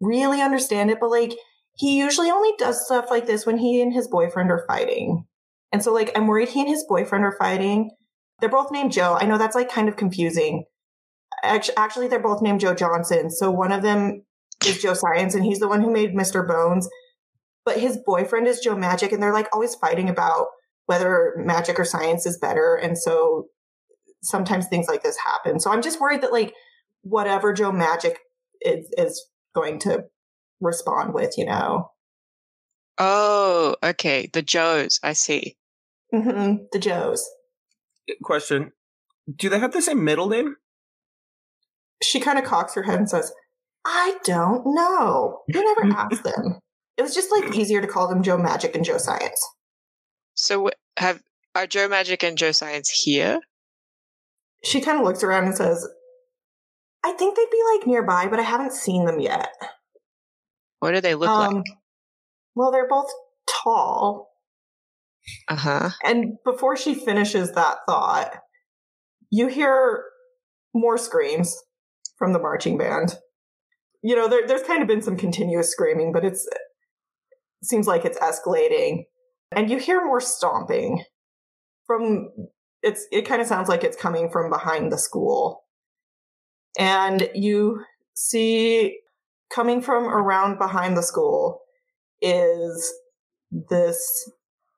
really 0.00 0.40
understand 0.40 0.90
it, 0.90 0.98
but 1.00 1.10
like 1.10 1.34
he 1.76 1.98
usually 1.98 2.30
only 2.30 2.52
does 2.58 2.84
stuff 2.84 3.06
like 3.10 3.26
this 3.26 3.46
when 3.46 3.58
he 3.58 3.80
and 3.80 3.92
his 3.92 4.08
boyfriend 4.08 4.50
are 4.50 4.64
fighting. 4.66 5.26
And 5.72 5.82
so 5.82 5.92
like 5.92 6.10
I'm 6.16 6.26
worried 6.26 6.48
he 6.48 6.60
and 6.60 6.68
his 6.68 6.84
boyfriend 6.88 7.24
are 7.24 7.36
fighting. 7.38 7.90
They're 8.40 8.48
both 8.48 8.72
named 8.72 8.92
Joe. 8.92 9.18
I 9.20 9.26
know 9.26 9.38
that's 9.38 9.54
like 9.54 9.70
kind 9.70 9.88
of 9.88 9.96
confusing. 9.96 10.64
Actually, 11.42 12.08
they're 12.08 12.18
both 12.18 12.42
named 12.42 12.60
Joe 12.60 12.74
Johnson. 12.74 13.30
So 13.30 13.50
one 13.50 13.72
of 13.72 13.82
them 13.82 14.24
is 14.66 14.82
Joe 14.82 14.94
Science, 14.94 15.34
and 15.34 15.44
he's 15.44 15.58
the 15.58 15.68
one 15.68 15.80
who 15.80 15.92
made 15.92 16.14
Mr. 16.14 16.46
Bones. 16.46 16.88
But 17.64 17.78
his 17.78 17.98
boyfriend 18.04 18.46
is 18.46 18.60
Joe 18.60 18.76
Magic, 18.76 19.12
and 19.12 19.22
they're 19.22 19.32
like 19.32 19.48
always 19.52 19.74
fighting 19.74 20.08
about 20.08 20.46
whether 20.86 21.34
magic 21.36 21.78
or 21.78 21.84
science 21.84 22.26
is 22.26 22.38
better. 22.38 22.74
And 22.74 22.98
so 22.98 23.46
sometimes 24.22 24.66
things 24.66 24.88
like 24.88 25.02
this 25.02 25.16
happen. 25.18 25.60
So 25.60 25.70
I'm 25.70 25.82
just 25.82 26.00
worried 26.00 26.22
that 26.22 26.32
like 26.32 26.54
whatever 27.02 27.52
Joe 27.52 27.72
Magic 27.72 28.18
is 28.60 28.86
is 28.98 29.26
going 29.54 29.78
to 29.80 30.04
respond 30.60 31.14
with, 31.14 31.36
you 31.38 31.44
know, 31.46 31.90
Oh, 33.02 33.76
okay. 33.82 34.28
The 34.30 34.42
Joes. 34.42 35.00
I 35.02 35.14
see. 35.14 35.56
hmm 36.14 36.56
the 36.72 36.78
Joes. 36.78 37.26
Question: 38.22 38.72
Do 39.34 39.48
they 39.48 39.58
have 39.58 39.72
the 39.72 39.80
same 39.82 40.04
middle 40.04 40.28
name? 40.28 40.56
She 42.02 42.20
kind 42.20 42.38
of 42.38 42.44
cocks 42.44 42.74
her 42.74 42.82
head 42.82 42.98
and 42.98 43.08
says, 43.08 43.32
"I 43.86 44.16
don't 44.24 44.62
know. 44.74 45.40
You 45.48 45.64
never 45.64 45.94
asked 45.96 46.24
them. 46.24 46.60
It 46.96 47.02
was 47.02 47.14
just 47.14 47.30
like 47.30 47.54
easier 47.56 47.80
to 47.80 47.86
call 47.86 48.08
them 48.08 48.22
Joe 48.22 48.38
Magic 48.38 48.74
and 48.74 48.84
Joe 48.84 48.98
Science." 48.98 49.44
So 50.34 50.70
have 50.96 51.20
are 51.54 51.66
Joe 51.66 51.88
Magic 51.88 52.22
and 52.22 52.36
Joe 52.38 52.52
Science 52.52 52.88
here? 52.90 53.40
She 54.64 54.80
kind 54.80 54.98
of 54.98 55.04
looks 55.04 55.22
around 55.22 55.44
and 55.44 55.56
says, 55.56 55.88
"I 57.04 57.12
think 57.12 57.36
they'd 57.36 57.50
be 57.50 57.62
like 57.76 57.86
nearby, 57.86 58.26
but 58.28 58.38
I 58.38 58.42
haven't 58.42 58.72
seen 58.72 59.04
them 59.06 59.20
yet." 59.20 59.48
What 60.80 60.92
do 60.92 61.00
they 61.00 61.14
look 61.14 61.28
Um, 61.28 61.56
like? 61.56 61.64
Well, 62.54 62.70
they're 62.72 62.88
both 62.88 63.10
tall, 63.48 64.28
Uh 65.48 65.56
huh. 65.56 65.90
And 66.04 66.38
before 66.44 66.76
she 66.76 66.94
finishes 66.94 67.52
that 67.52 67.78
thought, 67.86 68.34
you 69.30 69.48
hear 69.48 70.04
more 70.74 70.96
screams 70.98 71.56
from 72.16 72.32
the 72.32 72.38
marching 72.38 72.78
band. 72.78 73.16
You 74.02 74.16
know, 74.16 74.28
there, 74.28 74.46
there's 74.46 74.62
kind 74.62 74.80
of 74.82 74.88
been 74.88 75.02
some 75.02 75.16
continuous 75.16 75.70
screaming, 75.70 76.12
but 76.12 76.24
it's 76.24 76.46
it 76.46 76.58
seems 77.62 77.86
like 77.86 78.04
it's 78.04 78.18
escalating. 78.18 79.04
And 79.52 79.70
you 79.70 79.78
hear 79.78 80.04
more 80.04 80.20
stomping 80.20 81.04
from 81.86 82.28
it's 82.82 83.06
it 83.12 83.22
kind 83.22 83.42
of 83.42 83.46
sounds 83.46 83.68
like 83.68 83.84
it's 83.84 83.96
coming 83.96 84.30
from 84.30 84.50
behind 84.50 84.90
the 84.90 84.98
school. 84.98 85.64
And 86.78 87.28
you 87.34 87.84
see 88.14 88.98
coming 89.52 89.82
from 89.82 90.04
around 90.04 90.58
behind 90.58 90.96
the 90.96 91.02
school 91.02 91.60
is 92.22 92.92
this 93.50 94.30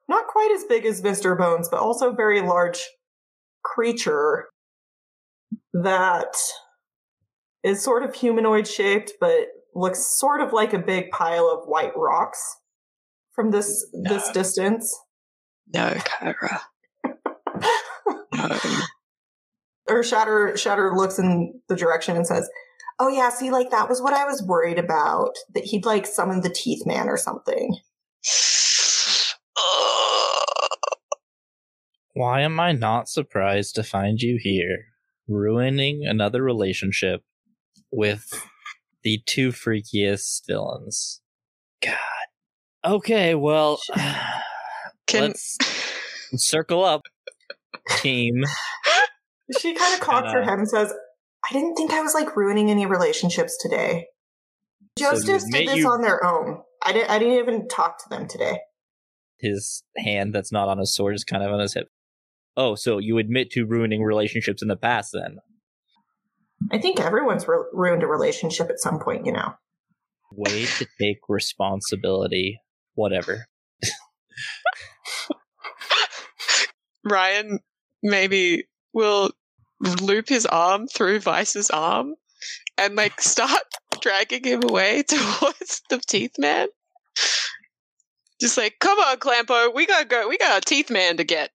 not 0.08 0.26
quite 0.26 0.52
as 0.54 0.64
big 0.64 0.86
as 0.86 1.02
Mr. 1.02 1.36
Bones, 1.36 1.68
but 1.68 1.80
also 1.80 2.12
very 2.12 2.40
large 2.40 2.88
creature 3.62 4.48
that 5.72 6.34
is 7.62 7.82
sort 7.82 8.02
of 8.02 8.14
humanoid 8.14 8.66
shaped, 8.66 9.12
but 9.20 9.48
looks 9.74 10.18
sort 10.18 10.40
of 10.40 10.52
like 10.52 10.72
a 10.72 10.78
big 10.78 11.10
pile 11.10 11.48
of 11.48 11.66
white 11.66 11.92
rocks 11.96 12.56
from 13.34 13.50
this 13.50 13.86
this 13.92 14.30
distance. 14.30 14.98
No, 15.72 15.90
Kyra. 15.90 16.60
No. 18.34 18.58
or 19.88 20.02
Shatter 20.02 20.56
Shatter 20.56 20.94
looks 20.96 21.18
in 21.18 21.60
the 21.68 21.76
direction 21.76 22.16
and 22.16 22.26
says, 22.26 22.48
"Oh 22.98 23.08
yeah, 23.08 23.28
see, 23.28 23.50
like 23.50 23.70
that 23.70 23.90
was 23.90 24.00
what 24.00 24.14
I 24.14 24.24
was 24.24 24.42
worried 24.42 24.78
about. 24.78 25.32
That 25.54 25.64
he'd 25.64 25.84
like 25.84 26.06
summon 26.06 26.40
the 26.40 26.48
Teeth 26.48 26.86
Man 26.86 27.08
or 27.08 27.18
something." 27.18 27.76
Why 32.14 32.40
am 32.40 32.58
I 32.58 32.72
not 32.72 33.08
surprised 33.08 33.74
to 33.76 33.82
find 33.82 34.20
you 34.20 34.38
here, 34.40 34.86
ruining 35.28 36.04
another 36.06 36.42
relationship 36.42 37.22
with 37.90 38.28
the 39.02 39.20
two 39.26 39.50
freakiest 39.50 40.46
villains? 40.46 41.20
God. 41.82 41.98
Okay, 42.84 43.34
well, 43.34 43.78
Can 45.06 45.22
let's 45.22 45.58
circle 46.36 46.84
up, 46.84 47.02
team. 47.98 48.44
She 49.60 49.74
kind 49.74 49.94
of 49.94 50.00
cocks 50.00 50.32
her 50.32 50.42
Uh, 50.42 50.44
head 50.44 50.58
and 50.58 50.68
says, 50.68 50.92
"I 51.48 51.52
didn't 51.52 51.74
think 51.74 51.92
I 51.92 52.00
was 52.00 52.14
like 52.14 52.36
ruining 52.36 52.70
any 52.70 52.86
relationships 52.86 53.56
today. 53.60 54.06
So 54.98 55.10
Josephs 55.12 55.44
you 55.46 55.52
did 55.52 55.68
this 55.68 55.76
you- 55.78 55.88
on 55.90 56.02
their 56.02 56.24
own. 56.24 56.62
I 56.84 56.92
didn't. 56.92 57.10
I 57.10 57.18
didn't 57.18 57.38
even 57.38 57.68
talk 57.68 58.02
to 58.02 58.08
them 58.08 58.26
today. 58.26 58.60
His 59.38 59.82
hand 59.98 60.34
that's 60.34 60.52
not 60.52 60.68
on 60.68 60.78
his 60.78 60.94
sword 60.94 61.14
is 61.14 61.24
kind 61.24 61.42
of 61.42 61.52
on 61.52 61.60
his 61.60 61.74
hip. 61.74 61.88
Oh, 62.56 62.74
so 62.74 62.98
you 62.98 63.18
admit 63.18 63.50
to 63.52 63.64
ruining 63.64 64.02
relationships 64.02 64.62
in 64.62 64.68
the 64.68 64.76
past 64.76 65.10
then? 65.12 65.38
I 66.70 66.78
think 66.78 67.00
everyone's 67.00 67.46
ru- 67.48 67.66
ruined 67.72 68.02
a 68.02 68.06
relationship 68.06 68.68
at 68.70 68.80
some 68.80 68.98
point. 68.98 69.26
You 69.26 69.32
know." 69.32 69.54
Way 70.34 70.64
to 70.64 70.86
take 71.00 71.18
responsibility. 71.28 72.58
Whatever. 72.94 73.46
Ryan 77.04 77.58
maybe 78.02 78.64
will 78.92 79.30
loop 80.00 80.28
his 80.28 80.46
arm 80.46 80.86
through 80.86 81.20
Vice's 81.20 81.70
arm 81.70 82.14
and 82.78 82.94
like 82.94 83.20
start 83.20 83.62
dragging 84.00 84.44
him 84.44 84.62
away 84.64 85.02
towards 85.08 85.82
the 85.90 85.98
teeth 85.98 86.34
man. 86.38 86.68
Just 88.40 88.56
like, 88.56 88.76
come 88.80 88.98
on, 88.98 89.18
Clampo, 89.18 89.72
we 89.74 89.86
gotta 89.86 90.04
go. 90.04 90.28
We 90.28 90.36
got 90.38 90.58
a 90.58 90.60
teeth 90.60 90.90
man 90.90 91.16
to 91.18 91.24
get. 91.24 91.50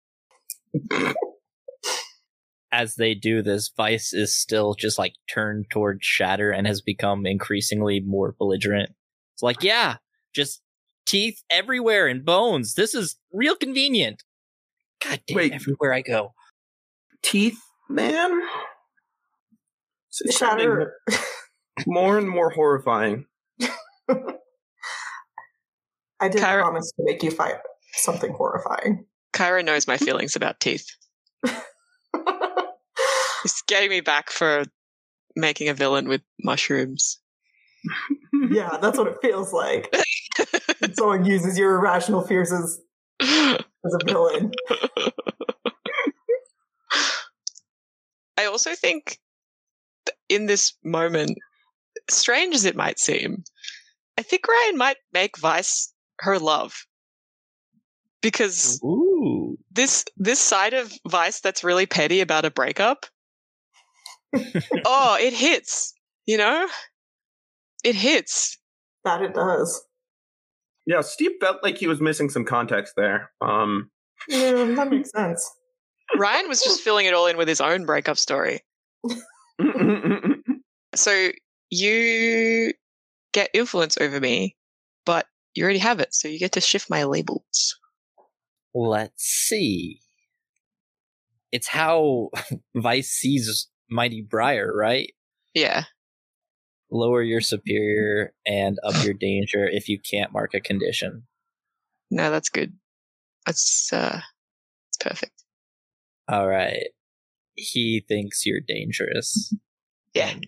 as 2.71 2.95
they 2.95 3.13
do 3.13 3.41
this, 3.41 3.71
Vice 3.75 4.13
is 4.13 4.37
still 4.37 4.73
just 4.73 4.97
like 4.97 5.13
turned 5.29 5.65
towards 5.69 6.05
Shatter 6.05 6.51
and 6.51 6.65
has 6.65 6.81
become 6.81 7.25
increasingly 7.25 7.99
more 7.99 8.35
belligerent. 8.37 8.91
It's 9.33 9.43
like, 9.43 9.63
yeah, 9.63 9.97
just 10.33 10.61
teeth 11.07 11.41
everywhere 11.49 12.05
and 12.07 12.23
bones. 12.23 12.75
This 12.75 12.93
is 12.93 13.15
real 13.33 13.55
convenient. 13.55 14.21
God 15.03 15.21
damn, 15.27 15.35
Wait. 15.37 15.53
everywhere 15.53 15.93
I 15.93 16.01
go. 16.01 16.33
Teeth 17.23 17.59
Man. 17.89 18.41
It's 20.21 20.37
sounding 20.37 20.67
Shatter. 20.67 20.93
more 21.87 22.17
and 22.17 22.29
more 22.29 22.49
horrifying. 22.49 23.25
I 26.19 26.29
did 26.29 26.41
Kyra- 26.41 26.61
promise 26.61 26.91
to 26.97 27.03
make 27.05 27.21
you 27.23 27.31
fight 27.31 27.55
something 27.93 28.33
horrifying. 28.33 29.05
Kyra 29.33 29.63
knows 29.63 29.87
my 29.87 29.97
feelings 29.97 30.35
about 30.35 30.59
teeth. 30.59 30.87
He's 33.43 33.61
getting 33.67 33.89
me 33.91 34.01
back 34.01 34.31
for 34.31 34.63
making 35.35 35.69
a 35.69 35.75
villain 35.75 36.07
with 36.07 36.21
mushrooms. 36.43 37.19
yeah, 38.49 38.77
that's 38.81 38.97
what 38.97 39.07
it 39.07 39.17
feels 39.21 39.53
like. 39.53 39.93
When 40.79 40.93
someone 40.95 41.25
uses 41.25 41.57
your 41.57 41.75
irrational 41.75 42.21
fears 42.21 42.51
as, 42.51 42.79
as 43.21 43.93
a 43.93 43.99
villain. 44.05 44.51
I 48.37 48.45
also 48.45 48.75
think 48.75 49.19
in 50.29 50.45
this 50.45 50.73
moment, 50.83 51.37
strange 52.09 52.53
as 52.53 52.65
it 52.65 52.75
might 52.75 52.99
seem, 52.99 53.43
I 54.17 54.21
think 54.21 54.47
Ryan 54.47 54.77
might 54.77 54.97
make 55.13 55.37
Vice 55.37 55.91
her 56.19 56.37
love. 56.39 56.85
Because 58.21 58.79
Ooh. 58.83 59.57
this 59.71 60.03
this 60.17 60.39
side 60.39 60.73
of 60.73 60.91
Vice 61.07 61.39
that's 61.39 61.63
really 61.63 61.85
petty 61.85 62.19
about 62.19 62.45
a 62.45 62.51
breakup, 62.51 63.05
oh, 64.85 65.17
it 65.19 65.33
hits, 65.33 65.93
you 66.25 66.37
know? 66.37 66.67
It 67.83 67.95
hits. 67.95 68.57
That 69.03 69.21
it 69.21 69.33
does. 69.33 69.83
Yeah, 70.87 71.01
Steve 71.01 71.33
felt 71.39 71.61
like 71.61 71.77
he 71.77 71.85
was 71.87 72.01
missing 72.01 72.29
some 72.29 72.45
context 72.45 72.93
there. 72.97 73.29
Um, 73.41 73.91
Yeah, 74.27 74.53
that 74.75 74.87
makes 74.91 75.11
sense. 75.11 75.47
Ryan 76.17 76.47
was 76.47 76.63
just 76.63 76.81
filling 76.81 77.05
it 77.05 77.13
all 77.13 77.27
in 77.27 77.37
with 77.37 77.47
his 77.47 77.61
own 77.61 77.85
breakup 77.85 78.17
story. 78.17 78.61
So 80.95 81.29
you 81.69 82.73
get 83.33 83.51
influence 83.53 83.97
over 83.99 84.19
me, 84.19 84.55
but 85.05 85.27
you 85.53 85.63
already 85.63 85.79
have 85.79 85.99
it, 85.99 86.13
so 86.13 86.27
you 86.27 86.39
get 86.39 86.53
to 86.53 86.61
shift 86.61 86.89
my 86.89 87.03
labels. 87.03 87.77
Let's 88.73 89.23
see. 89.23 89.99
It's 91.51 91.67
how 91.67 92.29
Vice 92.75 93.09
sees 93.09 93.67
Mighty 93.89 94.25
Briar, 94.27 94.71
right? 94.75 95.11
Yeah. 95.53 95.83
Lower 96.91 97.21
your 97.21 97.41
superior 97.41 98.33
and 98.45 98.77
up 98.83 99.03
your 99.03 99.13
danger 99.13 99.67
if 99.67 99.89
you 99.89 99.99
can't 99.99 100.31
mark 100.31 100.53
a 100.53 100.61
condition. 100.61 101.23
No, 102.09 102.31
that's 102.31 102.49
good. 102.49 102.73
That's 103.45 103.91
uh 103.91 104.21
it's 104.89 104.97
perfect. 104.97 105.43
All 106.29 106.47
right. 106.47 106.87
he 107.55 108.03
thinks 108.07 108.45
you're 108.45 108.61
dangerous. 108.65 109.53
Yeah. 110.13 110.29
And 110.29 110.45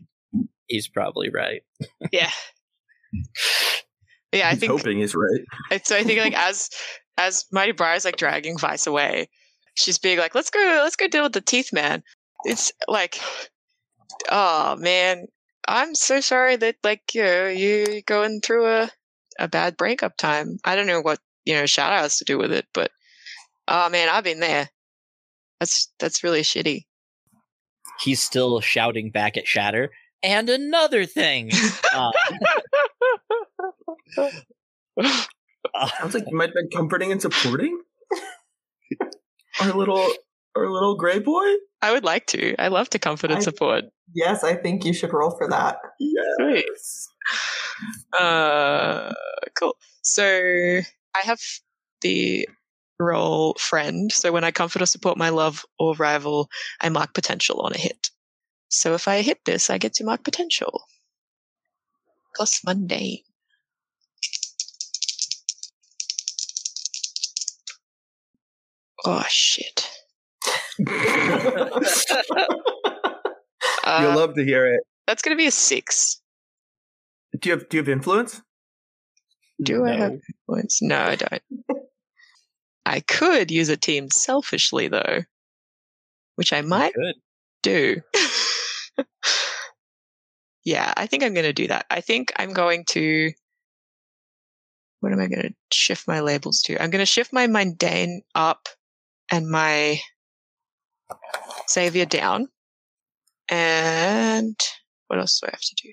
he's 0.68 0.88
probably 0.88 1.30
right. 1.30 1.62
Yeah. 2.12 2.32
Yeah, 4.32 4.48
I 4.48 4.52
He's 4.52 4.60
think 4.60 4.72
hoping 4.72 5.00
is 5.00 5.16
right. 5.16 5.86
So 5.86 5.96
I 5.98 6.04
think 6.04 6.20
like 6.20 6.36
as 6.38 6.70
as 7.18 7.46
Mighty 7.52 7.72
Briar's 7.72 8.06
like 8.06 8.18
dragging 8.18 8.58
Vice 8.58 8.86
away, 8.86 9.30
she's 9.74 9.98
being 9.98 10.20
like, 10.20 10.36
Let's 10.36 10.52
go 10.52 10.60
let's 10.84 10.96
go 10.96 11.08
deal 11.08 11.24
with 11.24 11.34
the 11.34 11.42
teeth 11.42 11.74
man. 11.74 12.04
It's 12.46 12.72
like 12.88 13.20
oh 14.32 14.76
man, 14.78 15.26
I'm 15.70 15.94
so 15.94 16.20
sorry 16.20 16.56
that 16.56 16.78
like 16.84 17.14
you 17.14 17.22
know, 17.22 17.48
you're 17.48 18.02
going 18.08 18.42
through 18.42 18.66
a 18.66 18.90
a 19.38 19.48
bad 19.48 19.78
breakup 19.78 20.18
time. 20.18 20.58
I 20.66 20.76
don't 20.76 20.88
know 20.88 21.00
what, 21.00 21.20
you 21.46 21.54
know, 21.54 21.68
Shatter 21.68 21.96
has 21.96 22.18
to 22.18 22.26
do 22.26 22.40
with 22.40 22.52
it, 22.52 22.66
but 22.74 22.90
oh 23.68 23.88
man, 23.90 24.10
I've 24.10 24.24
been 24.24 24.40
there. 24.40 24.68
That's 25.60 25.94
that's 26.00 26.24
really 26.24 26.42
shitty. 26.42 26.86
He's 28.02 28.20
still 28.20 28.60
shouting 28.62 29.12
back 29.12 29.38
at 29.38 29.48
Shatter. 29.48 29.92
And 30.24 30.50
another 30.50 31.06
thing. 31.06 31.52
Uh, 31.94 32.12
Sounds 36.00 36.14
like 36.14 36.26
you 36.28 36.36
might 36.36 36.50
have 36.50 36.56
been 36.56 36.70
comforting 36.74 37.12
and 37.12 37.22
supporting 37.22 37.80
our 39.62 39.72
little 39.74 40.10
our 40.60 40.70
little 40.72 40.95
gray 40.95 41.20
boy. 41.20 41.45
I 41.82 41.91
would 41.91 42.03
like 42.03 42.26
to. 42.28 42.55
I 42.62 42.68
love 42.68 42.89
to 42.91 42.99
comfort 42.99 43.32
and 43.32 43.39
I- 43.39 43.43
support. 43.43 43.86
Yes, 44.16 44.43
I 44.43 44.55
think 44.55 44.86
you 44.86 44.93
should 44.93 45.14
roll 45.14 45.32
for 45.38 45.47
that. 45.49 45.78
Great. 46.38 46.66
Uh, 48.20 49.14
cool. 49.55 49.76
So 50.01 50.24
I 51.16 51.20
have 51.24 51.39
the 52.01 52.49
role 52.99 53.53
friend. 53.60 54.12
So 54.12 54.32
when 54.32 54.43
I 54.43 54.51
comfort 54.51 54.82
or 54.82 54.88
support 54.88 55.18
my 55.18 55.30
love 55.30 55.64
or 55.78 55.93
rival, 55.95 56.49
I 56.82 56.89
mark 56.89 57.14
potential 57.14 57.62
on 57.62 57.74
a 57.74 57.78
hit. 57.78 58.10
So 58.70 58.95
if 58.95 59.07
I 59.07 59.22
hit 59.22 59.39
this, 59.45 59.70
I 59.70 59.78
get 59.78 59.93
to 59.95 60.03
mark 60.03 60.24
potential. 60.24 60.82
Plus 62.36 62.62
mundane. 62.66 63.20
Oh 69.05 69.24
shit. 69.30 69.89
Uh, 73.84 74.00
You'll 74.02 74.16
love 74.16 74.36
to 74.36 74.44
hear 74.44 74.66
it. 74.68 74.82
that's 75.08 75.22
gonna 75.22 75.36
be 75.36 75.48
a 75.48 75.52
six. 75.52 76.22
Do 77.40 77.50
you 77.50 77.58
have 77.58 77.70
do 77.70 77.78
you 77.78 77.82
have 77.82 77.90
influence? 77.90 78.42
Do 79.62 79.86
I 79.86 79.92
have 79.92 80.14
influence? 80.48 80.82
No, 80.82 81.00
I 81.00 81.16
don't. 81.16 81.42
I 82.86 83.00
could 83.02 83.52
use 83.52 83.70
a 83.70 83.78
team 83.78 84.10
selfishly 84.10 84.88
though, 84.88 85.24
which 86.36 86.54
I 86.54 86.62
might 86.62 86.94
do. 87.64 88.02
yeah, 90.64 90.94
I 90.96 91.06
think 91.06 91.24
I'm 91.24 91.34
going 91.34 91.46
to 91.46 91.54
do 91.54 91.68
that. 91.68 91.86
I 91.90 92.02
think 92.02 92.32
I'm 92.38 92.54
going 92.54 92.86
to. 92.90 93.32
What 95.02 95.14
am 95.14 95.20
I 95.20 95.28
going 95.28 95.42
to 95.42 95.54
shift 95.72 96.08
my 96.08 96.20
labels 96.20 96.62
to? 96.64 96.82
I'm 96.82 96.90
going 96.90 97.02
to 97.02 97.06
shift 97.06 97.32
my 97.34 97.48
mundane 97.48 98.22
up 98.36 98.68
and 99.32 99.50
my 99.50 100.00
savior 101.68 102.05
down. 102.05 102.47
And 103.49 104.55
what 105.07 105.20
else 105.20 105.39
do 105.39 105.47
I 105.47 105.51
have 105.51 105.62
to 105.62 105.76
do? 105.84 105.89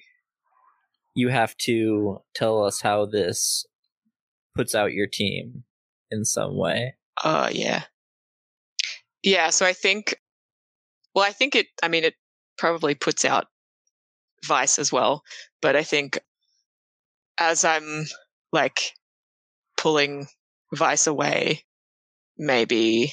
You 1.14 1.28
have 1.28 1.56
to 1.58 2.18
tell 2.34 2.62
us 2.62 2.82
how 2.82 3.06
this 3.06 3.64
puts 4.54 4.74
out 4.74 4.92
your 4.92 5.06
team 5.06 5.64
in 6.10 6.24
some 6.24 6.56
way. 6.56 6.96
Uh, 7.22 7.50
yeah. 7.52 7.84
Yeah, 9.22 9.50
so 9.50 9.66
I 9.66 9.72
think, 9.72 10.20
well, 11.14 11.24
I 11.24 11.32
think 11.32 11.54
it, 11.54 11.66
I 11.82 11.88
mean, 11.88 12.04
it 12.04 12.14
probably 12.58 12.94
puts 12.94 13.24
out 13.24 13.46
Vice 14.44 14.78
as 14.78 14.92
well, 14.92 15.22
but 15.62 15.74
I 15.74 15.82
think 15.82 16.18
as 17.38 17.64
I'm 17.64 18.04
like 18.52 18.92
pulling 19.76 20.26
Vice 20.74 21.06
away, 21.06 21.64
maybe, 22.38 23.12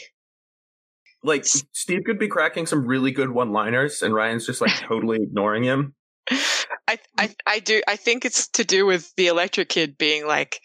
Like 1.24 1.46
Steve 1.46 2.04
could 2.06 2.20
be 2.20 2.28
cracking 2.28 2.66
some 2.66 2.86
really 2.86 3.12
good 3.12 3.30
one-liners, 3.30 4.02
and 4.02 4.14
Ryan's 4.14 4.46
just 4.46 4.62
like 4.62 4.76
totally 4.80 5.24
ignoring 5.24 5.64
him. 5.64 5.96
I, 6.88 7.00
I, 7.18 7.36
I 7.46 7.60
do, 7.60 7.82
I 7.88 7.96
think 7.96 8.26
it's 8.26 8.48
to 8.50 8.64
do 8.64 8.86
with 8.86 9.14
the 9.16 9.28
electric 9.28 9.70
kid 9.70 9.98
being 9.98 10.28
like, 10.28 10.60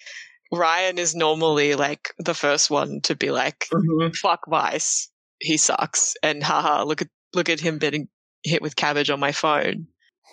Ryan 0.52 0.98
is 0.98 1.14
normally 1.14 1.74
like 1.74 2.12
the 2.18 2.34
first 2.34 2.70
one 2.70 3.00
to 3.02 3.14
be 3.14 3.30
like, 3.30 3.66
mm-hmm. 3.72 4.12
fuck 4.14 4.40
Vice, 4.48 5.10
he 5.38 5.56
sucks, 5.56 6.14
and 6.22 6.42
haha, 6.42 6.82
look 6.84 7.02
at 7.02 7.08
look 7.34 7.48
at 7.48 7.60
him 7.60 7.78
getting 7.78 8.08
hit 8.42 8.62
with 8.62 8.76
cabbage 8.76 9.10
on 9.10 9.20
my 9.20 9.32
phone. 9.32 9.86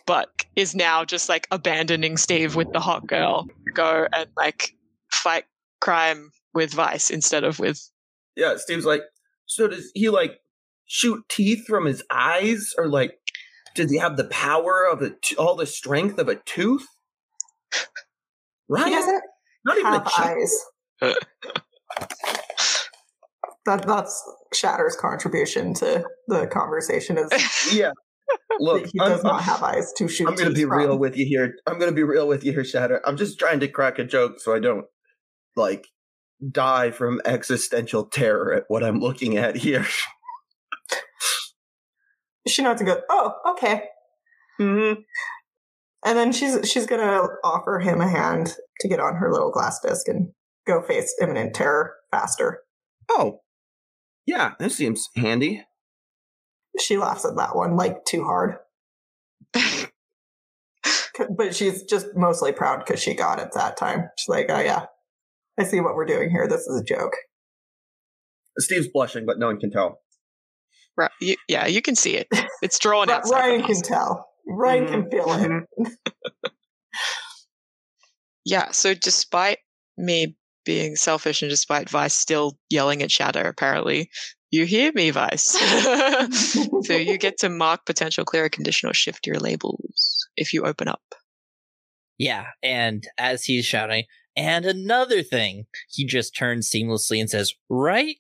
But 0.08 0.30
is 0.56 0.76
now 0.76 1.04
just 1.06 1.30
like 1.30 1.48
abandoning 1.52 2.18
Steve 2.18 2.56
with 2.56 2.72
the 2.72 2.80
hot 2.80 3.08
girl, 3.08 3.48
go 3.74 4.08
and 4.16 4.30
like 4.38 4.72
fight 5.12 5.46
crime 5.82 6.32
with 6.54 6.74
Vice 6.74 7.10
instead 7.10 7.44
of 7.44 7.60
with 7.60 7.82
Yeah, 8.36 8.56
Steve's 8.58 8.86
like, 8.86 9.02
so 9.46 9.68
does 9.68 9.92
he 9.94 10.10
like 10.10 10.40
shoot 10.86 11.24
teeth 11.30 11.66
from 11.66 11.86
his 11.86 12.04
eyes, 12.12 12.74
or 12.78 12.88
like 12.88 13.20
does 13.76 13.92
he 13.92 13.98
have 13.98 14.18
the 14.18 14.26
power 14.26 14.88
of 14.90 15.02
a 15.02 15.12
t- 15.22 15.36
all 15.36 15.56
the 15.56 15.66
strength 15.66 16.18
of 16.18 16.30
a 16.30 16.36
tooth? 16.36 16.86
Doesn't 18.70 19.22
not 19.66 19.78
even 19.78 19.92
have 19.94 20.12
eyes. 20.20 20.58
that 23.66 23.86
that's 23.86 24.24
Shatter's 24.54 24.96
contribution 24.96 25.74
to 25.76 26.06
the 26.28 26.48
conversation 26.48 27.18
is 27.18 27.30
Yeah. 27.74 27.92
Look, 28.60 28.88
he 28.88 29.00
I'm, 29.00 29.10
does 29.10 29.24
not 29.24 29.44
have 29.44 29.62
eyes 29.62 29.94
to 29.98 30.08
shoot. 30.08 30.28
I'm 30.28 30.36
going 30.36 30.50
to 30.50 30.56
be 30.56 30.64
from. 30.64 30.78
real 30.78 30.98
with 30.98 31.16
you 31.16 31.26
here. 31.26 31.56
I'm 31.68 31.78
going 31.78 31.92
to 31.92 31.96
be 31.96 32.04
real 32.04 32.28
with 32.28 32.44
you 32.44 32.54
here, 32.54 32.64
Shatter. 32.64 33.02
I'm 33.06 33.18
just 33.18 33.38
trying 33.38 33.60
to 33.60 33.68
crack 33.68 34.00
a 34.00 34.04
joke 34.04 34.40
so 34.40 34.56
I 34.56 34.60
don't 34.60 34.86
like 35.56 35.88
die 36.52 36.92
from 36.92 37.22
existential 37.26 38.06
terror 38.06 38.54
at 38.54 38.66
what 38.68 38.84
I'm 38.84 39.00
looking 39.00 39.38
at 39.38 39.58
here. 39.58 39.86
She 42.48 42.62
nods 42.62 42.80
and 42.80 42.88
goes, 42.88 43.02
"Oh, 43.10 43.34
okay." 43.54 43.86
Mm-hmm. 44.62 45.02
And 46.06 46.18
then 46.18 46.32
she's 46.32 46.70
she's 46.70 46.86
gonna 46.86 47.28
offer 47.44 47.80
him 47.80 48.02
a 48.02 48.08
hand 48.08 48.56
to 48.82 48.88
get 48.88 49.00
on 49.00 49.16
her 49.16 49.32
little 49.32 49.52
glass 49.52 49.80
disc 49.80 50.08
and 50.08 50.30
go 50.68 50.84
face 50.84 51.16
imminent 51.20 51.56
terror 51.56 51.96
faster. 52.12 52.60
Oh, 53.10 53.40
yeah, 54.26 54.54
this 54.60 54.76
seems 54.76 55.10
handy. 55.16 55.64
She 56.80 56.98
laughs 56.98 57.26
at 57.26 57.36
that 57.38 57.56
one 57.56 57.76
like 57.76 58.06
too 58.06 58.24
hard, 58.24 58.58
but 59.54 61.56
she's 61.56 61.84
just 61.84 62.08
mostly 62.16 62.52
proud 62.52 62.84
because 62.86 63.02
she 63.02 63.16
got 63.16 63.40
it 63.40 63.54
that 63.54 63.78
time. 63.78 64.10
She's 64.18 64.30
like, 64.30 64.48
"Oh 64.50 64.60
yeah, 64.60 64.86
I 65.60 65.64
see 65.64 65.80
what 65.80 65.96
we're 65.96 66.06
doing 66.06 66.30
here. 66.30 66.48
This 66.48 66.62
is 66.62 66.82
a 66.82 66.84
joke." 66.84 67.14
Steve's 68.60 68.88
blushing, 68.88 69.26
but 69.26 69.38
no 69.38 69.48
one 69.48 69.60
can 69.60 69.72
tell. 69.72 70.00
Ri- 70.98 71.08
you, 71.20 71.36
yeah, 71.50 71.68
you 71.68 71.82
can 71.82 71.96
see 71.96 72.16
it. 72.16 72.28
It's 72.62 72.80
drawn 72.80 73.08
But 73.08 73.26
out. 73.26 73.30
Ryan 73.30 73.64
can 73.64 73.82
tell. 73.82 74.28
Ryan 74.48 74.88
can 74.88 75.10
feel 75.10 75.32
it. 75.34 75.42
Mhm. 75.50 75.66
Yeah, 78.46 78.72
so 78.72 78.94
despite 78.94 79.58
me 79.98 80.38
being 80.66 80.96
selfish 80.96 81.42
and 81.42 81.50
despite 81.50 81.90
Vice 81.90 82.14
still 82.14 82.58
yelling 82.70 83.02
at 83.02 83.10
Shatter, 83.12 83.42
apparently, 83.42 84.10
you 84.52 84.66
hear 84.66 84.92
me, 84.94 85.10
Vice. 85.10 85.58
so 86.84 86.94
you 86.94 87.18
get 87.20 87.40
to 87.40 87.50
mark 87.50 87.86
potential 87.88 88.24
clear 88.24 88.46
a 88.46 88.50
condition 88.52 88.88
or 88.88 88.94
shift 88.94 89.26
your 89.26 89.40
labels 89.40 90.28
if 90.38 90.54
you 90.54 90.62
open 90.64 90.88
up. 90.88 91.02
Yeah, 92.20 92.46
and 92.62 93.04
as 93.18 93.44
he's 93.44 93.66
shouting, 93.66 94.04
and 94.36 94.66
another 94.66 95.24
thing, 95.24 95.66
he 95.90 96.06
just 96.06 96.36
turns 96.36 96.70
seamlessly 96.70 97.20
and 97.20 97.30
says, 97.30 97.54
Right? 97.70 98.18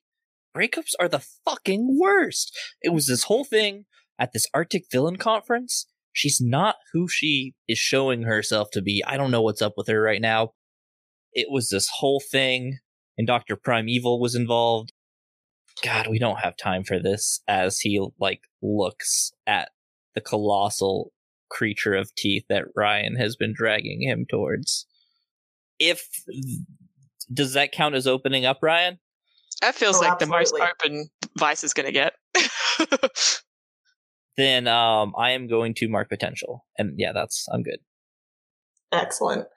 Breakups 0.55 0.93
are 0.99 1.09
the 1.09 1.25
fucking 1.43 1.97
worst. 1.99 2.57
It 2.81 2.93
was 2.93 3.07
this 3.07 3.23
whole 3.23 3.43
thing 3.43 3.85
at 4.17 4.31
this 4.31 4.47
Arctic 4.53 4.85
villain 4.89 5.17
conference. 5.17 5.85
She's 6.13 6.39
not 6.39 6.77
who 6.93 7.09
she 7.09 7.55
is 7.67 7.77
showing 7.77 8.23
herself 8.23 8.69
to 8.71 8.81
be. 8.81 9.03
I 9.05 9.17
don't 9.17 9.31
know 9.31 9.41
what's 9.41 9.61
up 9.61 9.73
with 9.75 9.87
her 9.87 10.01
right 10.01 10.21
now. 10.21 10.53
It 11.33 11.47
was 11.51 11.69
this 11.69 11.89
whole 11.97 12.21
thing, 12.21 12.79
and 13.17 13.27
Dr. 13.27 13.57
Primeval 13.57 14.21
was 14.21 14.33
involved. 14.33 14.93
God, 15.83 16.07
we 16.07 16.19
don't 16.19 16.39
have 16.39 16.55
time 16.55 16.85
for 16.85 16.99
this 16.99 17.41
as 17.49 17.79
he, 17.79 18.01
like, 18.17 18.39
looks 18.61 19.33
at 19.45 19.71
the 20.13 20.21
colossal 20.21 21.11
creature 21.49 21.95
of 21.95 22.15
teeth 22.15 22.45
that 22.47 22.63
Ryan 22.77 23.17
has 23.17 23.35
been 23.35 23.53
dragging 23.53 24.01
him 24.01 24.25
towards. 24.29 24.87
If 25.79 26.07
does 27.33 27.53
that 27.53 27.71
count 27.71 27.95
as 27.95 28.07
opening 28.07 28.45
up, 28.45 28.59
Ryan? 28.61 28.99
That 29.61 29.75
feels 29.75 29.97
Oh, 29.97 30.01
like 30.01 30.19
the 30.19 30.25
most 30.25 30.53
open 30.53 31.09
Vice 31.37 31.63
is 31.63 31.73
going 31.73 31.85
to 31.85 31.91
get. 31.91 32.13
Then 34.37 34.67
um, 34.67 35.13
I 35.17 35.31
am 35.31 35.47
going 35.47 35.73
to 35.75 35.87
mark 35.87 36.09
potential, 36.09 36.65
and 36.77 36.93
yeah, 36.97 37.13
that's 37.13 37.47
I'm 37.51 37.63
good. 37.63 37.79
Excellent. 38.91 39.47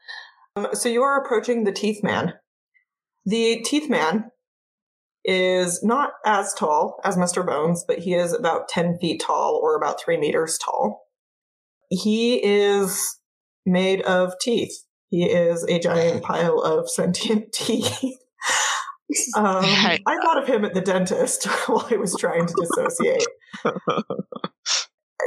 Um, 0.56 0.68
so 0.72 0.88
you 0.88 1.02
are 1.02 1.22
approaching 1.22 1.64
the 1.64 1.72
Teeth 1.72 2.02
Man. 2.02 2.34
The 3.26 3.60
Teeth 3.64 3.90
Man 3.90 4.30
is 5.24 5.82
not 5.82 6.12
as 6.24 6.54
tall 6.54 7.00
as 7.04 7.16
Mr. 7.16 7.44
Bones, 7.44 7.84
but 7.86 7.98
he 7.98 8.14
is 8.14 8.32
about 8.32 8.68
10 8.68 8.98
feet 8.98 9.20
tall 9.20 9.58
or 9.62 9.76
about 9.76 10.00
three 10.00 10.16
meters 10.16 10.58
tall. 10.58 11.02
He 11.90 12.36
is 12.36 13.18
made 13.66 14.00
of 14.02 14.34
teeth. 14.40 14.84
He 15.10 15.24
is 15.24 15.64
a 15.64 15.78
giant 15.78 16.22
pile 16.22 16.60
of 16.60 16.90
sentient 16.90 17.52
teeth. 17.52 18.16
Um, 19.36 19.64
I 19.64 20.18
thought 20.22 20.42
of 20.42 20.46
him 20.46 20.64
at 20.64 20.74
the 20.74 20.82
dentist 20.82 21.44
while 21.66 21.86
I 21.90 21.96
was 21.96 22.14
trying 22.18 22.46
to 22.46 22.54
dissociate. 22.54 23.26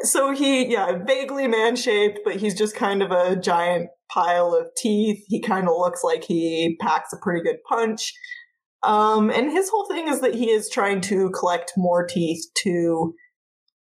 so 0.04 0.32
he, 0.32 0.72
yeah, 0.72 1.00
vaguely 1.04 1.48
man 1.48 1.76
shaped, 1.76 2.20
but 2.24 2.36
he's 2.36 2.56
just 2.56 2.76
kind 2.76 3.02
of 3.02 3.12
a 3.12 3.36
giant 3.36 3.90
pile 4.12 4.54
of 4.54 4.68
teeth. 4.78 5.24
He 5.28 5.42
kind 5.42 5.68
of 5.68 5.76
looks 5.78 6.04
like 6.04 6.24
he 6.24 6.78
packs 6.80 7.12
a 7.12 7.18
pretty 7.18 7.42
good 7.42 7.58
punch. 7.68 8.14
Um, 8.84 9.30
and 9.30 9.52
his 9.52 9.70
whole 9.70 9.88
thing 9.88 10.08
is 10.08 10.22
that 10.22 10.36
he 10.36 10.50
is 10.50 10.70
trying 10.70 11.02
to 11.02 11.30
collect 11.32 11.74
more 11.78 12.06
teeth 12.06 12.44
to 12.64 13.14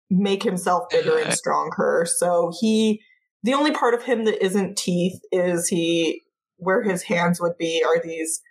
make 0.09 0.43
himself 0.43 0.83
bigger 0.89 1.17
and 1.17 1.33
stronger. 1.33 2.05
So 2.07 2.51
he, 2.59 3.01
the 3.43 3.53
only 3.53 3.71
part 3.71 3.93
of 3.93 4.03
him 4.03 4.25
that 4.25 4.43
isn't 4.43 4.77
teeth 4.77 5.19
is 5.31 5.67
he, 5.67 6.23
where 6.57 6.83
his 6.83 7.03
hands 7.03 7.41
would 7.41 7.57
be, 7.57 7.83
are 7.85 8.01
these 8.01 8.41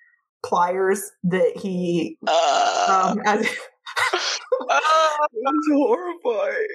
pliers 0.45 1.13
that 1.25 1.57
he, 1.57 2.19
Uh, 2.27 3.13
um, 3.13 3.23
as, 3.27 3.47
uh, 3.47 4.81
That's 4.81 5.69
horrifying. 5.73 6.67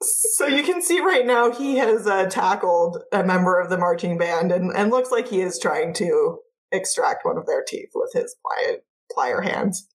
So 0.00 0.46
you 0.46 0.62
can 0.62 0.80
see 0.80 1.00
right 1.00 1.26
now 1.26 1.50
he 1.50 1.76
has 1.76 2.06
uh, 2.06 2.26
tackled 2.26 3.02
a 3.12 3.24
member 3.24 3.58
of 3.58 3.68
the 3.68 3.78
marching 3.78 4.16
band 4.16 4.52
and, 4.52 4.70
and 4.76 4.90
looks 4.90 5.10
like 5.10 5.28
he 5.28 5.40
is 5.40 5.58
trying 5.58 5.92
to 5.94 6.38
extract 6.70 7.24
one 7.24 7.36
of 7.36 7.46
their 7.46 7.64
teeth 7.66 7.90
with 7.94 8.12
his 8.14 8.36
plier, 8.46 8.76
plier 9.16 9.44
hands 9.44 9.88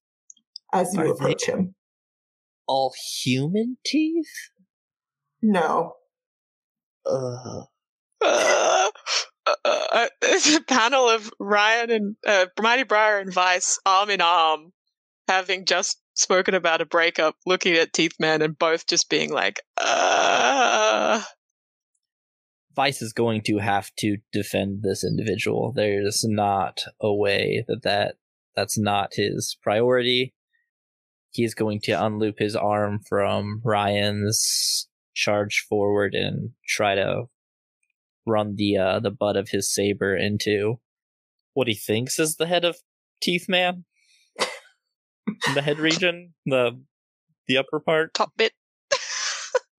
as 0.74 0.92
you 0.92 1.00
Are 1.00 1.12
approach 1.12 1.46
him. 1.46 1.74
All 2.66 2.92
human 3.22 3.78
teeth? 3.84 4.50
No. 5.40 5.94
Uh, 7.06 7.62
uh, 8.20 8.90
uh, 9.64 10.06
there's 10.20 10.54
a 10.54 10.62
panel 10.62 11.08
of 11.08 11.30
Ryan 11.38 11.90
and 11.90 12.16
uh, 12.26 12.46
Mighty 12.60 12.84
Briar 12.84 13.18
and 13.18 13.32
Vice 13.32 13.78
arm 13.84 14.10
in 14.10 14.20
arm, 14.20 14.72
having 15.28 15.64
just 15.64 15.98
spoken 16.14 16.54
about 16.54 16.80
a 16.80 16.86
breakup, 16.86 17.36
looking 17.46 17.74
at 17.74 17.92
Teeth 17.92 18.14
Man 18.18 18.42
and 18.42 18.58
both 18.58 18.86
just 18.86 19.10
being 19.10 19.32
like, 19.32 19.60
uh, 19.78 21.22
Vice 22.74 23.02
is 23.02 23.12
going 23.12 23.42
to 23.42 23.58
have 23.58 23.90
to 23.98 24.16
defend 24.32 24.82
this 24.82 25.04
individual. 25.04 25.72
There's 25.72 26.24
not 26.26 26.82
a 27.00 27.12
way 27.12 27.64
that, 27.68 27.82
that 27.82 28.14
that's 28.56 28.78
not 28.78 29.14
his 29.14 29.56
priority. 29.62 30.34
He's 31.30 31.54
going 31.54 31.80
to 31.82 31.92
unloop 31.92 32.38
his 32.38 32.54
arm 32.54 33.00
from 33.08 33.60
Ryan's 33.64 34.88
charge 35.14 35.64
forward 35.68 36.14
and 36.14 36.50
try 36.66 36.94
to 36.94 37.24
run 38.26 38.56
the 38.56 38.76
uh, 38.76 39.00
the 39.00 39.10
butt 39.10 39.36
of 39.36 39.50
his 39.50 39.72
saber 39.72 40.16
into 40.16 40.80
what 41.54 41.68
he 41.68 41.74
thinks 41.74 42.18
is 42.18 42.36
the 42.36 42.46
head 42.46 42.64
of 42.64 42.76
Teeth 43.22 43.48
Man. 43.48 43.84
the 45.54 45.62
head 45.62 45.78
region, 45.78 46.34
the 46.44 46.80
the 47.46 47.56
upper 47.56 47.80
part. 47.80 48.14
top 48.14 48.32
bit. 48.36 48.52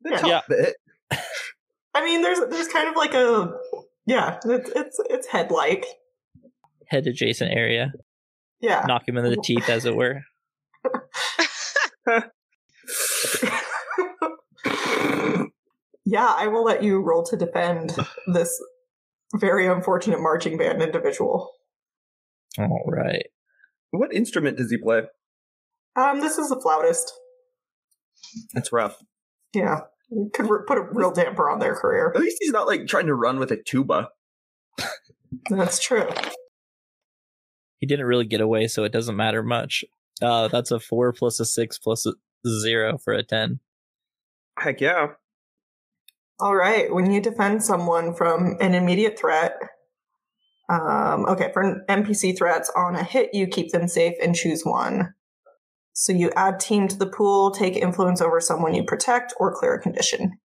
Yeah. 0.04 0.26
Yeah. 0.26 0.42
Bit. 0.48 0.76
I 1.94 2.04
mean, 2.04 2.22
there's 2.22 2.40
there's 2.50 2.68
kind 2.68 2.90
of 2.90 2.96
like 2.96 3.14
a 3.14 3.54
yeah, 4.06 4.40
it's 4.46 4.72
it's 4.76 5.00
it's 5.10 5.28
head 5.28 5.52
like 5.52 5.86
head 6.88 7.08
adjacent 7.08 7.52
area. 7.52 7.92
yeah. 8.60 8.84
Knock 8.88 9.08
him 9.08 9.18
in 9.18 9.24
the 9.24 9.38
teeth, 9.38 9.70
as 9.70 9.86
it 9.86 9.96
were. 9.96 10.22
yeah, 16.06 16.34
I 16.38 16.48
will 16.48 16.64
let 16.64 16.84
you 16.84 17.02
roll 17.02 17.24
to 17.24 17.38
defend 17.38 17.96
this 18.34 18.62
very 19.36 19.68
unfortunate 19.68 20.22
marching 20.22 20.58
band 20.58 20.82
individual. 20.82 21.52
All 22.58 22.84
right. 22.88 23.26
What 23.92 24.14
instrument 24.14 24.58
does 24.58 24.72
he 24.72 24.78
play? 24.78 25.04
Um, 25.96 26.20
this 26.22 26.38
is 26.38 26.52
a 26.52 26.60
flautist. 26.60 27.12
That's 28.54 28.72
rough. 28.72 28.98
Yeah, 29.54 29.82
could 30.34 30.50
re- 30.50 30.64
put 30.68 30.78
a 30.78 30.88
real 30.92 31.12
damper 31.12 31.50
on 31.50 31.60
their 31.60 31.76
career. 31.76 32.12
At 32.14 32.22
least 32.22 32.38
he's 32.42 32.52
not 32.52 32.68
like 32.68 32.88
trying 32.88 33.08
to 33.08 33.16
run 33.16 33.40
with 33.40 33.52
a 33.52 33.62
tuba. 33.62 34.10
That's 35.50 35.82
true. 35.82 36.08
He 37.80 37.88
didn't 37.88 38.06
really 38.06 38.26
get 38.26 38.42
away, 38.42 38.68
so 38.68 38.84
it 38.84 38.92
doesn't 38.92 39.16
matter 39.16 39.44
much. 39.44 39.86
Uh, 40.22 40.48
that's 40.48 40.72
a 40.72 40.80
four 40.80 41.14
plus 41.14 41.40
a 41.40 41.46
six 41.46 41.78
plus 41.78 42.06
a 42.06 42.14
zero 42.62 42.98
for 42.98 43.14
a 43.14 43.24
ten. 43.24 43.60
Heck 44.60 44.82
yeah. 44.82 45.08
All 46.40 46.56
right. 46.56 46.94
When 46.94 47.12
you 47.12 47.22
defend 47.22 47.64
someone 47.64 48.14
from 48.14 48.58
an 48.60 48.74
immediate 48.74 49.18
threat, 49.18 49.58
um, 50.70 51.26
okay, 51.28 51.52
for 51.54 51.86
NPC 51.88 52.38
threats 52.38 52.72
on 52.76 52.96
a 52.96 53.04
hit, 53.04 53.34
you 53.34 53.48
keep 53.48 53.72
them 53.72 53.88
safe 53.88 54.16
and 54.22 54.36
choose 54.36 54.64
one. 54.64 55.14
So 55.94 56.12
you 56.12 56.32
add 56.36 56.60
team 56.60 56.88
to 56.90 56.98
the 56.98 57.06
pool, 57.06 57.52
take 57.52 57.78
influence 57.78 58.20
over 58.20 58.42
someone 58.42 58.74
you 58.74 58.84
protect, 58.84 59.34
or 59.40 59.56
clear 59.56 59.76
a 59.76 59.82
condition. 59.82 60.40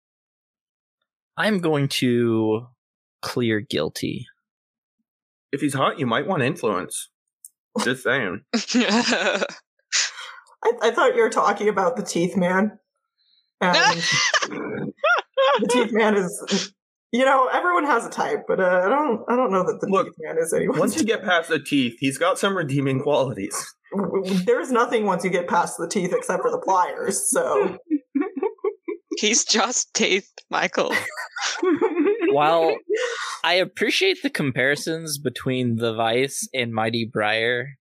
I'm 1.35 1.59
going 1.59 1.87
to 1.87 2.67
clear 3.21 3.59
guilty. 3.59 4.27
If 5.51 5.61
he's 5.61 5.73
hot, 5.73 5.97
you 5.97 6.05
might 6.05 6.27
want 6.27 6.43
influence. 6.43 7.09
Just 7.83 8.03
saying. 8.03 8.41
I, 8.53 9.43
I 10.81 10.91
thought 10.91 11.15
you 11.15 11.21
were 11.21 11.29
talking 11.29 11.69
about 11.69 11.95
the 11.95 12.03
teeth 12.03 12.35
man. 12.37 12.77
And 13.61 14.03
the 15.59 15.67
teeth 15.67 15.91
man 15.91 16.15
is, 16.15 16.73
you 17.11 17.25
know, 17.25 17.49
everyone 17.51 17.85
has 17.85 18.05
a 18.05 18.09
type, 18.09 18.45
but 18.47 18.59
uh, 18.59 18.81
I 18.85 18.89
don't, 18.89 19.21
I 19.29 19.35
don't 19.35 19.51
know 19.51 19.63
that 19.63 19.79
the 19.81 19.87
Look, 19.87 20.07
teeth 20.07 20.15
man 20.19 20.37
is 20.37 20.53
anyone. 20.53 20.79
Once 20.79 20.97
you 20.97 21.03
get 21.03 21.23
past 21.23 21.49
the 21.49 21.59
teeth, 21.59 21.95
he's 21.99 22.17
got 22.17 22.37
some 22.37 22.55
redeeming 22.55 23.01
qualities. 23.01 23.75
There's 24.45 24.71
nothing 24.71 25.05
once 25.05 25.23
you 25.23 25.29
get 25.29 25.47
past 25.47 25.77
the 25.77 25.87
teeth 25.87 26.13
except 26.13 26.43
for 26.43 26.51
the 26.51 26.59
pliers. 26.59 27.29
So 27.29 27.77
He's 29.19 29.43
just 29.43 29.93
teeth, 29.93 30.31
Michael. 30.49 30.93
While 32.29 32.73
I 33.43 33.55
appreciate 33.55 34.23
the 34.23 34.29
comparisons 34.29 35.17
between 35.17 35.75
the 35.75 35.93
Vice 35.93 36.47
and 36.53 36.73
Mighty 36.73 37.03
Briar, 37.11 37.71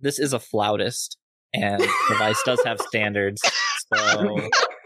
this 0.00 0.18
is 0.18 0.32
a 0.32 0.40
flautist, 0.40 1.16
and 1.54 1.80
the 1.80 2.14
Vice 2.18 2.42
does 2.44 2.60
have 2.64 2.80
standards. 2.80 3.40
So 3.94 4.48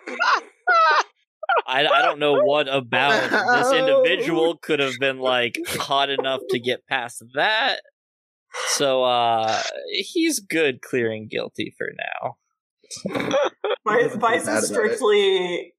I, 1.67 1.87
I 1.87 2.03
don't 2.03 2.19
know 2.19 2.43
what 2.43 2.69
about 2.73 3.31
this 3.31 3.73
individual 3.79 4.57
could 4.57 4.81
have 4.81 4.95
been 5.01 5.19
like 5.19 5.57
hot 5.69 6.11
enough 6.11 6.41
to 6.51 6.59
get 6.59 6.87
past 6.87 7.23
that. 7.35 7.81
So 8.69 9.03
uh 9.05 9.61
he's 9.91 10.41
good 10.41 10.81
clearing 10.83 11.29
guilty 11.31 11.75
for 11.77 11.89
now. 11.97 12.37
Vice, 13.87 14.05
doesn't 14.05 14.21
Vice 14.21 14.43
is 14.43 14.49
about 14.49 14.63
it. 14.63 14.67
strictly 14.67 15.75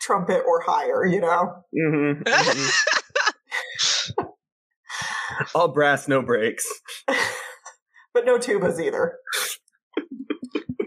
trumpet 0.00 0.42
or 0.46 0.60
higher, 0.62 1.04
you 1.06 1.20
know? 1.20 1.64
Mhm, 1.74 2.22
mhm. 2.24 2.72
All 5.54 5.68
brass, 5.68 6.08
no 6.08 6.22
breaks. 6.22 6.66
but 8.14 8.24
no 8.24 8.38
tubas 8.38 8.80
either. 8.80 9.18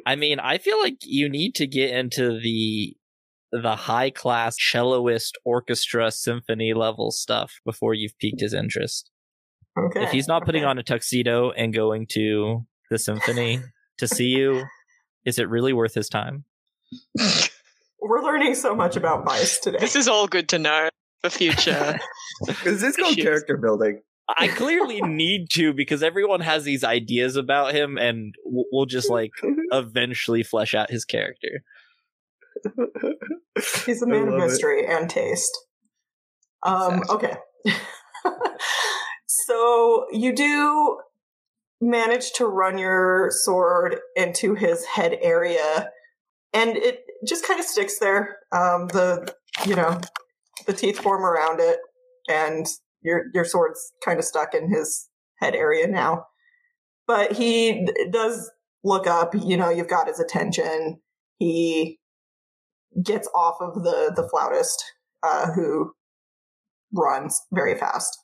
I 0.05 0.15
mean, 0.15 0.39
I 0.39 0.57
feel 0.59 0.79
like 0.79 0.97
you 1.01 1.29
need 1.29 1.55
to 1.55 1.65
get 1.67 1.91
into 1.91 2.39
the 2.39 2.95
the 3.51 3.75
high 3.75 4.09
class 4.09 4.57
celloist 4.57 5.33
orchestra 5.43 6.11
symphony 6.11 6.73
level 6.73 7.11
stuff 7.11 7.59
before 7.65 7.93
you've 7.93 8.17
piqued 8.19 8.41
his 8.41 8.53
interest. 8.53 9.11
Okay. 9.77 10.03
If 10.03 10.11
he's 10.11 10.27
not 10.27 10.45
putting 10.45 10.63
okay. 10.63 10.69
on 10.69 10.77
a 10.77 10.83
tuxedo 10.83 11.51
and 11.51 11.73
going 11.73 12.07
to 12.11 12.65
the 12.89 12.97
symphony 12.97 13.59
to 13.97 14.07
see 14.07 14.27
you, 14.27 14.63
is 15.25 15.39
it 15.39 15.49
really 15.49 15.73
worth 15.73 15.93
his 15.93 16.09
time? 16.09 16.45
We're 18.01 18.23
learning 18.23 18.55
so 18.55 18.75
much 18.75 18.95
about 18.95 19.25
Vice 19.25 19.59
today. 19.59 19.79
this 19.79 19.95
is 19.95 20.07
all 20.07 20.27
good 20.27 20.49
to 20.49 20.59
know 20.59 20.89
for 21.23 21.29
future. 21.29 21.97
Is 22.65 22.81
this 22.81 22.95
called 22.95 23.17
character 23.17 23.57
building? 23.57 24.01
I 24.37 24.47
clearly 24.47 25.01
need 25.03 25.49
to 25.51 25.73
because 25.73 26.03
everyone 26.03 26.41
has 26.41 26.63
these 26.63 26.83
ideas 26.83 27.35
about 27.35 27.73
him, 27.73 27.97
and 27.97 28.35
we'll 28.45 28.85
just 28.85 29.09
like 29.09 29.31
eventually 29.71 30.43
flesh 30.43 30.73
out 30.73 30.91
his 30.91 31.05
character. 31.05 31.63
He's 33.85 34.01
a 34.01 34.07
man 34.07 34.27
of 34.27 34.33
love 34.33 34.41
it. 34.41 34.45
mystery 34.45 34.85
and 34.85 35.09
taste. 35.09 35.55
Um, 36.63 37.03
okay. 37.09 37.35
so 39.27 40.05
you 40.11 40.33
do 40.35 40.99
manage 41.81 42.31
to 42.33 42.45
run 42.47 42.77
your 42.77 43.29
sword 43.31 43.97
into 44.15 44.55
his 44.55 44.85
head 44.85 45.17
area, 45.21 45.89
and 46.53 46.75
it 46.77 47.01
just 47.27 47.45
kind 47.47 47.59
of 47.59 47.65
sticks 47.65 47.99
there. 47.99 48.37
Um, 48.51 48.87
the 48.87 49.33
you 49.65 49.75
know 49.75 49.99
the 50.65 50.73
teeth 50.73 50.99
form 50.99 51.23
around 51.23 51.59
it, 51.59 51.79
and 52.27 52.65
your 53.01 53.25
your 53.33 53.45
sword's 53.45 53.91
kind 54.03 54.19
of 54.19 54.25
stuck 54.25 54.53
in 54.53 54.69
his 54.69 55.09
head 55.39 55.55
area 55.55 55.87
now. 55.87 56.25
but 57.07 57.33
he 57.33 57.87
does 58.11 58.49
look 58.83 59.07
up. 59.07 59.33
You 59.35 59.57
know, 59.57 59.69
you've 59.69 59.87
got 59.87 60.07
his 60.07 60.19
attention. 60.19 60.99
He 61.37 61.99
gets 63.03 63.27
off 63.33 63.57
of 63.61 63.83
the 63.83 64.11
the 64.15 64.27
flautist, 64.29 64.83
uh, 65.23 65.51
who 65.51 65.93
runs 66.93 67.41
very 67.53 67.77
fast 67.77 68.17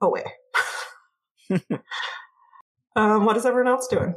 away. 0.00 0.24
um, 2.96 3.24
what 3.24 3.36
is 3.36 3.46
everyone 3.46 3.72
else 3.72 3.86
doing? 3.88 4.14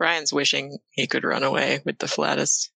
Ryan's 0.00 0.32
wishing 0.32 0.78
he 0.90 1.06
could 1.06 1.24
run 1.24 1.42
away 1.42 1.80
with 1.84 1.98
the 1.98 2.08
flautist. 2.08 2.70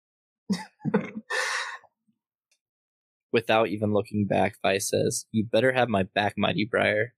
Without 3.31 3.67
even 3.69 3.93
looking 3.93 4.27
back, 4.27 4.55
Vice 4.61 4.89
says, 4.89 5.25
You 5.31 5.45
better 5.45 5.71
have 5.73 5.89
my 5.89 6.03
back, 6.03 6.35
Mighty 6.37 6.67
Briar. 6.69 7.13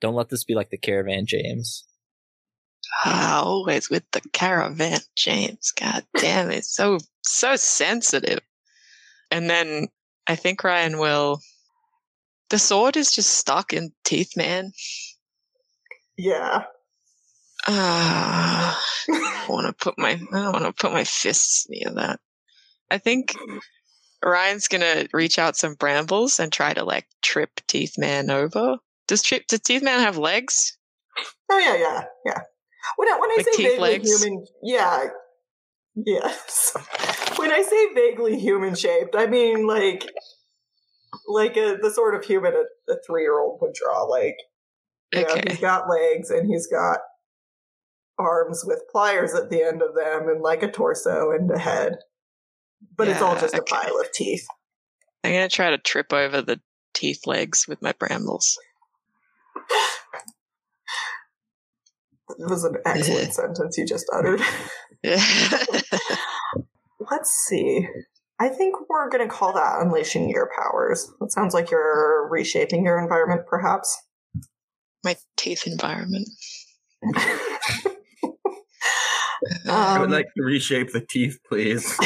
Don't 0.00 0.14
let 0.14 0.30
this 0.30 0.44
be 0.44 0.54
like 0.54 0.70
the 0.70 0.78
caravan, 0.78 1.26
James. 1.26 1.84
Ah, 3.04 3.42
always 3.42 3.88
with 3.88 4.04
the 4.12 4.20
caravan, 4.32 5.00
James. 5.16 5.72
God 5.72 6.04
damn 6.18 6.50
it. 6.50 6.64
So, 6.64 6.98
so 7.22 7.56
sensitive. 7.56 8.40
And 9.30 9.48
then 9.48 9.88
I 10.26 10.36
think 10.36 10.64
Ryan 10.64 10.98
will. 10.98 11.40
The 12.50 12.58
sword 12.58 12.96
is 12.96 13.12
just 13.12 13.30
stuck 13.30 13.72
in 13.72 13.92
Teeth 14.04 14.36
Man. 14.36 14.72
Yeah. 16.16 16.64
Ah, 17.68 18.82
I 19.08 19.46
want 19.48 19.66
to 19.66 19.72
put 19.72 19.98
my 19.98 20.10
I 20.10 20.16
don't 20.16 20.52
want 20.52 20.64
to 20.64 20.72
put 20.72 20.92
my 20.92 21.04
fists 21.04 21.66
near 21.68 21.90
that. 21.94 22.18
I 22.90 22.98
think 22.98 23.36
Ryan's 24.24 24.68
gonna 24.68 25.06
reach 25.12 25.38
out 25.38 25.56
some 25.56 25.74
brambles 25.74 26.40
and 26.40 26.52
try 26.52 26.74
to 26.74 26.84
like 26.84 27.06
trip 27.22 27.60
Teeth 27.68 27.96
Man 27.98 28.30
over. 28.30 28.78
Does 29.06 29.22
trip 29.22 29.46
does 29.46 29.60
Teeth 29.60 29.82
Man 29.82 30.00
have 30.00 30.18
legs? 30.18 30.76
Oh 31.50 31.58
yeah, 31.58 31.76
yeah, 31.76 32.04
yeah. 32.24 32.40
When 32.96 33.08
I, 33.08 33.18
when 33.18 33.30
I 33.30 33.36
Like 33.38 33.46
say 33.46 33.62
vaguely 33.62 33.78
legs? 33.90 34.22
human, 34.22 34.46
yeah, 34.62 35.04
yes. 35.94 36.72
when 37.36 37.52
I 37.52 37.62
say 37.62 37.94
vaguely 37.94 38.38
human 38.38 38.74
shaped, 38.74 39.14
I 39.16 39.26
mean 39.26 39.66
like 39.66 40.04
like 41.26 41.56
a, 41.56 41.76
the 41.80 41.90
sort 41.90 42.14
of 42.14 42.24
human 42.24 42.54
a, 42.54 42.92
a 42.92 42.96
three 43.06 43.22
year 43.22 43.38
old 43.40 43.58
would 43.60 43.74
draw. 43.74 44.02
Like, 44.04 44.36
you 45.12 45.22
know, 45.22 45.34
Okay. 45.34 45.50
he's 45.50 45.58
got 45.60 45.88
legs 45.88 46.30
and 46.30 46.46
he's 46.50 46.66
got 46.66 46.98
arms 48.18 48.64
with 48.66 48.82
pliers 48.92 49.34
at 49.34 49.50
the 49.50 49.62
end 49.62 49.82
of 49.82 49.94
them, 49.94 50.28
and 50.28 50.42
like 50.42 50.62
a 50.62 50.70
torso 50.70 51.30
and 51.32 51.50
a 51.50 51.58
head. 51.58 51.98
But 52.96 53.08
it's 53.08 53.20
all 53.22 53.34
Yeah, 53.34 53.40
just 53.40 53.54
a 53.54 53.62
pile 53.62 53.98
of 54.00 54.12
teeth. 54.12 54.46
I'm 55.24 55.32
gonna 55.32 55.48
try 55.48 55.70
to 55.70 55.78
trip 55.78 56.12
over 56.12 56.40
the 56.42 56.60
teeth 56.94 57.26
legs 57.26 57.66
with 57.68 57.82
my 57.82 57.92
brambles. 57.92 58.58
It 62.38 62.48
was 62.50 62.64
an 62.64 62.76
excellent 62.84 63.34
sentence 63.38 63.76
you 63.78 63.86
just 63.86 64.06
uttered. 64.12 64.40
Let's 67.10 67.30
see. 67.30 67.88
I 68.38 68.48
think 68.48 68.76
we're 68.88 69.08
going 69.10 69.26
to 69.28 69.34
call 69.34 69.52
that 69.54 69.80
unleashing 69.80 70.30
your 70.30 70.48
powers. 70.56 71.10
It 71.20 71.32
sounds 71.32 71.52
like 71.54 71.70
you're 71.70 72.28
reshaping 72.30 72.84
your 72.84 72.98
environment, 72.98 73.42
perhaps. 73.46 73.96
my 75.04 75.16
teeth 75.36 75.66
environment. 75.66 76.28
I 79.68 79.98
would 79.98 80.06
Um, 80.06 80.10
like 80.10 80.26
to 80.36 80.42
reshape 80.42 80.92
the 80.92 81.00
teeth, 81.00 81.38
please. 81.48 81.98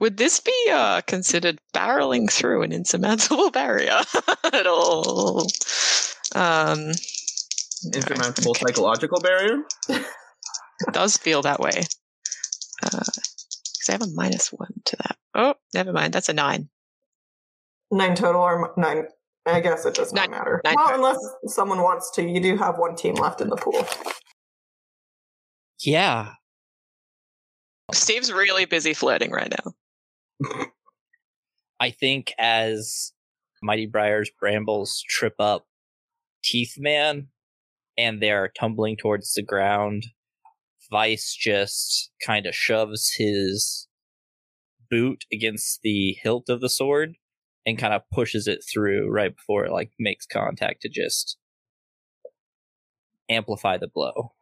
Would 0.00 0.16
this 0.16 0.40
be 0.40 0.68
uh, 0.72 1.00
considered 1.02 1.60
barreling 1.74 2.30
through 2.30 2.62
an 2.62 2.72
insurmountable 2.72 3.50
barrier 3.50 4.00
at 4.52 4.66
all? 4.66 5.46
Um, 6.34 6.86
no, 6.86 6.92
Insurmountable 7.94 8.50
okay. 8.52 8.64
psychological 8.66 9.20
barrier. 9.20 9.62
It 9.88 10.92
does 10.92 11.16
feel 11.16 11.42
that 11.42 11.60
way. 11.60 11.82
Uh, 12.82 12.88
because 12.90 13.88
I 13.88 13.92
have 13.92 14.02
a 14.02 14.08
minus 14.14 14.48
one 14.52 14.72
to 14.86 14.96
that. 14.96 15.16
Oh, 15.34 15.54
never 15.74 15.92
mind. 15.92 16.12
That's 16.12 16.28
a 16.28 16.32
nine. 16.32 16.68
nine 17.90 18.14
total 18.14 18.42
or 18.42 18.72
nine? 18.76 19.04
I 19.46 19.60
guess 19.60 19.84
it 19.84 19.94
does 19.94 20.12
not 20.12 20.30
Nine- 20.30 20.38
matter. 20.38 20.60
nine 20.64 20.74
well, 20.76 20.88
total. 20.88 21.04
unless 21.06 21.18
someone 21.46 21.82
wants 21.82 22.10
to. 22.12 22.22
You 22.22 22.40
do 22.40 22.56
have 22.56 22.78
one 22.78 22.94
team 22.94 23.14
left 23.16 23.40
in 23.40 23.48
the 23.48 23.56
pool. 23.56 23.84
Yeah. 25.80 26.34
Steve's 27.92 28.32
really 28.32 28.64
busy 28.66 28.94
flirting 28.94 29.32
right 29.32 29.52
now. 30.40 30.62
I 31.80 31.90
think 31.90 32.32
as 32.38 33.12
Mighty 33.62 33.86
Briar's 33.86 34.30
brambles 34.38 35.02
trip 35.08 35.34
up 35.40 35.66
Teeth 36.44 36.76
Man 36.78 37.28
and 37.96 38.20
they're 38.22 38.52
tumbling 38.58 38.96
towards 38.96 39.34
the 39.34 39.42
ground, 39.42 40.06
Vice 40.90 41.34
just 41.34 42.10
kind 42.24 42.46
of 42.46 42.54
shoves 42.54 43.14
his 43.16 43.88
boot 44.90 45.24
against 45.32 45.80
the 45.82 46.16
hilt 46.22 46.48
of 46.48 46.60
the 46.60 46.68
sword 46.68 47.14
and 47.64 47.78
kind 47.78 47.94
of 47.94 48.02
pushes 48.12 48.46
it 48.46 48.62
through 48.70 49.08
right 49.08 49.34
before 49.34 49.64
it 49.64 49.72
like 49.72 49.90
makes 49.98 50.26
contact 50.26 50.82
to 50.82 50.88
just 50.88 51.38
amplify 53.28 53.78
the 53.78 53.88
blow. 53.88 54.32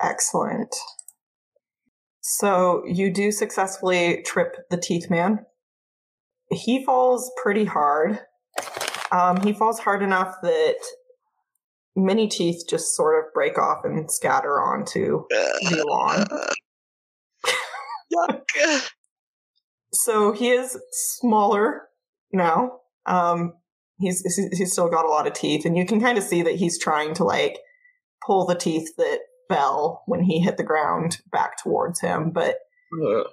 Excellent. 0.00 0.74
So 2.20 2.84
you 2.86 3.12
do 3.12 3.32
successfully 3.32 4.22
trip 4.24 4.56
the 4.70 4.76
teeth 4.76 5.10
man. 5.10 5.44
He 6.52 6.84
falls 6.84 7.30
pretty 7.42 7.64
hard. 7.64 8.20
Um, 9.10 9.40
he 9.42 9.52
falls 9.52 9.80
hard 9.80 10.02
enough 10.02 10.36
that 10.42 10.76
many 12.04 12.28
teeth 12.28 12.64
just 12.68 12.94
sort 12.96 13.18
of 13.24 13.32
break 13.32 13.58
off 13.58 13.84
and 13.84 14.10
scatter 14.10 14.60
onto 14.60 15.24
the 15.30 15.84
lawn. 15.86 16.26
Yuck. 18.12 18.88
So 19.92 20.32
he 20.32 20.50
is 20.50 20.78
smaller 20.92 21.88
now. 22.32 22.78
Um, 23.06 23.54
he's 23.98 24.20
he's 24.22 24.58
he's 24.58 24.72
still 24.72 24.88
got 24.88 25.04
a 25.04 25.08
lot 25.08 25.26
of 25.26 25.32
teeth, 25.32 25.64
and 25.64 25.76
you 25.76 25.86
can 25.86 26.00
kind 26.00 26.18
of 26.18 26.24
see 26.24 26.42
that 26.42 26.56
he's 26.56 26.78
trying 26.78 27.14
to 27.14 27.24
like 27.24 27.58
pull 28.26 28.46
the 28.46 28.54
teeth 28.54 28.88
that 28.98 29.20
fell 29.48 30.02
when 30.06 30.22
he 30.22 30.40
hit 30.40 30.56
the 30.56 30.62
ground 30.64 31.18
back 31.32 31.56
towards 31.62 32.00
him. 32.00 32.30
But 32.30 32.56
Ugh. 33.04 33.26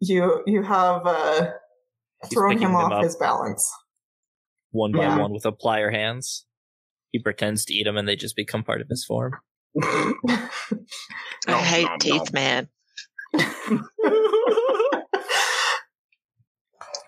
you 0.00 0.42
you 0.46 0.62
have 0.62 1.02
uh, 1.06 1.50
He's 2.22 2.32
thrown 2.32 2.58
him 2.58 2.74
off 2.74 3.02
his 3.02 3.16
balance. 3.16 3.70
One 4.70 4.92
by 4.92 4.98
Yeah. 5.02 5.18
one 5.18 5.32
with 5.32 5.46
a 5.46 5.52
plier 5.52 5.92
hands. 5.92 6.44
He 7.12 7.18
pretends 7.18 7.64
to 7.66 7.74
eat 7.74 7.84
them 7.84 7.96
and 7.96 8.06
they 8.08 8.16
just 8.16 8.36
become 8.36 8.62
part 8.62 8.80
of 8.80 8.88
his 8.88 9.04
form. 9.04 9.32
I 9.82 10.48
Nom, 11.46 11.62
hate 11.62 11.84
nom, 11.84 11.98
teeth, 11.98 12.32
man. 12.32 12.68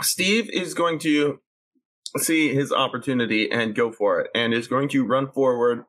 Steve 0.02 0.48
is 0.50 0.74
going 0.74 0.98
to 1.00 1.40
see 2.18 2.54
his 2.54 2.72
opportunity 2.72 3.50
and 3.50 3.74
go 3.74 3.90
for 3.92 4.20
it, 4.20 4.30
and 4.34 4.52
is 4.54 4.68
going 4.68 4.88
to 4.90 5.06
run 5.06 5.30
forward. 5.30 5.84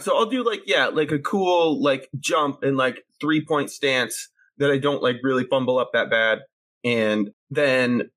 So 0.00 0.16
I'll 0.16 0.26
do 0.26 0.44
like 0.44 0.62
yeah, 0.66 0.86
like 0.86 1.12
a 1.12 1.18
cool 1.18 1.82
like 1.82 2.08
jump 2.18 2.62
and 2.62 2.76
like 2.76 3.04
three 3.20 3.44
point 3.44 3.70
stance 3.70 4.28
that 4.58 4.70
I 4.70 4.78
don't 4.78 5.02
like 5.02 5.16
really 5.22 5.44
fumble 5.44 5.78
up 5.78 5.90
that 5.92 6.10
bad, 6.10 6.40
and 6.84 7.30
then 7.50 8.10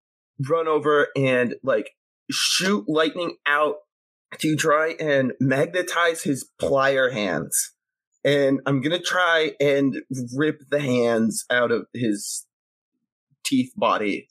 run 0.47 0.67
over 0.67 1.07
and 1.15 1.55
like 1.63 1.91
shoot 2.31 2.85
lightning 2.87 3.35
out 3.45 3.75
to 4.37 4.55
try 4.55 4.95
and 4.99 5.33
magnetize 5.39 6.23
his 6.23 6.47
plier 6.61 7.11
hands. 7.11 7.73
And 8.23 8.59
I'm 8.65 8.81
gonna 8.81 8.99
try 8.99 9.53
and 9.59 9.97
rip 10.35 10.61
the 10.69 10.79
hands 10.79 11.45
out 11.49 11.71
of 11.71 11.87
his 11.93 12.45
teeth 13.43 13.71
body 13.75 14.27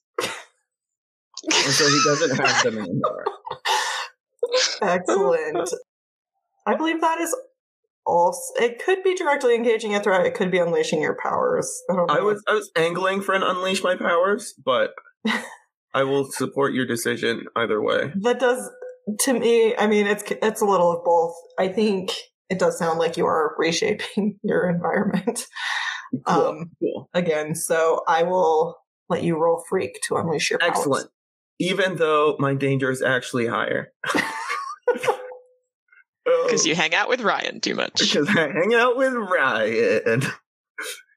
so 1.51 1.89
he 1.89 2.01
doesn't 2.05 2.37
have 2.37 2.63
them 2.65 2.79
anymore. 2.79 3.25
Excellent. 4.83 5.71
I 6.67 6.75
believe 6.75 7.01
that 7.01 7.21
is 7.21 7.35
also. 8.07 8.41
It 8.63 8.83
could 8.85 9.03
be 9.03 9.15
directly 9.15 9.55
engaging 9.55 9.95
a 9.95 10.03
threat. 10.03 10.27
It 10.27 10.35
could 10.35 10.51
be 10.51 10.59
unleashing 10.59 11.01
your 11.01 11.17
powers. 11.23 11.83
I 11.91 11.97
don't 11.97 12.07
know. 12.07 12.15
I 12.15 12.21
was 12.21 12.43
I 12.49 12.55
was 12.55 12.71
angling 12.77 13.23
for 13.23 13.35
an 13.35 13.43
unleash 13.43 13.83
my 13.83 13.97
powers, 13.97 14.55
but 14.63 14.95
I 15.95 16.03
will 16.03 16.31
support 16.31 16.75
your 16.75 16.87
decision 16.87 17.47
either 17.57 17.81
way. 17.81 18.13
That 18.17 18.41
does 18.41 18.71
to 19.21 19.33
me. 19.39 19.77
I 19.77 19.87
mean, 19.87 20.07
it's 20.07 20.25
it's 20.43 20.61
a 20.61 20.65
little 20.67 20.93
of 20.93 21.05
both. 21.05 21.35
I 21.59 21.69
think 21.69 22.13
it 22.51 22.59
does 22.59 22.79
sound 22.79 22.99
like 22.99 23.17
you 23.17 23.27
are 23.27 23.55
reshaping 23.59 24.39
your 24.43 24.69
environment 24.69 25.47
Cool. 26.27 26.47
um, 26.47 26.71
cool. 26.81 27.11
again. 27.15 27.55
So 27.55 28.03
I 28.09 28.23
will 28.23 28.77
let 29.09 29.23
you 29.23 29.37
roll 29.37 29.63
freak 29.69 30.01
to 30.09 30.17
unleash 30.17 30.51
your 30.51 30.59
powers. 30.59 30.71
Excellent. 30.77 31.11
Even 31.61 31.97
though 31.97 32.37
my 32.39 32.55
danger 32.55 32.91
is 32.91 33.03
actually 33.03 33.47
higher. 33.47 33.93
Because 36.45 36.67
you 36.67 36.75
hang 36.75 36.95
out 36.95 37.09
with 37.09 37.21
Ryan 37.23 37.61
too 37.61 37.75
much. 37.75 38.01
because 38.01 38.29
I 38.29 38.49
hang 38.53 38.75
out 38.75 38.97
with 38.97 39.15
Ryan. 39.15 40.23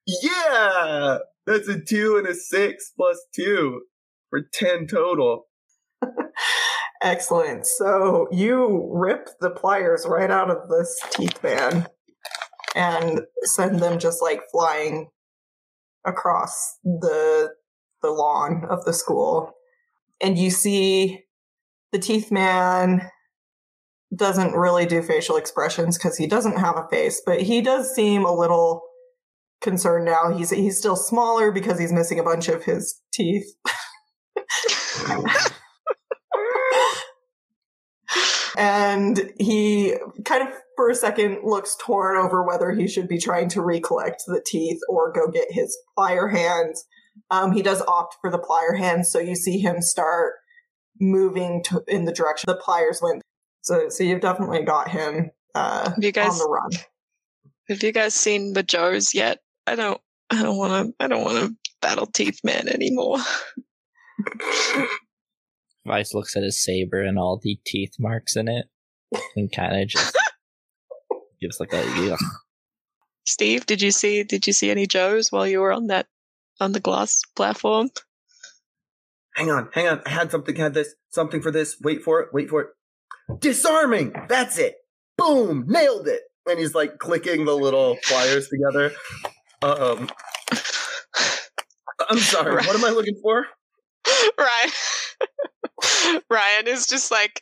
yeah, 0.07 1.17
that's 1.45 1.67
a 1.67 1.79
two 1.81 2.17
and 2.17 2.27
a 2.27 2.33
six 2.33 2.91
plus 2.95 3.17
two 3.35 3.81
for 4.29 4.41
ten 4.53 4.87
total. 4.87 5.47
Excellent. 7.01 7.65
So 7.65 8.27
you 8.31 8.89
rip 8.93 9.29
the 9.39 9.49
pliers 9.49 10.05
right 10.07 10.29
out 10.29 10.51
of 10.51 10.69
this 10.69 10.99
teeth 11.11 11.41
man 11.43 11.87
and 12.75 13.21
send 13.43 13.79
them 13.79 13.97
just 13.97 14.21
like 14.21 14.41
flying 14.51 15.09
across 16.05 16.77
the 16.83 17.49
the 18.03 18.11
lawn 18.11 18.65
of 18.69 18.85
the 18.85 18.93
school. 18.93 19.51
And 20.21 20.37
you 20.37 20.51
see 20.51 21.23
the 21.91 21.99
teeth 21.99 22.31
man 22.31 23.09
doesn't 24.15 24.53
really 24.53 24.85
do 24.85 25.01
facial 25.01 25.37
expressions 25.37 25.97
because 25.97 26.17
he 26.17 26.27
doesn't 26.27 26.57
have 26.57 26.77
a 26.77 26.87
face, 26.89 27.21
but 27.25 27.41
he 27.41 27.61
does 27.61 27.93
seem 27.95 28.25
a 28.25 28.33
little 28.33 28.83
concerned 29.61 30.05
now. 30.05 30.35
He's 30.35 30.51
he's 30.51 30.77
still 30.77 30.95
smaller 30.95 31.51
because 31.51 31.79
he's 31.79 31.93
missing 31.93 32.19
a 32.19 32.23
bunch 32.23 32.47
of 32.47 32.63
his 32.63 33.01
teeth. 33.11 33.47
and 38.57 39.31
he 39.39 39.95
kind 40.25 40.47
of 40.47 40.53
for 40.75 40.89
a 40.89 40.95
second 40.95 41.39
looks 41.43 41.75
torn 41.79 42.17
over 42.17 42.43
whether 42.43 42.71
he 42.71 42.87
should 42.87 43.07
be 43.07 43.17
trying 43.17 43.49
to 43.49 43.61
recollect 43.61 44.23
the 44.27 44.41
teeth 44.45 44.79
or 44.89 45.11
go 45.11 45.27
get 45.27 45.47
his 45.49 45.77
plier 45.97 46.31
hands. 46.31 46.85
Um, 47.29 47.51
he 47.51 47.61
does 47.61 47.81
opt 47.83 48.15
for 48.21 48.31
the 48.31 48.39
plier 48.39 48.77
hands, 48.77 49.11
so 49.11 49.19
you 49.19 49.35
see 49.35 49.59
him 49.59 49.81
start 49.81 50.33
moving 50.99 51.63
to, 51.65 51.83
in 51.87 52.05
the 52.05 52.11
direction 52.11 52.47
the 52.47 52.55
pliers 52.55 52.99
went. 53.01 53.21
So, 53.61 53.89
so 53.89 54.03
you've 54.03 54.21
definitely 54.21 54.63
got 54.63 54.89
him 54.89 55.31
uh, 55.55 55.89
Have 55.91 56.03
you 56.03 56.11
guys 56.11 56.31
on 56.31 56.37
the 56.39 56.49
run. 56.49 56.71
have 57.69 57.83
you 57.83 57.91
guys 57.91 58.15
seen 58.15 58.53
the 58.53 58.63
Joes 58.63 59.13
yet? 59.13 59.39
I 59.67 59.75
don't 59.75 60.01
I 60.29 60.41
don't 60.41 60.57
wanna 60.57 60.89
I 60.99 61.07
don't 61.07 61.23
wanna 61.23 61.49
battle 61.81 62.07
Teeth 62.07 62.39
Man 62.43 62.67
anymore. 62.67 63.17
Vice 65.85 66.13
looks 66.13 66.35
at 66.35 66.43
his 66.43 66.61
saber 66.63 67.01
and 67.01 67.17
all 67.17 67.39
the 67.41 67.59
teeth 67.65 67.95
marks 67.99 68.35
in 68.35 68.47
it, 68.47 68.67
and 69.35 69.51
kind 69.51 69.81
of 69.81 69.87
just 69.87 70.17
gives 71.41 71.59
like 71.59 71.73
a 71.73 71.83
yeah. 72.01 72.17
Steve, 73.25 73.65
did 73.65 73.81
you 73.81 73.91
see 73.91 74.23
did 74.23 74.47
you 74.47 74.53
see 74.53 74.69
any 74.71 74.87
Joes 74.87 75.31
while 75.31 75.47
you 75.47 75.59
were 75.59 75.71
on 75.71 75.87
that 75.87 76.07
on 76.59 76.71
the 76.71 76.79
glass 76.79 77.21
platform? 77.35 77.89
Hang 79.35 79.49
on, 79.49 79.69
hang 79.73 79.87
on. 79.87 80.01
I 80.05 80.09
had 80.09 80.29
something, 80.29 80.55
had 80.55 80.73
this, 80.73 80.93
something 81.09 81.41
for 81.41 81.51
this. 81.51 81.77
Wait 81.81 82.03
for 82.03 82.19
it, 82.19 82.29
wait 82.33 82.49
for 82.49 82.61
it. 82.61 82.67
Disarming! 83.39 84.13
That's 84.27 84.57
it! 84.57 84.75
Boom! 85.17 85.65
Nailed 85.67 86.07
it! 86.07 86.21
And 86.45 86.59
he's 86.59 86.75
like 86.75 86.97
clicking 86.97 87.45
the 87.45 87.55
little 87.55 87.95
flyers 88.03 88.49
together. 88.49 88.91
Um, 89.61 90.09
I'm 92.09 92.17
sorry, 92.17 92.55
what 92.55 92.75
am 92.75 92.83
I 92.83 92.89
looking 92.89 93.19
for? 93.21 93.45
Ryan 94.37 94.71
Ryan 96.29 96.67
is 96.67 96.87
just 96.87 97.11
like 97.11 97.41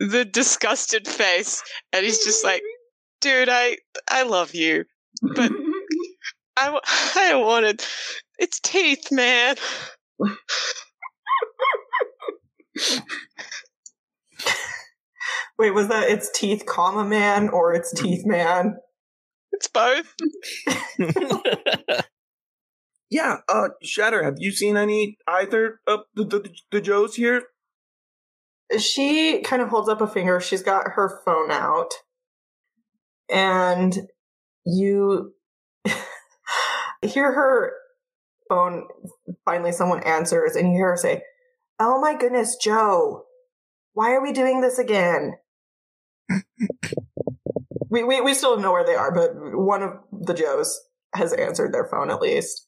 the 0.00 0.24
disgusted 0.24 1.06
face 1.06 1.62
and 1.92 2.04
he's 2.04 2.24
just 2.24 2.44
like 2.44 2.62
dude 3.20 3.48
I 3.48 3.78
I 4.08 4.22
love 4.22 4.54
you 4.54 4.84
but 5.22 5.50
I 6.56 6.78
I 7.16 7.34
wanted 7.36 7.84
it's 8.38 8.60
teeth 8.60 9.10
man. 9.10 9.56
Wait, 15.58 15.72
was 15.72 15.88
that 15.88 16.08
it's 16.08 16.30
teeth 16.32 16.64
comma 16.66 17.04
man 17.04 17.48
or 17.48 17.74
it's 17.74 17.92
teeth 17.92 18.24
man? 18.24 18.76
it's 19.52 19.68
both 19.68 20.14
Yeah, 23.10 23.38
uh, 23.48 23.70
Shatter, 23.82 24.22
have 24.22 24.34
you 24.38 24.52
seen 24.52 24.76
any 24.76 25.16
either 25.26 25.80
of 25.86 26.00
the, 26.14 26.24
the, 26.24 26.50
the 26.70 26.80
Joes 26.80 27.14
here? 27.14 27.44
She 28.78 29.40
kind 29.40 29.62
of 29.62 29.70
holds 29.70 29.88
up 29.88 30.02
a 30.02 30.06
finger. 30.06 30.40
She's 30.40 30.62
got 30.62 30.92
her 30.92 31.22
phone 31.24 31.50
out. 31.50 31.90
And 33.30 33.96
you 34.66 35.32
hear 37.02 37.32
her 37.32 37.72
phone. 38.48 38.84
Finally, 39.44 39.72
someone 39.72 40.02
answers, 40.02 40.54
and 40.54 40.68
you 40.68 40.74
hear 40.74 40.90
her 40.90 40.96
say, 40.96 41.22
Oh 41.80 42.00
my 42.00 42.16
goodness, 42.16 42.56
Joe, 42.56 43.24
why 43.94 44.12
are 44.12 44.22
we 44.22 44.32
doing 44.32 44.60
this 44.60 44.78
again? 44.78 45.34
we, 47.90 48.04
we, 48.04 48.20
we 48.20 48.34
still 48.34 48.54
don't 48.54 48.62
know 48.62 48.72
where 48.72 48.84
they 48.84 48.94
are, 48.94 49.14
but 49.14 49.30
one 49.34 49.82
of 49.82 49.92
the 50.12 50.34
Joes 50.34 50.78
has 51.14 51.32
answered 51.32 51.72
their 51.72 51.86
phone 51.86 52.10
at 52.10 52.20
least. 52.20 52.67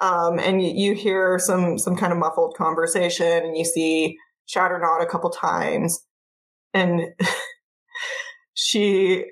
Um, 0.00 0.38
and 0.38 0.62
you, 0.62 0.70
you 0.70 0.94
hear 0.94 1.38
some 1.38 1.78
some 1.78 1.96
kind 1.96 2.12
of 2.12 2.18
muffled 2.18 2.54
conversation, 2.56 3.26
and 3.44 3.56
you 3.56 3.64
see 3.64 4.18
Shatter 4.46 4.78
nod 4.78 5.02
a 5.02 5.06
couple 5.06 5.30
times, 5.30 6.04
and 6.74 7.14
she 8.54 9.24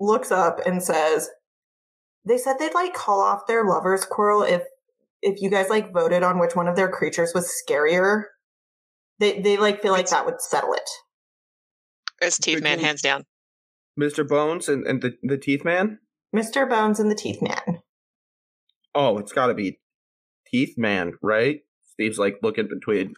looks 0.00 0.30
up 0.30 0.60
and 0.66 0.82
says, 0.82 1.30
"They 2.26 2.36
said 2.38 2.56
they'd 2.58 2.74
like 2.74 2.94
call 2.94 3.20
off 3.20 3.46
their 3.46 3.64
lovers' 3.64 4.04
quarrel 4.04 4.42
if 4.42 4.62
if 5.22 5.40
you 5.40 5.48
guys 5.48 5.70
like 5.70 5.92
voted 5.92 6.22
on 6.22 6.38
which 6.38 6.54
one 6.54 6.68
of 6.68 6.76
their 6.76 6.90
creatures 6.90 7.32
was 7.34 7.50
scarier. 7.66 8.24
They 9.20 9.40
they 9.40 9.56
like 9.56 9.80
feel 9.80 9.92
like 9.92 10.00
It's- 10.02 10.12
that 10.12 10.26
would 10.26 10.40
settle 10.40 10.74
it." 10.74 10.88
it's 12.22 12.38
teeth 12.38 12.62
man 12.62 12.78
hands 12.78 13.02
down 13.02 13.24
Mr. 14.00 14.26
Bones 14.26 14.68
and, 14.68 14.86
and 14.86 15.02
the, 15.02 15.14
the 15.22 15.36
Teeth 15.36 15.64
Man? 15.64 15.98
Mr. 16.34 16.68
Bones 16.68 16.98
and 17.00 17.10
the 17.10 17.14
Teeth 17.14 17.42
Man. 17.42 17.80
Oh, 18.94 19.18
it's 19.18 19.32
gotta 19.32 19.52
be 19.54 19.78
Teeth 20.50 20.74
Man, 20.76 21.14
right? 21.22 21.60
Steve's 21.94 22.18
like 22.18 22.38
looking 22.42 22.68
between 22.68 23.14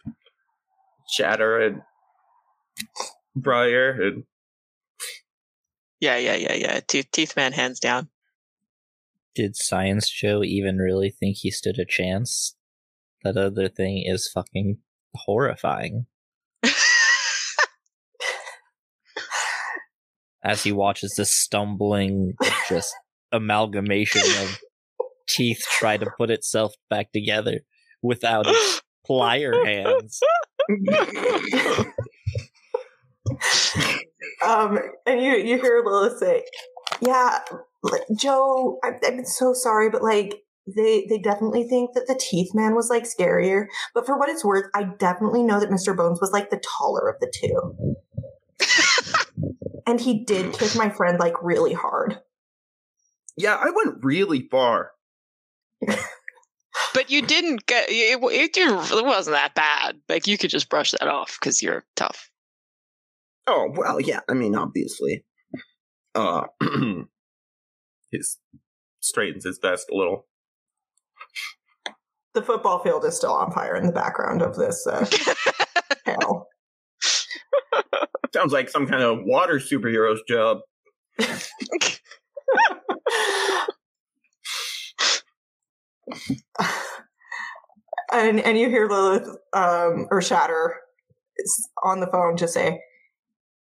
Shatter 1.09 1.59
and 1.59 1.81
Briar 3.35 3.91
and 4.01 4.23
yeah 5.99 6.17
yeah 6.17 6.35
yeah 6.35 6.53
yeah 6.53 6.79
teeth 6.87 7.09
teeth 7.11 7.35
man 7.35 7.53
hands 7.53 7.79
down 7.79 8.09
Did 9.33 9.55
Science 9.55 10.09
Joe 10.09 10.43
even 10.43 10.77
really 10.77 11.09
think 11.09 11.37
he 11.37 11.49
stood 11.51 11.79
a 11.79 11.85
chance? 11.85 12.55
That 13.23 13.37
other 13.37 13.67
thing 13.67 14.03
is 14.05 14.29
fucking 14.31 14.77
horrifying. 15.13 16.05
As 20.43 20.63
he 20.63 20.71
watches 20.71 21.15
this 21.15 21.31
stumbling, 21.31 22.33
just 22.69 22.95
amalgamation 23.31 24.21
of 24.21 24.59
teeth 25.27 25.63
try 25.79 25.97
to 25.97 26.09
put 26.17 26.29
itself 26.29 26.73
back 26.89 27.11
together 27.11 27.61
without 28.01 28.45
its 28.47 28.81
plier 29.09 29.65
hands. 29.65 30.19
Um, 34.45 34.79
and 35.05 35.21
you 35.21 35.33
you 35.35 35.59
hear 35.59 35.81
Lilith 35.85 36.19
say, 36.19 36.43
"Yeah, 37.01 37.39
Joe, 38.17 38.79
I, 38.83 38.91
I'm 39.05 39.25
so 39.25 39.53
sorry, 39.53 39.89
but 39.89 40.03
like." 40.03 40.43
They 40.75 41.05
they 41.07 41.17
definitely 41.17 41.63
think 41.63 41.93
that 41.93 42.07
the 42.07 42.19
teeth 42.19 42.53
man 42.53 42.75
was 42.75 42.89
like 42.89 43.03
scarier, 43.03 43.67
but 43.93 44.05
for 44.05 44.19
what 44.19 44.27
it's 44.27 44.43
worth, 44.43 44.65
I 44.75 44.83
definitely 44.83 45.41
know 45.41 45.61
that 45.61 45.69
Mr. 45.69 45.95
Bones 45.95 46.19
was 46.19 46.33
like 46.33 46.49
the 46.49 46.59
taller 46.59 47.07
of 47.07 47.15
the 47.21 47.31
two. 47.33 47.95
and 49.87 50.01
he 50.01 50.25
did 50.25 50.51
kick 50.51 50.75
my 50.75 50.89
friend 50.89 51.19
like 51.19 51.41
really 51.41 51.71
hard. 51.71 52.19
Yeah, 53.37 53.55
I 53.55 53.69
went 53.69 54.03
really 54.03 54.41
far. 54.41 54.91
But 56.93 57.09
you 57.09 57.21
didn't 57.21 57.65
get 57.65 57.85
it, 57.89 58.19
it, 58.23 58.53
didn't- 58.53 58.91
it 58.91 59.05
wasn't 59.05 59.35
that 59.35 59.55
bad 59.55 59.97
like 60.09 60.27
you 60.27 60.37
could 60.37 60.49
just 60.49 60.69
brush 60.69 60.91
that 60.91 61.07
off 61.07 61.37
because 61.39 61.61
you're 61.61 61.83
tough 61.95 62.29
Oh, 63.49 63.71
well, 63.73 64.01
yeah, 64.01 64.19
I 64.27 64.33
mean, 64.33 64.55
obviously. 64.55 65.23
Uh, 66.13 66.47
his 68.11 68.39
straightens 68.99 69.45
his 69.45 69.57
vest 69.61 69.87
a 69.89 69.95
little. 69.95 70.27
The 72.33 72.41
football 72.41 72.79
field 72.83 73.05
is 73.05 73.15
still 73.15 73.31
on 73.31 73.53
fire 73.53 73.77
in 73.77 73.85
the 73.85 73.93
background 73.93 74.41
of 74.41 74.57
this 74.57 74.85
uh, 74.85 75.05
panel. 76.05 76.47
Sounds 78.33 78.51
like 78.51 78.69
some 78.69 78.85
kind 78.85 79.01
of 79.01 79.19
water 79.23 79.59
superhero's 79.59 80.21
job. 80.27 80.57
and 88.11 88.39
and 88.39 88.57
you 88.57 88.69
hear 88.69 88.87
Lilith 88.87 89.27
um, 89.53 90.07
or 90.09 90.21
Shatter 90.21 90.75
on 91.83 91.99
the 91.99 92.07
phone 92.07 92.37
just 92.37 92.53
say, 92.53 92.81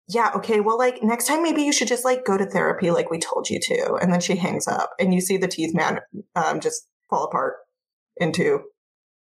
"Yeah, 0.08 0.32
okay, 0.36 0.60
well, 0.60 0.78
like 0.78 1.02
next 1.04 1.28
time 1.28 1.44
maybe 1.44 1.64
you 1.64 1.74
should 1.74 1.88
just 1.88 2.06
like 2.06 2.26
go 2.26 2.38
to 2.38 2.46
therapy, 2.46 2.92
like 2.92 3.10
we 3.10 3.20
told 3.20 3.50
you 3.50 3.60
to." 3.62 3.96
And 3.96 4.14
then 4.14 4.22
she 4.22 4.36
hangs 4.36 4.68
up, 4.68 4.92
and 5.00 5.14
you 5.14 5.22
see 5.22 5.38
the 5.38 5.48
teeth 5.48 5.74
man 5.74 6.00
um, 6.36 6.60
just 6.60 6.88
fall 7.10 7.26
apart 7.26 7.56
into 8.18 8.62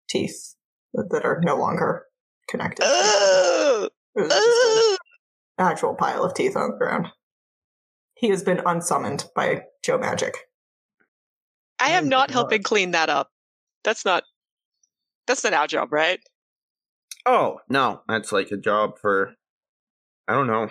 teeth 0.09 0.55
that 0.95 1.25
are 1.25 1.41
no 1.43 1.57
longer 1.57 2.07
connected. 2.49 2.85
Ugh. 2.87 3.91
It 4.17 4.21
was 4.21 4.29
just 4.29 4.93
Ugh. 4.93 4.99
an 5.59 5.67
actual 5.67 5.95
pile 5.97 6.23
of 6.23 6.35
teeth 6.35 6.57
on 6.57 6.71
the 6.71 6.77
ground. 6.77 7.09
He 8.15 8.29
has 8.29 8.45
been 8.45 8.61
unsummoned 8.65 9.25
by 9.35 9.62
Joe 9.83 9.99
Magic. 9.99 10.37
I 11.85 11.91
am 11.91 12.05
my 12.05 12.11
not 12.11 12.30
helping 12.30 12.62
clean 12.62 12.93
that 12.93 13.09
up 13.09 13.30
that's 13.82 14.05
not 14.05 14.24
that's 15.26 15.45
not 15.45 15.53
our 15.53 15.66
job 15.66 15.93
right 15.93 16.20
Oh, 17.26 17.61
no, 17.70 18.03
that's 18.07 18.32
like 18.32 18.51
a 18.51 18.57
job 18.59 18.99
for, 19.01 19.35
I 20.28 20.35
don't 20.35 20.47
know. 20.47 20.68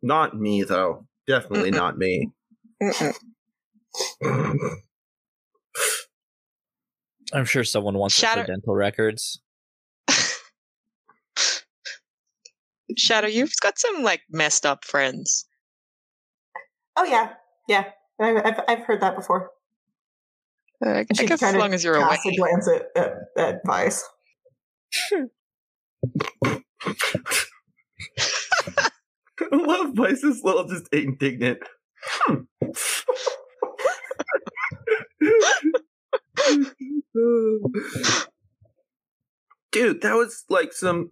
Not 0.00 0.38
me, 0.38 0.62
though. 0.62 1.08
Definitely 1.26 1.72
Mm-mm. 1.72 1.74
not 1.74 1.98
me. 1.98 2.30
I'm 7.32 7.44
sure 7.44 7.64
someone 7.64 7.98
wants 7.98 8.16
it 8.16 8.20
Shatter- 8.20 8.42
for 8.42 8.46
dental 8.46 8.76
records. 8.76 9.40
Shatter, 12.96 13.28
you've 13.28 13.52
got 13.60 13.78
some 13.78 14.04
like 14.04 14.22
messed 14.30 14.64
up 14.64 14.84
friends. 14.84 15.46
Oh 16.96 17.04
yeah, 17.04 17.32
yeah. 17.68 17.90
I- 18.20 18.40
I've 18.44 18.60
I've 18.68 18.84
heard 18.86 19.00
that 19.00 19.16
before. 19.16 19.50
Uh, 20.84 20.90
I, 20.90 20.98
I 20.98 21.06
She 21.14 21.26
guess 21.26 21.42
as 21.42 21.48
kinda 21.48 21.58
long 21.58 21.74
as 21.74 21.82
you're 21.82 21.96
away. 21.96 22.16
A 22.24 22.36
glance 22.36 22.68
at, 22.68 22.86
at, 22.96 23.12
at 23.36 23.60
Vice. 23.66 24.04
I 25.12 25.24
love 29.52 29.94
Vice's 29.94 30.42
little 30.44 30.68
just 30.68 30.88
indignant. 30.92 31.58
Hmm. 32.04 32.42
Dude, 39.72 40.02
that 40.02 40.14
was 40.14 40.44
like 40.48 40.72
some. 40.72 41.10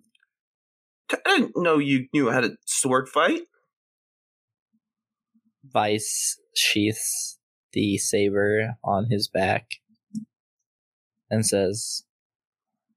I 1.13 1.19
didn't 1.25 1.53
know 1.57 1.79
you 1.79 2.07
knew 2.13 2.31
how 2.31 2.41
to 2.41 2.57
sword 2.67 3.09
fight. 3.09 3.43
Vice 5.65 6.39
sheaths 6.55 7.39
the 7.77 7.99
saber 7.99 8.75
on 8.83 9.07
his 9.11 9.29
back 9.29 9.67
and 11.31 11.47
says, 11.47 12.05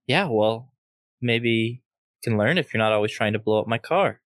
Yeah, 0.08 0.30
well, 0.32 0.72
maybe 1.22 1.84
you 2.24 2.30
can 2.32 2.38
learn 2.38 2.58
if 2.58 2.74
you're 2.74 2.82
not 2.82 2.94
always 2.94 3.12
trying 3.12 3.34
to 3.34 3.40
blow 3.40 3.60
up 3.60 3.68
my 3.68 3.78
car. 3.78 4.22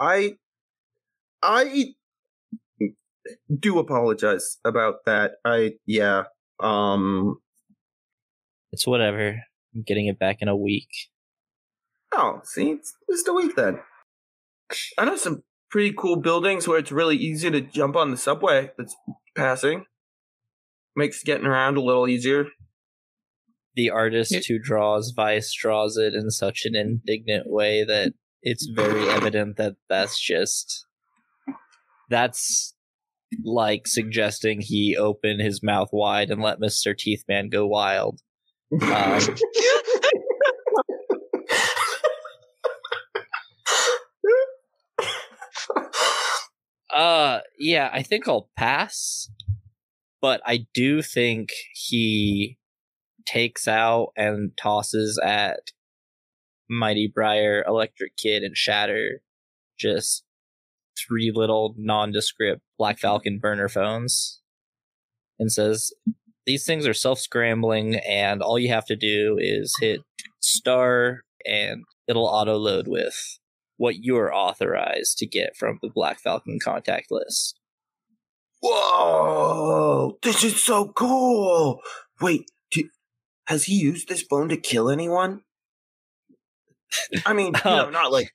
I, 0.00 0.36
I 1.42 1.94
do 3.54 3.78
apologize 3.78 4.56
about 4.64 5.04
that. 5.04 5.32
I 5.44 5.74
yeah. 5.84 6.24
Um. 6.58 7.36
It's 8.72 8.86
whatever. 8.86 9.42
I'm 9.74 9.82
getting 9.82 10.06
it 10.06 10.18
back 10.18 10.38
in 10.40 10.48
a 10.48 10.56
week. 10.56 10.88
Oh, 12.12 12.40
see, 12.44 12.70
it's 12.70 12.94
just 13.10 13.28
a 13.28 13.34
week 13.34 13.56
then. 13.56 13.80
I 14.96 15.04
know 15.04 15.16
some 15.16 15.42
pretty 15.70 15.92
cool 15.96 16.16
buildings 16.16 16.66
where 16.66 16.78
it's 16.78 16.92
really 16.92 17.16
easy 17.16 17.50
to 17.50 17.60
jump 17.60 17.96
on 17.96 18.10
the 18.10 18.16
subway 18.16 18.70
that's 18.78 18.96
passing. 19.36 19.84
Makes 20.96 21.22
getting 21.22 21.46
around 21.46 21.76
a 21.76 21.82
little 21.82 22.08
easier. 22.08 22.46
The 23.74 23.90
artist 23.90 24.32
Yeah. 24.32 24.40
who 24.48 24.58
draws 24.58 25.12
Vice 25.14 25.52
draws 25.52 25.96
it 25.96 26.14
in 26.14 26.30
such 26.30 26.62
an 26.64 26.74
indignant 26.74 27.46
way 27.48 27.84
that 27.84 28.12
it's 28.42 28.66
very 28.74 29.08
evident 29.08 29.56
that 29.58 29.74
that's 29.88 30.20
just. 30.20 30.86
That's 32.10 32.74
like 33.44 33.86
suggesting 33.86 34.60
he 34.62 34.96
open 34.96 35.38
his 35.38 35.62
mouth 35.62 35.90
wide 35.92 36.30
and 36.30 36.40
let 36.42 36.58
Mr. 36.60 36.94
Teethman 36.96 37.50
go 37.50 37.66
wild. 37.66 38.20
Um, 38.82 39.20
Uh, 46.98 47.42
yeah, 47.56 47.90
I 47.92 48.02
think 48.02 48.26
I'll 48.26 48.50
pass. 48.56 49.30
But 50.20 50.40
I 50.44 50.66
do 50.74 51.00
think 51.00 51.50
he 51.72 52.58
takes 53.24 53.68
out 53.68 54.08
and 54.16 54.50
tosses 54.56 55.16
at 55.24 55.60
Mighty 56.68 57.08
Briar, 57.12 57.64
Electric 57.68 58.16
Kid, 58.16 58.42
and 58.42 58.56
Shatter 58.56 59.22
just 59.78 60.24
three 60.98 61.30
little 61.32 61.76
nondescript 61.78 62.62
Black 62.78 62.98
Falcon 62.98 63.38
burner 63.38 63.68
phones 63.68 64.40
and 65.38 65.52
says, 65.52 65.92
These 66.46 66.66
things 66.66 66.84
are 66.84 66.94
self 66.94 67.20
scrambling, 67.20 67.94
and 68.08 68.42
all 68.42 68.58
you 68.58 68.70
have 68.70 68.86
to 68.86 68.96
do 68.96 69.36
is 69.38 69.72
hit 69.80 70.00
star 70.40 71.20
and 71.46 71.84
it'll 72.08 72.26
auto 72.26 72.56
load 72.56 72.88
with 72.88 73.38
what 73.78 74.04
you're 74.04 74.34
authorized 74.34 75.16
to 75.18 75.26
get 75.26 75.56
from 75.56 75.78
the 75.80 75.88
Black 75.88 76.20
Falcon 76.20 76.58
contact 76.62 77.10
list. 77.10 77.58
Whoa! 78.60 80.18
This 80.22 80.44
is 80.44 80.62
so 80.62 80.88
cool! 80.88 81.80
Wait, 82.20 82.50
do, 82.70 82.90
has 83.46 83.64
he 83.64 83.74
used 83.76 84.08
this 84.08 84.22
phone 84.22 84.48
to 84.50 84.56
kill 84.56 84.90
anyone? 84.90 85.42
I 87.26 87.32
mean, 87.32 87.54
you 87.54 87.70
know, 87.70 87.86
um, 87.86 87.92
not 87.92 88.12
like. 88.12 88.30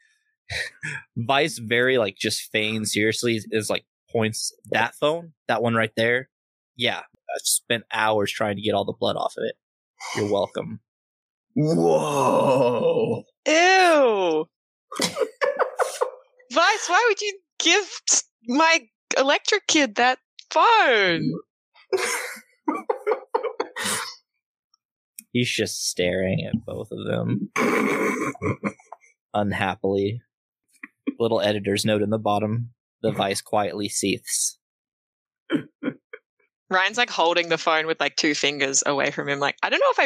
Vice 1.17 1.57
very 1.57 1.97
like 1.97 2.15
just 2.17 2.51
feigns 2.51 2.93
seriously 2.93 3.39
is 3.51 3.69
like 3.69 3.85
points 4.11 4.53
that 4.71 4.95
phone, 4.95 5.33
that 5.47 5.61
one 5.61 5.73
right 5.75 5.91
there. 5.95 6.29
Yeah, 6.75 6.99
I 6.99 7.37
spent 7.43 7.83
hours 7.91 8.31
trying 8.31 8.55
to 8.55 8.61
get 8.61 8.73
all 8.73 8.85
the 8.85 8.93
blood 8.93 9.15
off 9.15 9.35
of 9.37 9.43
it. 9.45 9.55
You're 10.15 10.31
welcome. 10.31 10.79
Whoa! 11.55 13.23
Ew. 13.47 14.47
Vice, 16.51 16.87
why 16.87 17.05
would 17.07 17.21
you 17.21 17.39
give 17.59 17.89
my 18.47 18.79
electric 19.17 19.65
kid 19.67 19.95
that 19.95 20.19
phone? 20.51 21.33
He's 25.31 25.49
just 25.49 25.89
staring 25.89 26.45
at 26.47 26.63
both 26.63 26.89
of 26.91 27.05
them 27.07 27.49
unhappily. 29.33 30.21
Little 31.19 31.41
editor's 31.41 31.85
note 31.85 32.03
in 32.03 32.11
the 32.11 32.19
bottom. 32.19 32.69
The 33.01 33.11
Vice 33.11 33.41
quietly 33.41 33.89
seethes. 33.89 34.59
Ryan's 36.69 36.97
like 36.97 37.09
holding 37.09 37.49
the 37.49 37.57
phone 37.57 37.87
with 37.87 37.99
like 37.99 38.15
two 38.15 38.35
fingers 38.35 38.83
away 38.85 39.11
from 39.11 39.27
him. 39.27 39.39
Like, 39.39 39.57
I 39.63 39.69
don't 39.69 39.79
know 39.79 39.91
if 39.91 39.99
I, 39.99 40.03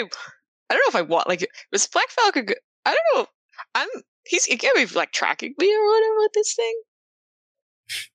I 0.69 0.73
don't 0.73 0.79
know 0.79 0.89
if 0.89 0.95
I 0.95 1.01
want 1.01 1.27
like 1.27 1.47
was 1.71 1.87
Black 1.87 2.09
Falcon. 2.09 2.47
I 2.85 2.95
don't 2.95 3.19
know. 3.19 3.27
I'm 3.75 3.87
he's 4.27 4.45
he 4.45 4.57
can't 4.57 4.75
be 4.75 4.85
like 4.95 5.11
tracking 5.11 5.53
me 5.57 5.75
or 5.75 5.85
whatever 5.85 6.17
with 6.17 6.33
this 6.33 6.53
thing. 6.55 6.81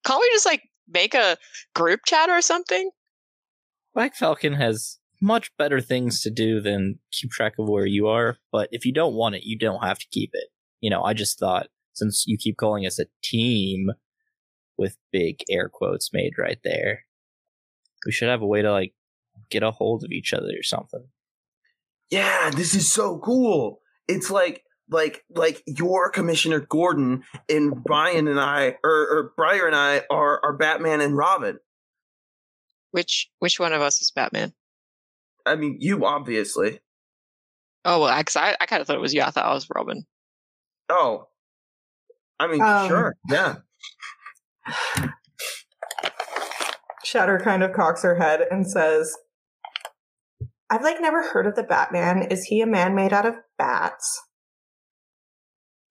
Can't 0.05 0.21
we 0.21 0.31
just 0.33 0.47
like 0.47 0.63
make 0.89 1.15
a 1.15 1.37
group 1.75 2.01
chat 2.07 2.29
or 2.29 2.41
something? 2.43 2.91
Black 3.95 4.15
Falcon 4.15 4.55
has 4.55 4.99
much 5.21 5.57
better 5.57 5.81
things 5.81 6.21
to 6.23 6.31
do 6.31 6.61
than 6.61 6.99
keep 7.13 7.31
track 7.31 7.55
of 7.59 7.69
where 7.69 7.87
you 7.87 8.09
are, 8.09 8.39
but 8.51 8.69
if 8.73 8.85
you 8.85 8.93
don't 8.93 9.15
want 9.15 9.35
it, 9.35 9.45
you 9.45 9.57
don't 9.57 9.85
have 9.85 9.99
to 9.99 10.07
keep 10.11 10.31
it. 10.33 10.49
You 10.81 10.91
know, 10.91 11.03
I 11.03 11.15
just 11.15 11.39
thought 11.39 11.69
since 11.93 12.25
you 12.27 12.37
keep 12.37 12.57
calling 12.57 12.87
us 12.87 12.99
a 12.99 13.07
team 13.23 13.91
with 14.77 14.97
big 15.13 15.45
air 15.49 15.69
quotes 15.69 16.13
made 16.13 16.33
right 16.39 16.59
there, 16.65 17.05
we 18.05 18.13
should 18.13 18.29
have 18.29 18.43
a 18.43 18.47
way 18.47 18.63
to 18.63 18.73
like 18.73 18.95
get 19.51 19.63
a 19.63 19.71
hold 19.71 20.03
of 20.05 20.11
each 20.11 20.33
other 20.33 20.53
or 20.59 20.63
something. 20.63 21.05
Yeah, 22.11 22.51
this 22.51 22.75
is 22.75 22.93
so 22.93 23.19
cool. 23.19 23.81
It's 24.09 24.31
like 24.31 24.65
like 24.91 25.25
like 25.31 25.63
your 25.67 26.11
Commissioner 26.11 26.61
Gordon 26.61 27.23
and 27.49 27.83
Brian 27.85 28.29
and 28.29 28.39
I 28.41 28.77
or, 28.85 28.91
or 28.93 29.33
Briar 29.37 29.67
and 29.67 29.77
I 29.77 30.03
are 30.11 30.41
are 30.45 30.53
Batman 30.57 31.01
and 31.01 31.17
Robin. 31.17 31.59
Which 32.91 33.31
which 33.39 33.59
one 33.59 33.73
of 33.73 33.81
us 33.81 34.03
is 34.03 34.11
Batman? 34.11 34.53
I 35.47 35.57
mean, 35.57 35.79
you 35.81 36.05
obviously. 36.05 36.81
Oh 37.85 38.01
well, 38.01 38.09
I, 38.11 38.23
'cause 38.23 38.37
I, 38.37 38.55
I 38.61 38.67
kind 38.67 38.81
of 38.81 38.87
thought 38.87 38.97
it 38.97 39.01
was 39.01 39.15
you. 39.15 39.23
I 39.23 39.31
thought 39.31 39.47
I 39.47 39.55
was 39.55 39.69
Robin. 39.75 40.05
Oh. 40.89 41.29
I 42.39 42.47
mean, 42.49 42.61
Um, 42.61 42.89
sure. 42.89 43.17
Yeah. 43.29 43.57
Shatter 47.05 47.39
kind 47.43 47.63
of 47.63 47.73
cocks 47.73 48.03
her 48.03 48.17
head 48.17 48.43
and 48.51 48.69
says, 48.71 49.17
I've 50.71 50.83
like 50.83 51.01
never 51.01 51.23
heard 51.23 51.47
of 51.47 51.55
the 51.57 51.63
Batman. 51.63 52.23
Is 52.31 52.45
he 52.45 52.61
a 52.61 52.67
man 52.67 52.95
made 52.95 53.13
out 53.13 53.27
of 53.27 53.35
bats? 53.59 54.21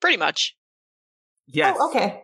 Pretty 0.01 0.17
much. 0.17 0.55
Yes. 1.47 1.77
Oh, 1.79 1.89
okay. 1.89 2.23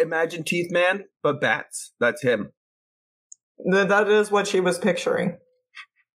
Imagine 0.00 0.42
Teeth 0.42 0.70
Man, 0.70 1.04
but 1.22 1.40
bats. 1.40 1.92
That's 2.00 2.22
him. 2.22 2.52
Th- 3.70 3.88
that 3.88 4.08
is 4.08 4.30
what 4.30 4.46
she 4.46 4.60
was 4.60 4.78
picturing. 4.78 5.38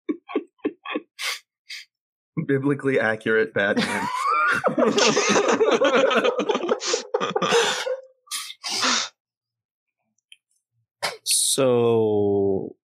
Biblically 2.48 3.00
accurate 3.00 3.54
Batman. 3.54 4.08
So, 11.60 12.78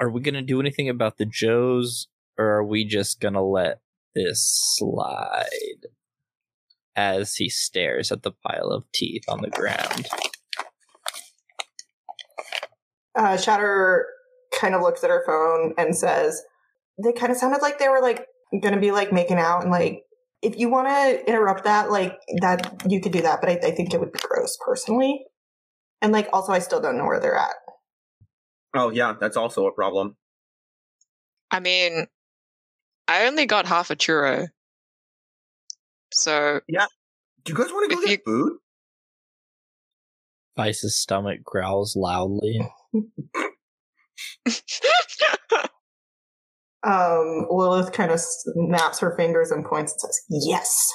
are 0.00 0.08
we 0.08 0.22
going 0.22 0.34
to 0.34 0.42
do 0.42 0.58
anything 0.58 0.88
about 0.88 1.18
the 1.18 1.26
Joes, 1.26 2.08
or 2.38 2.46
are 2.46 2.64
we 2.64 2.86
just 2.86 3.20
going 3.20 3.34
to 3.34 3.42
let 3.42 3.80
this 4.14 4.72
slide 4.76 5.84
as 6.96 7.34
he 7.34 7.48
stares 7.48 8.12
at 8.12 8.22
the 8.22 8.32
pile 8.46 8.70
of 8.70 8.84
teeth 8.92 9.24
on 9.28 9.40
the 9.42 9.50
ground? 9.50 10.08
Uh, 13.14 13.36
Shatter 13.36 14.06
kind 14.58 14.74
of 14.74 14.82
looks 14.82 15.04
at 15.04 15.10
her 15.10 15.22
phone 15.26 15.74
and 15.76 15.96
says, 15.96 16.42
They 17.02 17.12
kind 17.12 17.30
of 17.30 17.38
sounded 17.38 17.62
like 17.62 17.78
they 17.78 17.88
were 17.88 18.00
like 18.00 18.26
gonna 18.62 18.80
be 18.80 18.90
like 18.90 19.12
making 19.12 19.38
out 19.38 19.62
and 19.62 19.70
like 19.70 20.02
if 20.42 20.58
you 20.58 20.68
want 20.68 20.88
to 20.88 21.28
interrupt 21.28 21.64
that, 21.64 21.90
like 21.90 22.18
that, 22.40 22.82
you 22.88 23.00
could 23.00 23.12
do 23.12 23.22
that. 23.22 23.40
But 23.40 23.50
I, 23.50 23.68
I 23.68 23.70
think 23.70 23.94
it 23.94 24.00
would 24.00 24.12
be 24.12 24.18
gross 24.20 24.58
personally. 24.64 25.24
And 26.02 26.12
like 26.12 26.28
also, 26.32 26.52
I 26.52 26.58
still 26.58 26.80
don't 26.80 26.98
know 26.98 27.04
where 27.04 27.20
they're 27.20 27.36
at. 27.36 27.54
Oh 28.74 28.90
yeah, 28.90 29.14
that's 29.18 29.36
also 29.36 29.66
a 29.66 29.72
problem. 29.72 30.16
I 31.50 31.60
mean, 31.60 32.06
I 33.06 33.26
only 33.26 33.46
got 33.46 33.66
half 33.66 33.90
a 33.90 33.96
churro. 33.96 34.48
So 36.12 36.60
yeah, 36.68 36.86
Do 37.44 37.52
you 37.52 37.58
guys 37.58 37.72
want 37.72 37.90
to 37.90 37.96
go 37.96 38.02
If 38.02 38.08
get 38.08 38.24
food? 38.24 38.52
Vice's 40.56 40.96
stomach 40.96 41.42
growls 41.42 41.96
loudly. 41.96 42.60
Um, 46.84 47.46
Lilith 47.48 47.92
kind 47.92 48.10
of 48.10 48.18
snaps 48.20 48.98
her 48.98 49.14
fingers 49.16 49.52
and 49.52 49.64
points 49.64 49.92
and 49.92 50.00
says, 50.00 50.20
"Yes." 50.28 50.92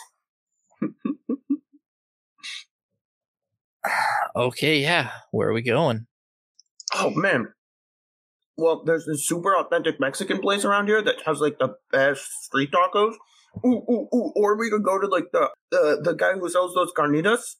Okay, 4.36 4.80
yeah. 4.82 5.12
Where 5.32 5.50
are 5.50 5.54
we 5.54 5.62
going? 5.64 6.06
Oh 6.94 7.10
man. 7.12 7.54
Well, 8.58 8.84
there's 8.84 9.06
this 9.06 9.26
super 9.28 9.56
authentic 9.56 10.00
Mexican 10.00 10.40
place 10.40 10.64
around 10.66 10.88
here 10.88 11.02
that 11.02 11.22
has 11.26 11.40
like 11.40 11.58
the 11.58 11.76
best 11.92 12.44
street 12.44 12.72
tacos. 12.72 13.16
Ooh, 13.66 13.84
ooh, 13.90 14.08
ooh. 14.14 14.32
Or 14.36 14.58
we 14.58 14.70
could 14.70 14.84
go 14.84 15.00
to 15.00 15.08
like 15.08 15.26
the 15.32 15.50
the, 15.72 16.02
the 16.04 16.14
guy 16.14 16.34
who 16.34 16.50
sells 16.50 16.74
those 16.74 16.92
carnitas. 16.98 17.56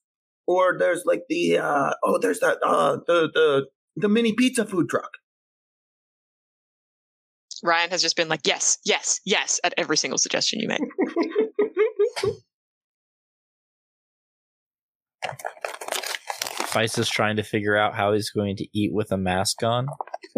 Or 0.46 0.78
there's 0.78 1.04
like 1.06 1.24
the 1.30 1.58
uh 1.58 1.94
oh 2.04 2.20
there's 2.20 2.40
that 2.40 2.58
uh 2.66 2.98
the 3.06 3.30
the 3.34 3.68
the 3.96 4.08
mini 4.08 4.34
pizza 4.34 4.66
food 4.66 4.90
truck. 4.90 5.12
Ryan 7.64 7.90
has 7.90 8.02
just 8.04 8.16
been 8.16 8.30
like, 8.30 8.42
yes, 8.46 8.78
yes, 8.86 9.20
yes, 9.26 9.60
at 9.64 9.74
every 9.78 9.98
single 9.98 10.20
suggestion 10.20 10.60
you 10.60 10.68
make. 10.68 10.80
Vice 16.72 16.98
is 17.00 17.10
trying 17.10 17.38
to 17.38 17.44
figure 17.44 17.76
out 17.76 17.96
how 17.96 18.14
he's 18.14 18.30
going 18.30 18.56
to 18.58 18.68
eat 18.74 18.94
with 18.94 19.12
a 19.12 19.18
mask 19.18 19.64
on. 19.64 19.88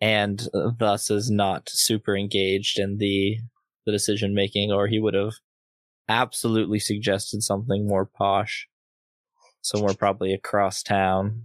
and 0.00 0.48
uh, 0.54 0.70
thus 0.78 1.10
is 1.10 1.30
not 1.30 1.68
super 1.68 2.16
engaged 2.16 2.78
in 2.78 2.98
the 2.98 3.38
the 3.86 3.92
decision 3.92 4.34
making 4.34 4.70
or 4.70 4.86
he 4.86 5.00
would 5.00 5.14
have 5.14 5.34
absolutely 6.08 6.78
suggested 6.78 7.42
something 7.42 7.86
more 7.86 8.04
posh 8.04 8.68
somewhere 9.62 9.94
probably 9.94 10.32
across 10.32 10.82
town. 10.82 11.44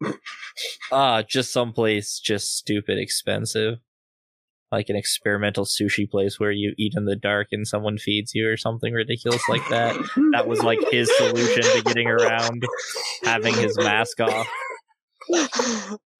Ah 0.90 1.22
just 1.22 1.50
someplace 1.50 2.18
just 2.18 2.54
stupid 2.54 2.98
expensive. 2.98 3.78
Like 4.70 4.90
an 4.90 4.96
experimental 4.96 5.64
sushi 5.64 6.10
place 6.10 6.38
where 6.38 6.50
you 6.50 6.74
eat 6.76 6.92
in 6.94 7.06
the 7.06 7.16
dark 7.16 7.48
and 7.52 7.66
someone 7.66 7.96
feeds 7.96 8.34
you 8.34 8.46
or 8.46 8.58
something 8.58 8.92
ridiculous 8.92 9.42
like 9.48 9.66
that. 9.70 9.96
That 10.32 10.46
was 10.46 10.62
like 10.62 10.78
his 10.90 11.10
solution 11.16 11.62
to 11.62 11.82
getting 11.84 12.08
around 12.08 12.64
having 13.24 13.54
his 13.54 13.78
mask 13.78 14.20
off 14.20 14.46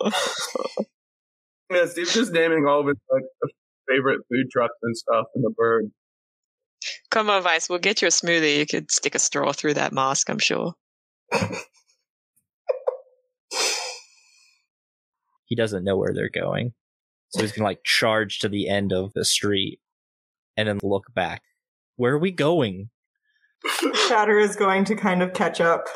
Yeah, 1.70 1.86
Steve's 1.86 2.14
just 2.14 2.32
naming 2.32 2.66
all 2.68 2.80
of 2.80 2.86
his 2.86 2.96
like 3.10 3.24
favorite 3.88 4.20
food 4.30 4.50
trucks 4.52 4.76
and 4.82 4.96
stuff 4.96 5.26
in 5.34 5.42
the 5.42 5.50
bird. 5.50 5.90
Come 7.10 7.28
on, 7.30 7.42
Vice, 7.42 7.68
we'll 7.68 7.80
get 7.80 8.00
you 8.02 8.08
a 8.08 8.10
smoothie. 8.10 8.58
You 8.58 8.66
could 8.66 8.90
stick 8.90 9.14
a 9.14 9.18
straw 9.18 9.52
through 9.52 9.74
that 9.74 9.92
mask, 9.92 10.30
I'm 10.30 10.38
sure. 10.38 10.74
he 15.46 15.56
doesn't 15.56 15.84
know 15.84 15.96
where 15.96 16.12
they're 16.14 16.30
going. 16.30 16.72
So 17.30 17.42
he's 17.42 17.52
gonna 17.52 17.66
like 17.66 17.82
charge 17.84 18.38
to 18.40 18.48
the 18.48 18.68
end 18.68 18.92
of 18.92 19.12
the 19.14 19.24
street 19.24 19.80
and 20.56 20.68
then 20.68 20.78
look 20.82 21.12
back. 21.14 21.42
Where 21.96 22.12
are 22.14 22.18
we 22.18 22.30
going? 22.30 22.90
Shatter 24.06 24.38
is 24.38 24.54
going 24.54 24.84
to 24.84 24.94
kind 24.94 25.22
of 25.22 25.32
catch 25.32 25.60
up 25.60 25.88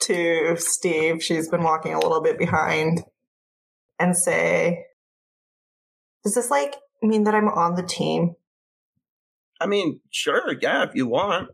to 0.00 0.56
Steve. 0.58 1.22
She's 1.22 1.48
been 1.48 1.62
walking 1.62 1.94
a 1.94 2.00
little 2.00 2.22
bit 2.22 2.38
behind 2.38 3.02
and 3.98 4.16
say, 4.16 4.84
Does 6.24 6.34
this 6.34 6.50
like 6.50 6.76
mean 7.02 7.24
that 7.24 7.34
I'm 7.34 7.48
on 7.48 7.74
the 7.74 7.82
team? 7.82 8.34
I 9.60 9.66
mean, 9.66 10.00
sure, 10.10 10.54
yeah, 10.60 10.84
if 10.84 10.94
you 10.94 11.06
want. 11.06 11.50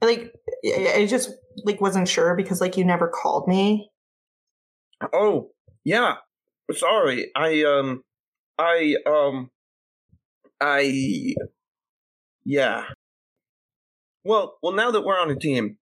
Like, 0.00 0.32
I 0.64 1.06
just 1.08 1.30
like 1.64 1.80
wasn't 1.80 2.08
sure 2.08 2.34
because 2.34 2.60
like 2.60 2.76
you 2.76 2.84
never 2.84 3.08
called 3.08 3.46
me. 3.48 3.90
Oh, 5.12 5.50
yeah. 5.84 6.16
Sorry. 6.72 7.30
I 7.36 7.62
um 7.64 8.02
I 8.58 8.96
um 9.06 9.50
I 10.60 11.34
yeah. 12.44 12.84
Well, 14.24 14.56
well 14.62 14.72
now 14.72 14.90
that 14.90 15.04
we're 15.04 15.18
on 15.18 15.30
a 15.30 15.36
team, 15.36 15.76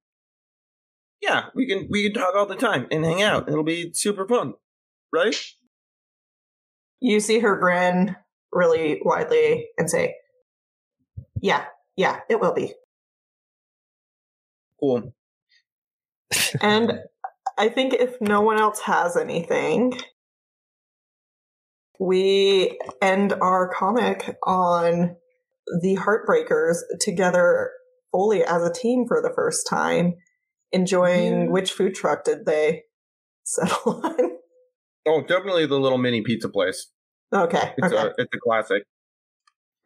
yeah, 1.22 1.44
we 1.54 1.66
can 1.66 1.86
we 1.88 2.04
can 2.04 2.20
talk 2.20 2.34
all 2.34 2.46
the 2.46 2.56
time 2.56 2.86
and 2.90 3.04
hang 3.04 3.22
out. 3.22 3.48
It'll 3.48 3.62
be 3.62 3.92
super 3.94 4.26
fun. 4.26 4.54
Right? 5.12 5.36
You 7.00 7.20
see 7.20 7.38
her 7.40 7.56
grin 7.56 8.16
really 8.52 9.00
widely 9.04 9.68
and 9.78 9.88
say, 9.88 10.16
Yeah, 11.40 11.64
yeah, 11.96 12.20
it 12.28 12.40
will 12.40 12.52
be. 12.52 12.74
Cool. 14.80 15.14
And 16.60 17.00
I 17.58 17.68
think 17.68 17.94
if 17.94 18.20
no 18.20 18.40
one 18.40 18.58
else 18.58 18.80
has 18.80 19.16
anything, 19.16 19.98
we 22.00 22.78
end 23.00 23.34
our 23.34 23.68
comic 23.72 24.36
on 24.44 25.16
the 25.80 25.96
Heartbreakers 25.96 26.78
together 27.00 27.70
fully 28.10 28.44
as 28.44 28.62
a 28.62 28.72
team 28.72 29.06
for 29.06 29.20
the 29.22 29.32
first 29.34 29.66
time, 29.68 30.14
enjoying 30.72 31.42
Yeah. 31.44 31.48
which 31.48 31.72
food 31.72 31.94
truck 31.94 32.24
did 32.24 32.46
they 32.46 32.82
settle 33.44 34.00
on? 34.04 34.30
Oh, 35.06 35.20
definitely 35.22 35.66
the 35.66 35.78
little 35.80 35.98
mini 35.98 36.22
pizza 36.22 36.48
place. 36.48 36.90
okay, 37.34 37.74
It's 37.78 37.92
okay. 37.92 37.96
a 37.96 38.06
it's 38.18 38.34
a 38.34 38.38
classic. 38.38 38.82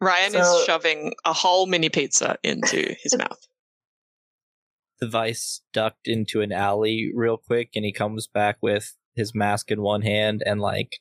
Ryan 0.01 0.31
So- 0.31 0.39
is 0.59 0.65
shoving 0.65 1.13
a 1.25 1.33
whole 1.33 1.65
mini 1.65 1.89
pizza 1.89 2.37
into 2.43 2.95
his 3.01 3.15
mouth. 3.17 3.39
The 4.99 5.07
vice 5.07 5.61
ducked 5.73 6.07
into 6.07 6.41
an 6.41 6.51
alley 6.51 7.11
real 7.13 7.37
quick 7.37 7.69
and 7.75 7.85
he 7.85 7.91
comes 7.93 8.27
back 8.27 8.57
with 8.61 8.95
his 9.15 9.33
mask 9.35 9.69
in 9.71 9.81
one 9.81 10.01
hand 10.01 10.41
and 10.45 10.59
like 10.59 10.97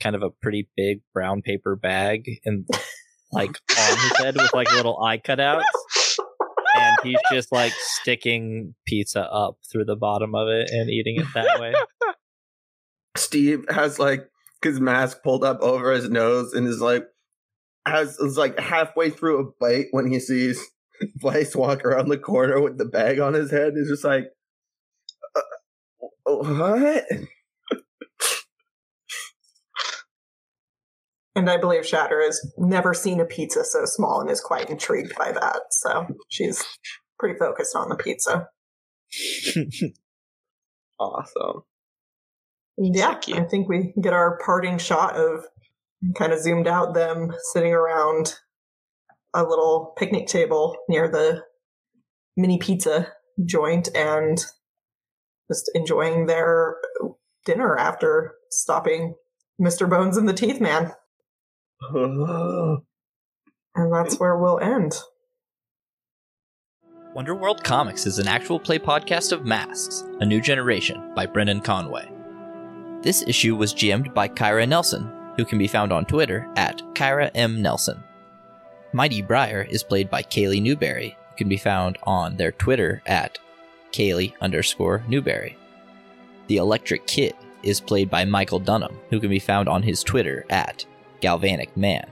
kind 0.00 0.16
of 0.16 0.22
a 0.22 0.30
pretty 0.30 0.68
big 0.76 1.00
brown 1.12 1.42
paper 1.42 1.76
bag 1.76 2.24
and 2.44 2.66
like 3.32 3.50
on 3.78 3.98
his 3.98 4.16
head 4.18 4.36
with 4.36 4.52
like 4.54 4.72
little 4.72 4.98
eye 5.02 5.18
cutouts. 5.18 5.62
And 6.74 6.96
he's 7.02 7.20
just 7.32 7.52
like 7.52 7.72
sticking 7.76 8.74
pizza 8.86 9.22
up 9.30 9.58
through 9.70 9.84
the 9.84 9.96
bottom 9.96 10.34
of 10.34 10.48
it 10.48 10.70
and 10.70 10.90
eating 10.90 11.20
it 11.20 11.26
that 11.34 11.60
way. 11.60 11.72
Steve 13.16 13.64
has 13.68 13.98
like 13.98 14.28
his 14.62 14.80
mask 14.80 15.22
pulled 15.22 15.44
up 15.44 15.60
over 15.60 15.92
his 15.92 16.08
nose 16.10 16.52
and 16.52 16.66
is 16.66 16.80
like 16.80 17.06
has 17.86 18.18
is 18.18 18.36
like 18.36 18.58
halfway 18.58 19.10
through 19.10 19.40
a 19.40 19.50
bite 19.60 19.86
when 19.92 20.10
he 20.10 20.18
sees 20.18 20.60
Vice 21.16 21.54
walk 21.54 21.84
around 21.84 22.08
the 22.08 22.18
corner 22.18 22.60
with 22.60 22.78
the 22.78 22.84
bag 22.84 23.18
on 23.20 23.34
his 23.34 23.50
head. 23.50 23.74
He's 23.76 23.88
just 23.88 24.04
like, 24.04 24.30
uh, 25.36 25.40
what? 26.24 27.04
And 31.36 31.50
I 31.50 31.56
believe 31.56 31.86
Shatter 31.86 32.22
has 32.22 32.40
never 32.56 32.94
seen 32.94 33.20
a 33.20 33.24
pizza 33.24 33.64
so 33.64 33.84
small 33.86 34.20
and 34.20 34.30
is 34.30 34.40
quite 34.40 34.70
intrigued 34.70 35.14
by 35.16 35.32
that. 35.32 35.62
So 35.70 36.06
she's 36.28 36.62
pretty 37.18 37.38
focused 37.38 37.74
on 37.74 37.88
the 37.88 37.96
pizza. 37.96 38.48
Awesome. 40.98 41.62
Yeah. 42.78 43.18
I 43.34 43.44
think 43.44 43.68
we 43.68 43.92
get 44.00 44.12
our 44.12 44.38
parting 44.44 44.78
shot 44.78 45.16
of 45.16 45.44
kind 46.16 46.32
of 46.32 46.40
zoomed 46.40 46.66
out 46.66 46.94
them 46.94 47.32
sitting 47.52 47.72
around 47.72 48.34
a 49.32 49.42
little 49.42 49.94
picnic 49.98 50.26
table 50.26 50.76
near 50.88 51.08
the 51.08 51.42
mini 52.36 52.58
pizza 52.58 53.08
joint 53.44 53.88
and 53.94 54.44
just 55.50 55.70
enjoying 55.74 56.26
their 56.26 56.76
dinner 57.44 57.76
after 57.76 58.34
stopping 58.50 59.14
Mr. 59.60 59.88
Bones 59.88 60.16
and 60.16 60.28
the 60.28 60.32
Teeth 60.32 60.60
Man. 60.60 60.92
And 63.76 63.92
that's 63.92 64.20
where 64.20 64.38
we'll 64.38 64.60
end. 64.60 64.92
Wonderworld 67.14 67.62
Comics 67.64 68.06
is 68.06 68.18
an 68.18 68.28
actual 68.28 68.60
play 68.60 68.78
podcast 68.78 69.32
of 69.32 69.44
Masks, 69.44 70.04
A 70.20 70.26
New 70.26 70.40
Generation 70.40 71.12
by 71.14 71.26
Brendan 71.26 71.60
Conway. 71.60 72.08
This 73.02 73.24
issue 73.26 73.56
was 73.56 73.74
GM'd 73.74 74.14
by 74.14 74.28
Kyra 74.28 74.68
Nelson, 74.68 75.10
who 75.36 75.44
can 75.44 75.58
be 75.58 75.66
found 75.66 75.92
on 75.92 76.06
Twitter 76.06 76.48
at 76.56 76.82
Kyra 76.94 77.30
M. 77.34 77.60
Nelson. 77.62 78.02
Mighty 78.92 79.22
Briar 79.22 79.62
is 79.68 79.82
played 79.82 80.08
by 80.08 80.22
Kaylee 80.22 80.62
Newberry, 80.62 81.16
who 81.30 81.36
can 81.36 81.48
be 81.48 81.56
found 81.56 81.98
on 82.04 82.36
their 82.36 82.52
Twitter 82.52 83.02
at 83.06 83.38
Kaylee 83.92 84.34
underscore 84.40 85.02
Newberry. 85.08 85.56
The 86.46 86.58
Electric 86.58 87.06
Kid 87.06 87.34
is 87.64 87.80
played 87.80 88.08
by 88.08 88.24
Michael 88.24 88.60
Dunham, 88.60 88.98
who 89.10 89.18
can 89.18 89.30
be 89.30 89.40
found 89.40 89.68
on 89.68 89.82
his 89.82 90.02
Twitter 90.04 90.44
at 90.48 90.84
Galvanic 91.24 91.74
Man. 91.74 92.06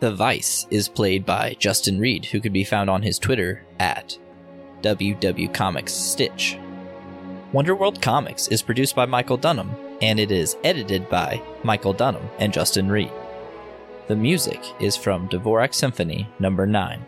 The 0.00 0.14
Vice 0.14 0.66
is 0.70 0.90
played 0.90 1.24
by 1.24 1.56
Justin 1.58 1.98
Reed, 1.98 2.26
who 2.26 2.38
can 2.38 2.52
be 2.52 2.64
found 2.64 2.90
on 2.90 3.00
his 3.00 3.18
Twitter 3.18 3.64
at 3.78 4.18
WW 4.82 5.54
Comics 5.54 5.94
Stitch. 5.94 6.58
Wonderworld 7.54 8.02
Comics 8.02 8.46
is 8.48 8.60
produced 8.60 8.94
by 8.94 9.06
Michael 9.06 9.38
Dunham, 9.38 9.74
and 10.02 10.20
it 10.20 10.30
is 10.30 10.58
edited 10.64 11.08
by 11.08 11.42
Michael 11.62 11.94
Dunham 11.94 12.28
and 12.38 12.52
Justin 12.52 12.90
Reed. 12.90 13.10
The 14.08 14.16
music 14.16 14.62
is 14.80 14.98
from 14.98 15.26
Dvorak 15.30 15.72
Symphony 15.72 16.28
Number 16.38 16.66
9. 16.66 17.02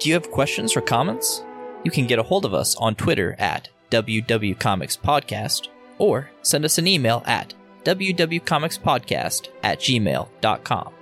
Do 0.00 0.08
you 0.08 0.16
have 0.16 0.32
questions 0.32 0.76
or 0.76 0.80
comments? 0.80 1.44
You 1.84 1.92
can 1.92 2.08
get 2.08 2.18
a 2.18 2.24
hold 2.24 2.44
of 2.44 2.54
us 2.54 2.74
on 2.74 2.96
Twitter 2.96 3.36
at 3.38 3.68
WW 3.92 4.58
Comics 4.58 4.96
Podcast 4.96 5.68
or 5.98 6.28
send 6.42 6.64
us 6.64 6.76
an 6.76 6.88
email 6.88 7.22
at 7.24 7.54
wwwcomicspodcast 7.88 9.48
at 9.62 9.78
gmail.com. 9.80 10.97